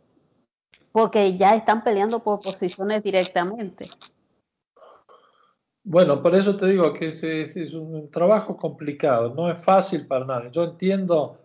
porque 0.97 1.37
ya 1.37 1.55
están 1.55 1.85
peleando 1.85 2.21
por 2.21 2.41
posiciones 2.41 3.03
directamente. 3.03 3.85
Bueno, 5.85 6.23
por 6.23 6.35
eso 6.35 6.57
te 6.57 6.69
digo 6.69 6.95
que 6.95 7.09
es, 7.09 7.75
un 7.75 8.11
trabajo 8.11 8.57
complicado, 8.57 9.35
no 9.35 9.51
es 9.51 9.63
fácil 9.63 10.07
para 10.07 10.25
nadie. 10.25 10.49
Yo 10.51 10.65
entiendo 10.65 11.37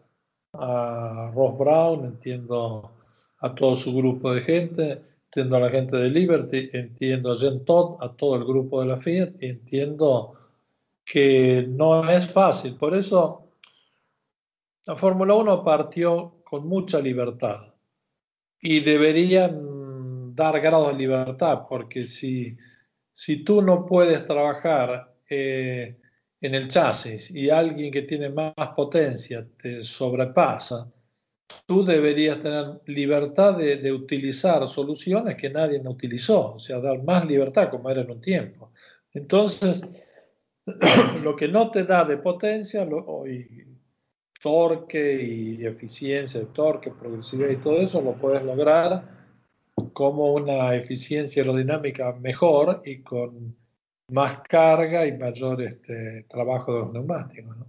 a 0.54 1.32
Ross 1.36 1.58
Brown, 1.58 2.06
entiendo 2.06 2.92
a 3.40 3.54
todo 3.54 3.76
su 3.76 3.94
grupo 3.94 4.34
de 4.34 4.40
gente, 4.40 5.02
entiendo 5.26 5.58
a 5.58 5.60
la 5.60 5.70
gente 5.70 5.98
de 5.98 6.10
Liberty, 6.10 6.70
entiendo 6.72 7.34
a 7.34 7.36
Jen 7.36 7.66
Todd, 7.66 8.02
a 8.02 8.08
todo 8.14 8.38
el 8.38 8.46
grupo 8.46 8.80
de 8.80 8.88
la 8.88 8.96
Fiat, 8.96 9.34
y 9.42 9.48
entiendo 9.48 10.32
que 11.04 11.66
no 11.68 12.10
es 12.10 12.26
fácil. 12.26 12.78
Por 12.78 12.96
eso 12.96 13.50
la 14.86 14.96
Fórmula 14.96 15.34
1 15.34 15.62
partió 15.62 16.36
con 16.46 16.70
mucha 16.70 17.02
libertad 17.02 17.71
y 18.62 18.80
deberían 18.82 20.36
dar 20.36 20.62
grados 20.62 20.92
de 20.92 20.98
libertad, 21.00 21.64
porque 21.68 22.04
si, 22.04 22.56
si 23.12 23.44
tú 23.44 23.62
no 23.62 23.86
puedes 23.86 24.24
trabajar 24.24 25.14
eh, 25.30 25.98
en 26.40 26.56
el 26.56 26.68
chasis 26.68 27.32
y 27.32 27.50
alguien 27.50 27.92
que 27.92 28.04
tiene 28.04 28.30
más 28.30 28.54
potencia 28.76 29.46
te 29.58 29.84
sobrepasa, 29.84 30.90
tú 31.66 31.84
deberías 31.84 32.40
tener 32.40 32.82
libertad 32.86 33.58
de, 33.58 33.92
utilizar 33.92 34.68
soluciones 34.68 35.36
que 35.36 35.50
nadie 35.50 35.82
no 35.82 35.92
utilizó, 35.92 36.54
o 36.54 36.60
sea, 36.60 36.80
dar 36.80 37.04
más 37.04 37.26
libertad 37.26 37.70
como 37.70 37.90
era 37.90 38.02
en 38.02 38.12
un 38.12 38.22
tiempo. 38.22 38.72
Entonces, 39.14 39.84
lo 41.24 41.36
que 41.36 41.48
no 41.48 41.72
te 41.72 41.84
da 41.84 42.06
de 42.06 42.18
potencia, 42.18 42.86
lo, 42.86 43.28
y 43.28 43.71
torque 44.42 45.22
y 45.22 45.66
eficiencia 45.66 46.40
de 46.40 46.48
torque, 46.48 46.92
progresividad 46.92 47.50
y 47.50 47.58
todo 47.58 47.78
eso, 47.78 48.02
lo 48.02 48.14
puedes 48.14 48.44
lograr 48.44 49.04
como 49.94 50.34
una 50.34 50.74
eficiencia 50.76 51.44
aerodinámica 51.44 52.14
mejor 52.14 52.82
y 52.86 53.02
con 53.02 53.56
más 54.10 54.40
carga 54.48 55.06
y 55.06 55.18
mayor 55.18 55.62
este, 55.62 56.24
trabajo 56.24 56.74
de 56.74 56.80
los 56.80 56.94
neumáticos. 56.94 57.58
¿no? 57.58 57.66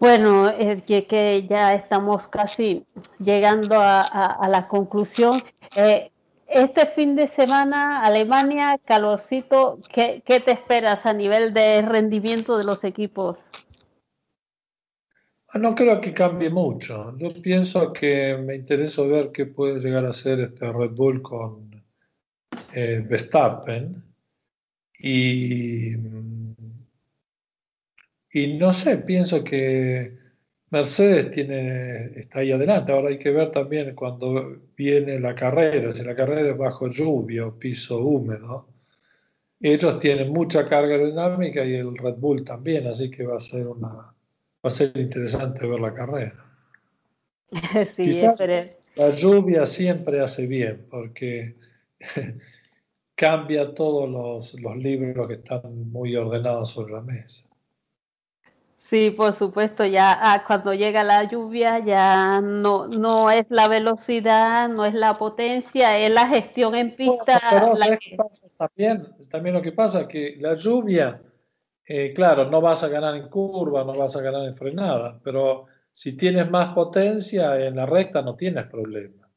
Bueno, 0.00 0.48
es 0.48 0.82
que, 0.82 1.46
ya 1.46 1.74
estamos 1.74 2.26
casi 2.26 2.86
llegando 3.18 3.76
a, 3.78 4.48
la 4.48 4.66
conclusión. 4.66 5.42
Eh, 5.76 6.10
este 6.46 6.86
fin 6.86 7.14
de 7.16 7.28
semana, 7.28 8.02
Alemania, 8.02 8.80
calorcito, 8.82 9.78
¿qué, 9.92 10.22
te 10.24 10.50
esperas 10.50 11.04
a 11.04 11.12
nivel 11.12 11.52
de 11.52 11.82
rendimiento 11.82 12.56
de 12.56 12.64
los 12.64 12.82
equipos? 12.82 13.36
Ah, 15.52 15.58
no 15.58 15.74
creo 15.74 16.00
que 16.00 16.12
cambie 16.12 16.50
mucho. 16.50 17.16
Yo 17.18 17.28
pienso 17.42 17.92
que 17.92 18.36
me 18.36 18.54
interesa 18.54 19.02
ver 19.02 19.32
qué 19.32 19.46
puede 19.46 19.80
llegar 19.80 20.04
a 20.06 20.12
ser 20.12 20.40
este 20.40 20.72
Red 20.72 20.96
con 21.22 21.70
eh, 22.72 23.04
Verstappen. 23.08 24.02
Y 24.98 25.96
y 28.32 28.58
no 28.58 28.72
sé, 28.72 28.98
pienso 28.98 29.42
que 29.42 30.16
Mercedes 30.70 31.30
tiene, 31.32 32.18
está 32.18 32.40
ahí 32.40 32.52
adelante. 32.52 32.92
Ahora 32.92 33.08
hay 33.08 33.18
que 33.18 33.30
ver 33.30 33.50
también 33.50 33.94
cuando 33.94 34.56
viene 34.76 35.18
la 35.18 35.34
carrera, 35.34 35.92
si 35.92 36.04
la 36.04 36.14
carrera 36.14 36.50
es 36.50 36.56
bajo 36.56 36.88
lluvia 36.88 37.46
o 37.46 37.58
piso 37.58 37.98
húmedo. 38.00 38.68
Ellos 39.60 39.98
tienen 39.98 40.32
mucha 40.32 40.66
carga 40.66 40.94
aerodinámica 40.94 41.64
y 41.64 41.74
el 41.74 41.96
Red 41.96 42.16
Bull 42.16 42.44
también, 42.44 42.86
así 42.86 43.10
que 43.10 43.24
va 43.24 43.36
a 43.36 43.40
ser 43.40 43.66
una 43.66 44.14
va 44.64 44.68
a 44.68 44.70
ser 44.70 44.96
interesante 44.96 45.66
ver 45.66 45.80
la 45.80 45.94
carrera. 45.94 46.46
Sí, 47.94 48.04
Quizás 48.04 48.40
la 48.94 49.10
lluvia 49.10 49.66
siempre 49.66 50.20
hace 50.20 50.46
bien 50.46 50.86
porque 50.90 51.56
cambia 53.14 53.74
todos 53.74 54.08
los, 54.08 54.60
los 54.60 54.76
libros 54.76 55.26
que 55.28 55.34
están 55.34 55.90
muy 55.90 56.14
ordenados 56.16 56.70
sobre 56.70 56.92
la 56.92 57.00
mesa. 57.00 57.50
Sí, 58.90 59.10
por 59.10 59.34
supuesto, 59.34 59.84
ya 59.84 60.18
ah, 60.20 60.42
cuando 60.44 60.74
llega 60.74 61.04
la 61.04 61.22
lluvia 61.22 61.78
ya 61.78 62.40
no, 62.40 62.88
no 62.88 63.30
es 63.30 63.46
la 63.48 63.68
velocidad, 63.68 64.68
no 64.68 64.84
es 64.84 64.94
la 64.94 65.16
potencia, 65.16 65.96
es 65.96 66.10
la 66.10 66.26
gestión 66.26 66.74
en 66.74 66.96
pista. 66.96 67.40
pero 67.50 67.72
También, 68.56 69.06
también 69.30 69.54
lo 69.54 69.62
que 69.62 69.70
pasa 69.70 70.08
que 70.08 70.36
la 70.40 70.54
lluvia, 70.54 71.22
eh, 71.92 72.12
claro, 72.14 72.48
no 72.48 72.60
vas 72.60 72.84
a 72.84 72.88
ganar 72.88 73.16
en 73.16 73.28
curva, 73.28 73.82
no 73.82 73.92
vas 73.94 74.14
a 74.14 74.22
ganar 74.22 74.46
en 74.46 74.56
frenada, 74.56 75.20
pero 75.24 75.66
si 75.90 76.16
tienes 76.16 76.48
más 76.48 76.72
potencia 76.72 77.58
en 77.66 77.74
la 77.74 77.84
recta 77.84 78.22
no 78.22 78.36
tienes 78.36 78.66
problema. 78.66 79.28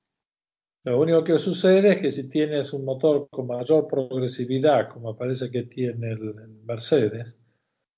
Lo 0.83 1.01
único 1.01 1.23
que 1.23 1.39
sucede 1.39 1.93
es 1.93 1.97
que 1.97 2.11
si 2.11 2.29
tienes 2.29 2.71
un 2.71 2.85
motor 2.85 3.27
con 3.31 3.47
mayor 3.47 3.87
progresividad, 3.87 4.87
como 4.89 5.17
parece 5.17 5.49
que 5.49 5.63
tiene 5.63 6.11
el 6.11 6.35
Mercedes, 6.63 7.39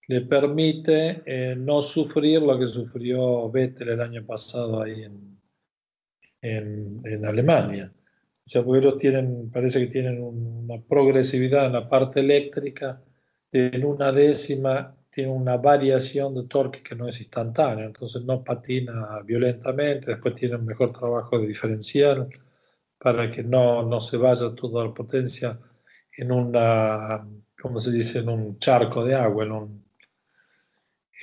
le 0.07 0.21
permite 0.21 1.21
eh, 1.25 1.57
no 1.57 1.81
sufrir 1.81 2.41
lo 2.41 2.57
que 2.57 2.69
sufrió 2.69 3.51
Vettel 3.51 3.89
el 3.89 3.99
año 3.99 4.25
pasado 4.25 4.81
ahí 4.81 5.03
en, 5.03 7.01
en, 7.03 7.25
Alemania. 7.25 7.91
O 7.93 8.49
sea, 8.49 8.63
porque 8.63 8.87
ellos 8.87 8.97
tienen, 8.99 9.51
parece 9.51 9.81
que 9.81 9.87
tienen 9.87 10.23
una 10.23 10.81
progresividad 10.81 11.65
en 11.65 11.73
la 11.73 11.89
parte 11.89 12.21
eléctrica, 12.21 13.01
en 13.55 13.85
una 13.85 14.11
décima 14.11 14.95
tiene 15.09 15.31
una 15.31 15.57
variación 15.57 16.35
de 16.35 16.43
torque 16.43 16.83
que 16.83 16.95
no 16.95 17.07
es 17.07 17.19
instantánea, 17.21 17.85
entonces 17.85 18.23
no 18.23 18.43
patina 18.43 19.21
violentamente, 19.23 20.11
después 20.11 20.35
tiene 20.35 20.57
un 20.57 20.65
mejor 20.65 20.91
trabajo 20.91 21.39
de 21.39 21.47
diferencial 21.47 22.27
para 22.97 23.31
que 23.31 23.43
no, 23.43 23.83
no 23.83 24.01
se 24.01 24.17
vaya 24.17 24.53
toda 24.55 24.85
la 24.85 24.93
potencia 24.93 25.57
en 26.17 26.31
una, 26.31 27.25
¿cómo 27.61 27.79
se 27.79 27.91
dice?, 27.91 28.19
en 28.19 28.29
un 28.29 28.59
charco 28.59 29.05
de 29.05 29.15
agua, 29.15 29.45
en 29.45 29.51
un, 29.51 29.85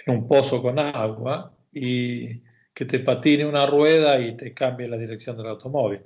en 0.06 0.14
un 0.14 0.26
pozo 0.26 0.62
con 0.62 0.78
agua 0.78 1.54
y 1.72 2.40
que 2.72 2.84
te 2.86 3.00
patine 3.00 3.44
una 3.44 3.66
rueda 3.66 4.18
y 4.18 4.36
te 4.36 4.54
cambie 4.54 4.88
la 4.88 4.96
dirección 4.96 5.36
del 5.36 5.48
automóvil. 5.48 6.00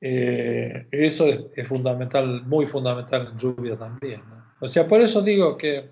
Eh, 0.00 0.86
eso 0.90 1.50
es, 1.54 1.66
fundamental, 1.66 2.46
muy 2.46 2.66
fundamental 2.66 3.28
en 3.32 3.36
lluvia 3.36 3.76
también. 3.76 4.22
O 4.60 4.66
sea, 4.66 4.86
por 4.88 5.00
eso 5.00 5.22
digo 5.22 5.56
que 5.56 5.90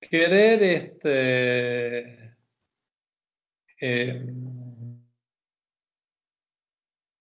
querer 0.00 0.62
este, 0.62 2.36
em, 3.80 5.02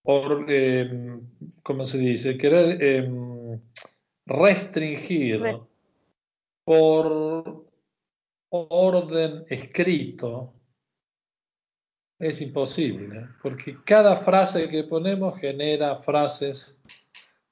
por, 0.04 0.52
em, 0.52 1.22
¿cómo 1.64 1.86
se 1.86 1.98
dice? 1.98 2.38
Querer 2.38 2.84
em, 2.84 3.62
restringir 4.26 5.42
por 6.66 7.66
orden 8.50 9.46
escrito 9.50 10.54
es 12.20 12.42
imposible, 12.42 13.30
porque 13.42 13.78
cada 13.84 14.16
frase 14.16 14.70
que 14.70 14.84
ponemos 14.84 15.40
genera 15.40 15.96
frases 15.96 16.78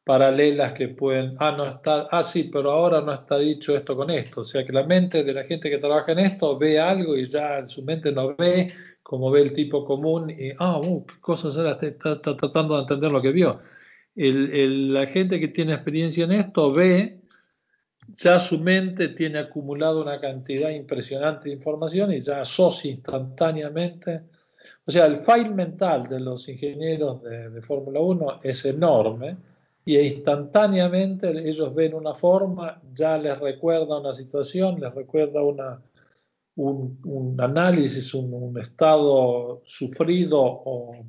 paralelas 0.09 0.73
que 0.73 0.87
pueden, 0.87 1.35
ah, 1.37 1.51
no 1.51 1.67
está, 1.67 2.07
ah, 2.09 2.23
sí, 2.23 2.49
pero 2.51 2.71
ahora 2.71 2.99
no 2.99 3.13
está 3.13 3.37
dicho 3.37 3.77
esto 3.77 3.95
con 3.95 4.09
esto. 4.09 4.41
O 4.41 4.43
sea 4.43 4.65
que 4.65 4.73
la 4.73 4.81
mente 4.81 5.23
de 5.23 5.33
la 5.35 5.43
gente 5.43 5.69
que 5.69 5.77
trabaja 5.77 6.13
en 6.13 6.17
esto 6.17 6.57
ve 6.57 6.79
algo 6.79 7.15
y 7.15 7.27
ya 7.27 7.63
su 7.67 7.83
mente 7.83 8.11
no 8.11 8.35
ve 8.35 8.73
como 9.03 9.29
ve 9.29 9.43
el 9.43 9.53
tipo 9.53 9.85
común 9.85 10.31
y, 10.31 10.49
ah, 10.57 10.79
uh, 10.79 11.05
qué 11.05 11.13
cosa 11.21 11.51
será, 11.51 11.77
está, 11.79 12.19
tratando 12.19 12.73
de 12.73 12.81
entender 12.81 13.11
lo 13.11 13.21
que 13.21 13.31
vio. 13.31 13.59
la 14.15 15.05
gente 15.05 15.39
que 15.39 15.49
tiene 15.49 15.73
experiencia 15.73 16.23
en 16.23 16.31
esto 16.31 16.73
ve 16.73 17.21
ya 18.17 18.39
su 18.39 18.57
mente 18.57 19.09
tiene 19.09 19.37
acumulado 19.37 20.01
una 20.01 20.19
cantidad 20.19 20.71
impresionante 20.71 21.49
de 21.49 21.55
información 21.55 22.11
y 22.13 22.19
ya 22.19 22.41
asocia 22.41 22.89
instantáneamente. 22.89 24.21
O 24.87 24.91
sea, 24.91 25.05
el 25.05 25.17
file 25.19 25.51
mental 25.51 26.07
de 26.09 26.19
los 26.19 26.49
ingenieros 26.49 27.21
de, 27.21 27.61
Fórmula 27.61 27.99
1 27.99 28.39
es 28.41 28.65
enorme 28.65 29.37
y 29.95 29.97
instantáneamente 29.97 31.29
ellos 31.29 31.73
ven 31.73 31.93
una 31.93 32.13
forma, 32.13 32.81
ya 32.93 33.17
les 33.17 33.37
recuerda 33.39 33.99
una 33.99 34.13
situación, 34.13 34.79
les 34.79 34.93
recuerda 34.93 35.41
una, 35.41 35.81
un, 36.55 37.35
análisis, 37.39 38.13
un, 38.13 38.57
estado 38.59 39.61
sufrido 39.65 40.39
o 40.41 41.05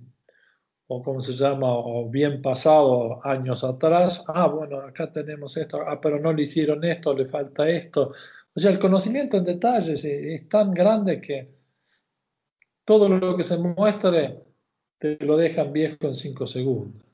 o 0.93 1.01
como 1.05 1.23
se 1.23 1.35
llama, 1.35 1.73
o 1.73 2.09
bien 2.11 2.43
pasado 2.43 3.21
años 3.25 3.63
atrás, 3.63 4.25
ah, 4.27 4.49
bueno, 4.49 4.81
acá 4.81 5.11
tenemos 5.13 5.57
esto, 5.57 5.81
ah, 5.87 6.01
pero 6.01 6.19
no 6.19 6.33
le 6.33 6.43
hicieron 6.43 6.83
esto, 6.83 7.15
le 7.15 7.27
falta 7.27 7.69
esto. 7.69 8.11
O 8.53 8.59
sea, 8.59 8.73
el 8.73 8.81
conocimiento 8.81 9.37
en 9.37 9.45
detalles 9.45 10.05
es, 10.05 10.49
tan 10.49 10.75
grande 10.75 11.21
que 11.21 11.49
todo 12.85 13.09
lo 13.09 13.37
que 13.37 13.45
se 13.45 13.57
muestre 13.57 14.43
te 14.99 15.17
lo 15.25 15.37
dejan 15.37 15.73
viejo 15.73 15.97
en 16.01 16.15
cinco 16.15 16.45
segundos. 16.45 17.05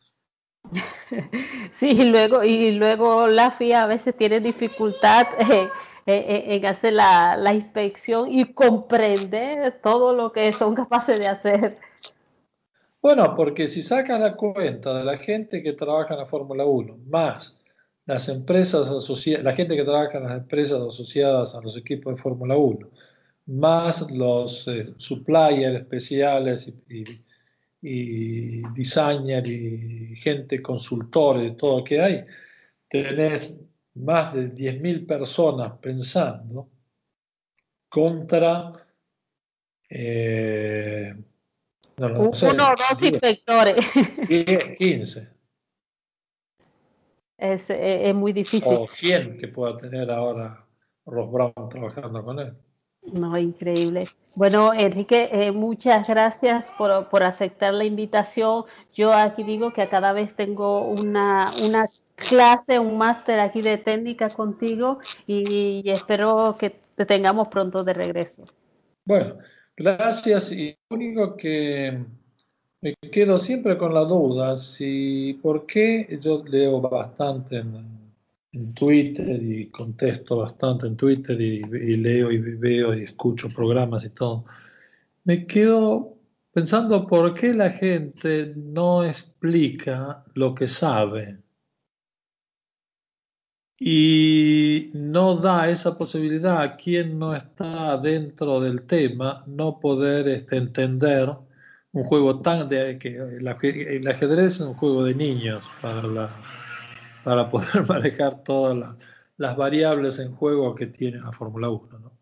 Sí, 1.73 1.91
y 1.91 2.05
luego, 2.05 2.43
y 2.43 2.73
luego 2.73 3.27
la 3.29 3.51
FIA 3.51 3.83
a 3.83 3.87
veces 3.87 4.17
tiene 4.17 4.41
dificultad 4.41 5.27
eh, 6.07 6.45
en, 6.47 6.67
hacer 6.67 6.95
la, 6.95 7.37
la, 7.37 7.53
inspección 7.53 8.31
y 8.31 8.53
comprender 8.53 9.81
todo 9.83 10.15
lo 10.15 10.33
que 10.33 10.53
son 10.53 10.75
capaces 10.75 11.19
de 11.19 11.27
hacer. 11.27 11.79
Bueno, 13.03 13.35
porque 13.37 13.69
si 13.69 13.83
sacas 13.83 14.21
la 14.21 14.35
cuenta 14.35 14.99
de 14.99 15.05
la 15.05 15.17
gente 15.17 15.63
que 15.63 15.75
trabaja 15.75 16.15
en 16.15 16.21
la 16.21 16.27
Fórmula 16.27 16.65
1, 16.65 16.99
más 17.07 17.61
las 18.07 18.29
empresas 18.29 18.91
asociadas, 18.91 19.45
la 19.45 19.53
gente 19.53 19.77
que 19.77 19.85
trabaja 19.85 20.19
en 20.19 20.25
las 20.25 20.39
empresas 20.39 20.81
asociadas 20.81 21.55
a 21.55 21.61
los 21.61 21.77
equipos 21.77 22.15
de 22.15 22.23
Fórmula 22.23 22.57
1, 22.57 22.89
más 23.47 24.11
los 24.11 24.67
eh, 24.69 24.85
suppliers 24.97 25.79
especiales 25.79 26.73
y, 26.89 27.05
designers 27.81 29.49
y 29.49 30.17
gente 30.17 30.63
consultores, 30.63 31.51
de 31.51 31.57
todo 31.57 31.85
que 31.85 32.01
hay, 32.01 32.25
tenés 32.89 33.61
más 33.95 34.35
de 34.35 34.53
10.000 34.55 35.07
personas 35.07 35.73
pensando 35.81 36.69
contra... 37.89 38.73
Eh, 39.89 41.15
uno 41.99 42.29
o 42.29 42.31
dos 42.31 43.03
inspectores. 43.03 43.77
15. 44.77 45.29
Es, 47.39 47.71
es, 47.71 48.15
muy 48.15 48.33
difícil. 48.33 48.73
O 48.75 48.89
100 48.89 49.39
que 49.39 49.49
pueda 49.49 49.77
tener 49.77 50.11
ahora 50.11 50.67
Ross 51.07 51.31
Brown 51.31 51.69
trabajando 51.69 52.25
con 52.25 52.39
él. 52.41 52.57
No, 53.13 53.37
increíble. 53.39 54.09
Bueno, 54.35 54.75
Enrique, 54.75 55.31
eh, 55.33 55.51
muchas 55.51 56.07
gracias 56.07 56.71
por, 56.77 57.09
por, 57.09 57.23
aceptar 57.23 57.73
la 57.73 57.85
invitación. 57.85 58.65
Yo 58.93 59.13
aquí 59.15 59.43
digo 59.43 59.73
que 59.73 59.89
cada 59.89 60.13
vez 60.13 60.35
tengo 60.37 60.83
una, 60.83 61.51
una 61.63 61.87
clase, 62.17 62.79
un 62.79 62.99
máster 62.99 63.41
aquí 63.41 63.63
de 63.63 63.79
técnica 63.79 64.29
contigo 64.29 64.99
y, 65.27 65.89
espero 65.89 66.57
que 66.59 66.79
te 66.97 67.07
tengamos 67.07 67.49
pronto 67.49 67.83
de 67.83 67.95
regreso. 67.95 68.45
Bueno, 69.07 69.39
gracias. 69.75 70.53
Y 70.53 70.77
lo 70.91 70.97
único 70.97 71.37
que 71.37 72.05
me 72.83 72.95
quedo 73.11 73.39
siempre 73.39 73.79
con 73.79 73.95
la 73.95 74.05
duda, 74.05 74.57
si 74.57 75.39
por 75.43 75.65
qué 75.65 76.19
yo 76.21 76.43
leo 76.45 76.81
bastante 76.83 77.57
en 77.57 78.06
en 78.57 78.75
Twitter 78.75 79.43
y 79.43 79.69
contesto 79.71 80.39
bastante 80.39 80.87
en 80.87 80.97
Twitter 80.97 81.41
y, 81.41 81.63
leo 81.97 82.33
y 82.33 82.39
veo 82.39 82.95
y 82.95 83.03
escucho 83.05 83.49
programas 83.51 84.05
y 84.05 84.11
todo, 84.11 84.45
me 85.25 85.47
quedo 85.47 86.15
pensando 86.53 87.07
por 87.07 87.35
qué 87.35 87.53
la 87.55 87.71
gente 87.71 88.55
no 88.57 89.05
explica 89.05 90.25
lo 90.35 90.55
que 90.55 90.69
sabe 90.69 91.39
y 93.79 94.91
no 94.95 95.37
da 95.37 95.69
esa 95.69 95.99
posibilidad 95.99 96.63
a 96.63 96.77
quien 96.77 97.19
no 97.19 97.35
está 97.35 97.99
dentro 97.99 98.61
del 98.61 98.83
tema 98.87 99.45
no 99.47 99.79
poder 99.79 100.29
este, 100.29 100.57
entender 100.57 101.31
un 101.93 102.05
juego 102.05 102.41
tan 102.41 102.69
de 102.71 102.99
que 102.99 103.17
el 103.17 104.09
ajedrez 104.09 104.55
es 104.55 104.61
un 104.61 104.75
juego 104.75 105.05
de 105.05 105.15
niños 105.15 105.71
para 105.83 106.03
la, 106.03 106.31
para 107.27 107.49
poder 107.49 107.85
manejar 107.89 108.45
todas 108.45 108.95
las, 109.37 109.57
variables 109.57 110.21
en 110.21 110.33
juego 110.33 110.77
que 110.77 110.87
tiene 110.87 111.19
la 111.19 111.33
Fórmula 111.33 111.69
1. 111.69 112.13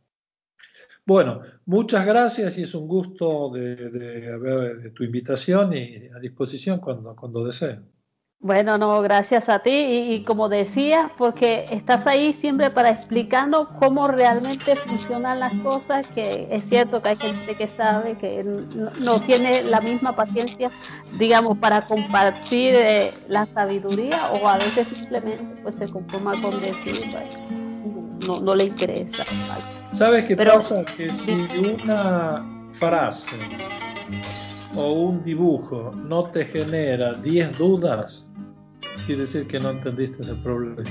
Bueno, 1.04 1.42
muchas 1.66 2.06
gracias 2.06 2.56
y 2.56 2.62
es 2.62 2.74
un 2.74 2.88
gusto 2.88 3.50
de, 3.50 4.90
tu 4.94 5.04
invitación 5.04 5.74
y 5.74 6.08
a 6.08 6.18
disposición 6.18 6.80
cuando, 6.80 7.14
cuando 7.14 7.44
deseen. 7.44 7.84
Bueno, 8.40 8.76
no, 8.76 9.00
gracias 9.00 9.48
a 9.48 9.60
ti 9.60 9.70
y, 9.70 10.22
como 10.24 10.50
decía, 10.50 11.10
porque 11.16 11.64
estás 11.70 12.06
ahí 12.06 12.34
siempre 12.34 12.70
para 12.70 12.90
explicarnos 12.90 13.68
cómo 13.78 14.06
realmente 14.06 14.76
funcionan 14.76 15.40
las 15.40 15.54
cosas, 15.62 16.06
que 16.08 16.48
es 16.50 16.66
cierto 16.66 17.00
que 17.00 17.08
hay 17.08 17.16
gente 17.16 17.56
que 17.56 17.66
sabe 17.66 18.18
que 18.18 18.44
no, 19.00 19.18
tiene 19.20 19.62
la 19.62 19.80
misma 19.80 20.14
paciencia, 20.14 20.70
digamos, 21.18 21.56
para 21.56 21.86
compartir 21.86 22.74
eh, 22.74 23.14
la 23.28 23.46
sabiduría 23.46 24.18
o 24.34 24.46
a 24.46 24.56
veces 24.56 24.88
simplemente 24.88 25.42
pues 25.62 25.76
se 25.76 25.88
conforma 25.88 26.32
con 26.42 26.60
decir, 26.60 27.00
no, 28.26 28.40
no, 28.40 28.54
le 28.54 28.64
interesa. 28.64 29.24
¿Sabes 29.94 30.26
qué 30.26 30.36
pasa? 30.36 30.84
Que 30.96 31.08
si 31.08 31.32
una 31.56 32.44
frase 32.72 33.38
o 34.76 34.92
un 34.92 35.22
dibujo 35.22 35.92
no 35.94 36.24
te 36.24 36.44
genera 36.44 37.14
10 37.14 37.58
dudas, 37.58 38.23
quiere 39.06 39.22
decir 39.22 39.46
que 39.46 39.60
no 39.60 39.70
entendiste 39.70 40.20
ese 40.20 40.34
problema. 40.36 40.82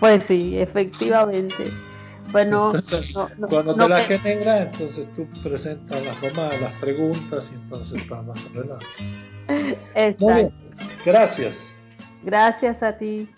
Pues 0.00 0.24
sí, 0.24 0.58
efectivamente. 0.58 1.64
Bueno, 2.32 2.72
cuando 3.48 3.74
te 3.74 3.88
la 3.88 4.00
genera, 4.04 4.62
entonces 4.62 5.06
tú 5.14 5.26
presentas 5.42 6.02
las, 6.04 6.20
las 6.60 6.72
preguntas 6.80 7.52
y 7.52 7.54
entonces 7.54 8.02
va 8.10 8.22
más 8.22 8.44
adelante. 8.46 8.86
Exacto. 9.94 10.52
Gracias. 11.04 11.76
Gracias 12.24 12.82
a 12.82 12.96
ti. 12.96 13.28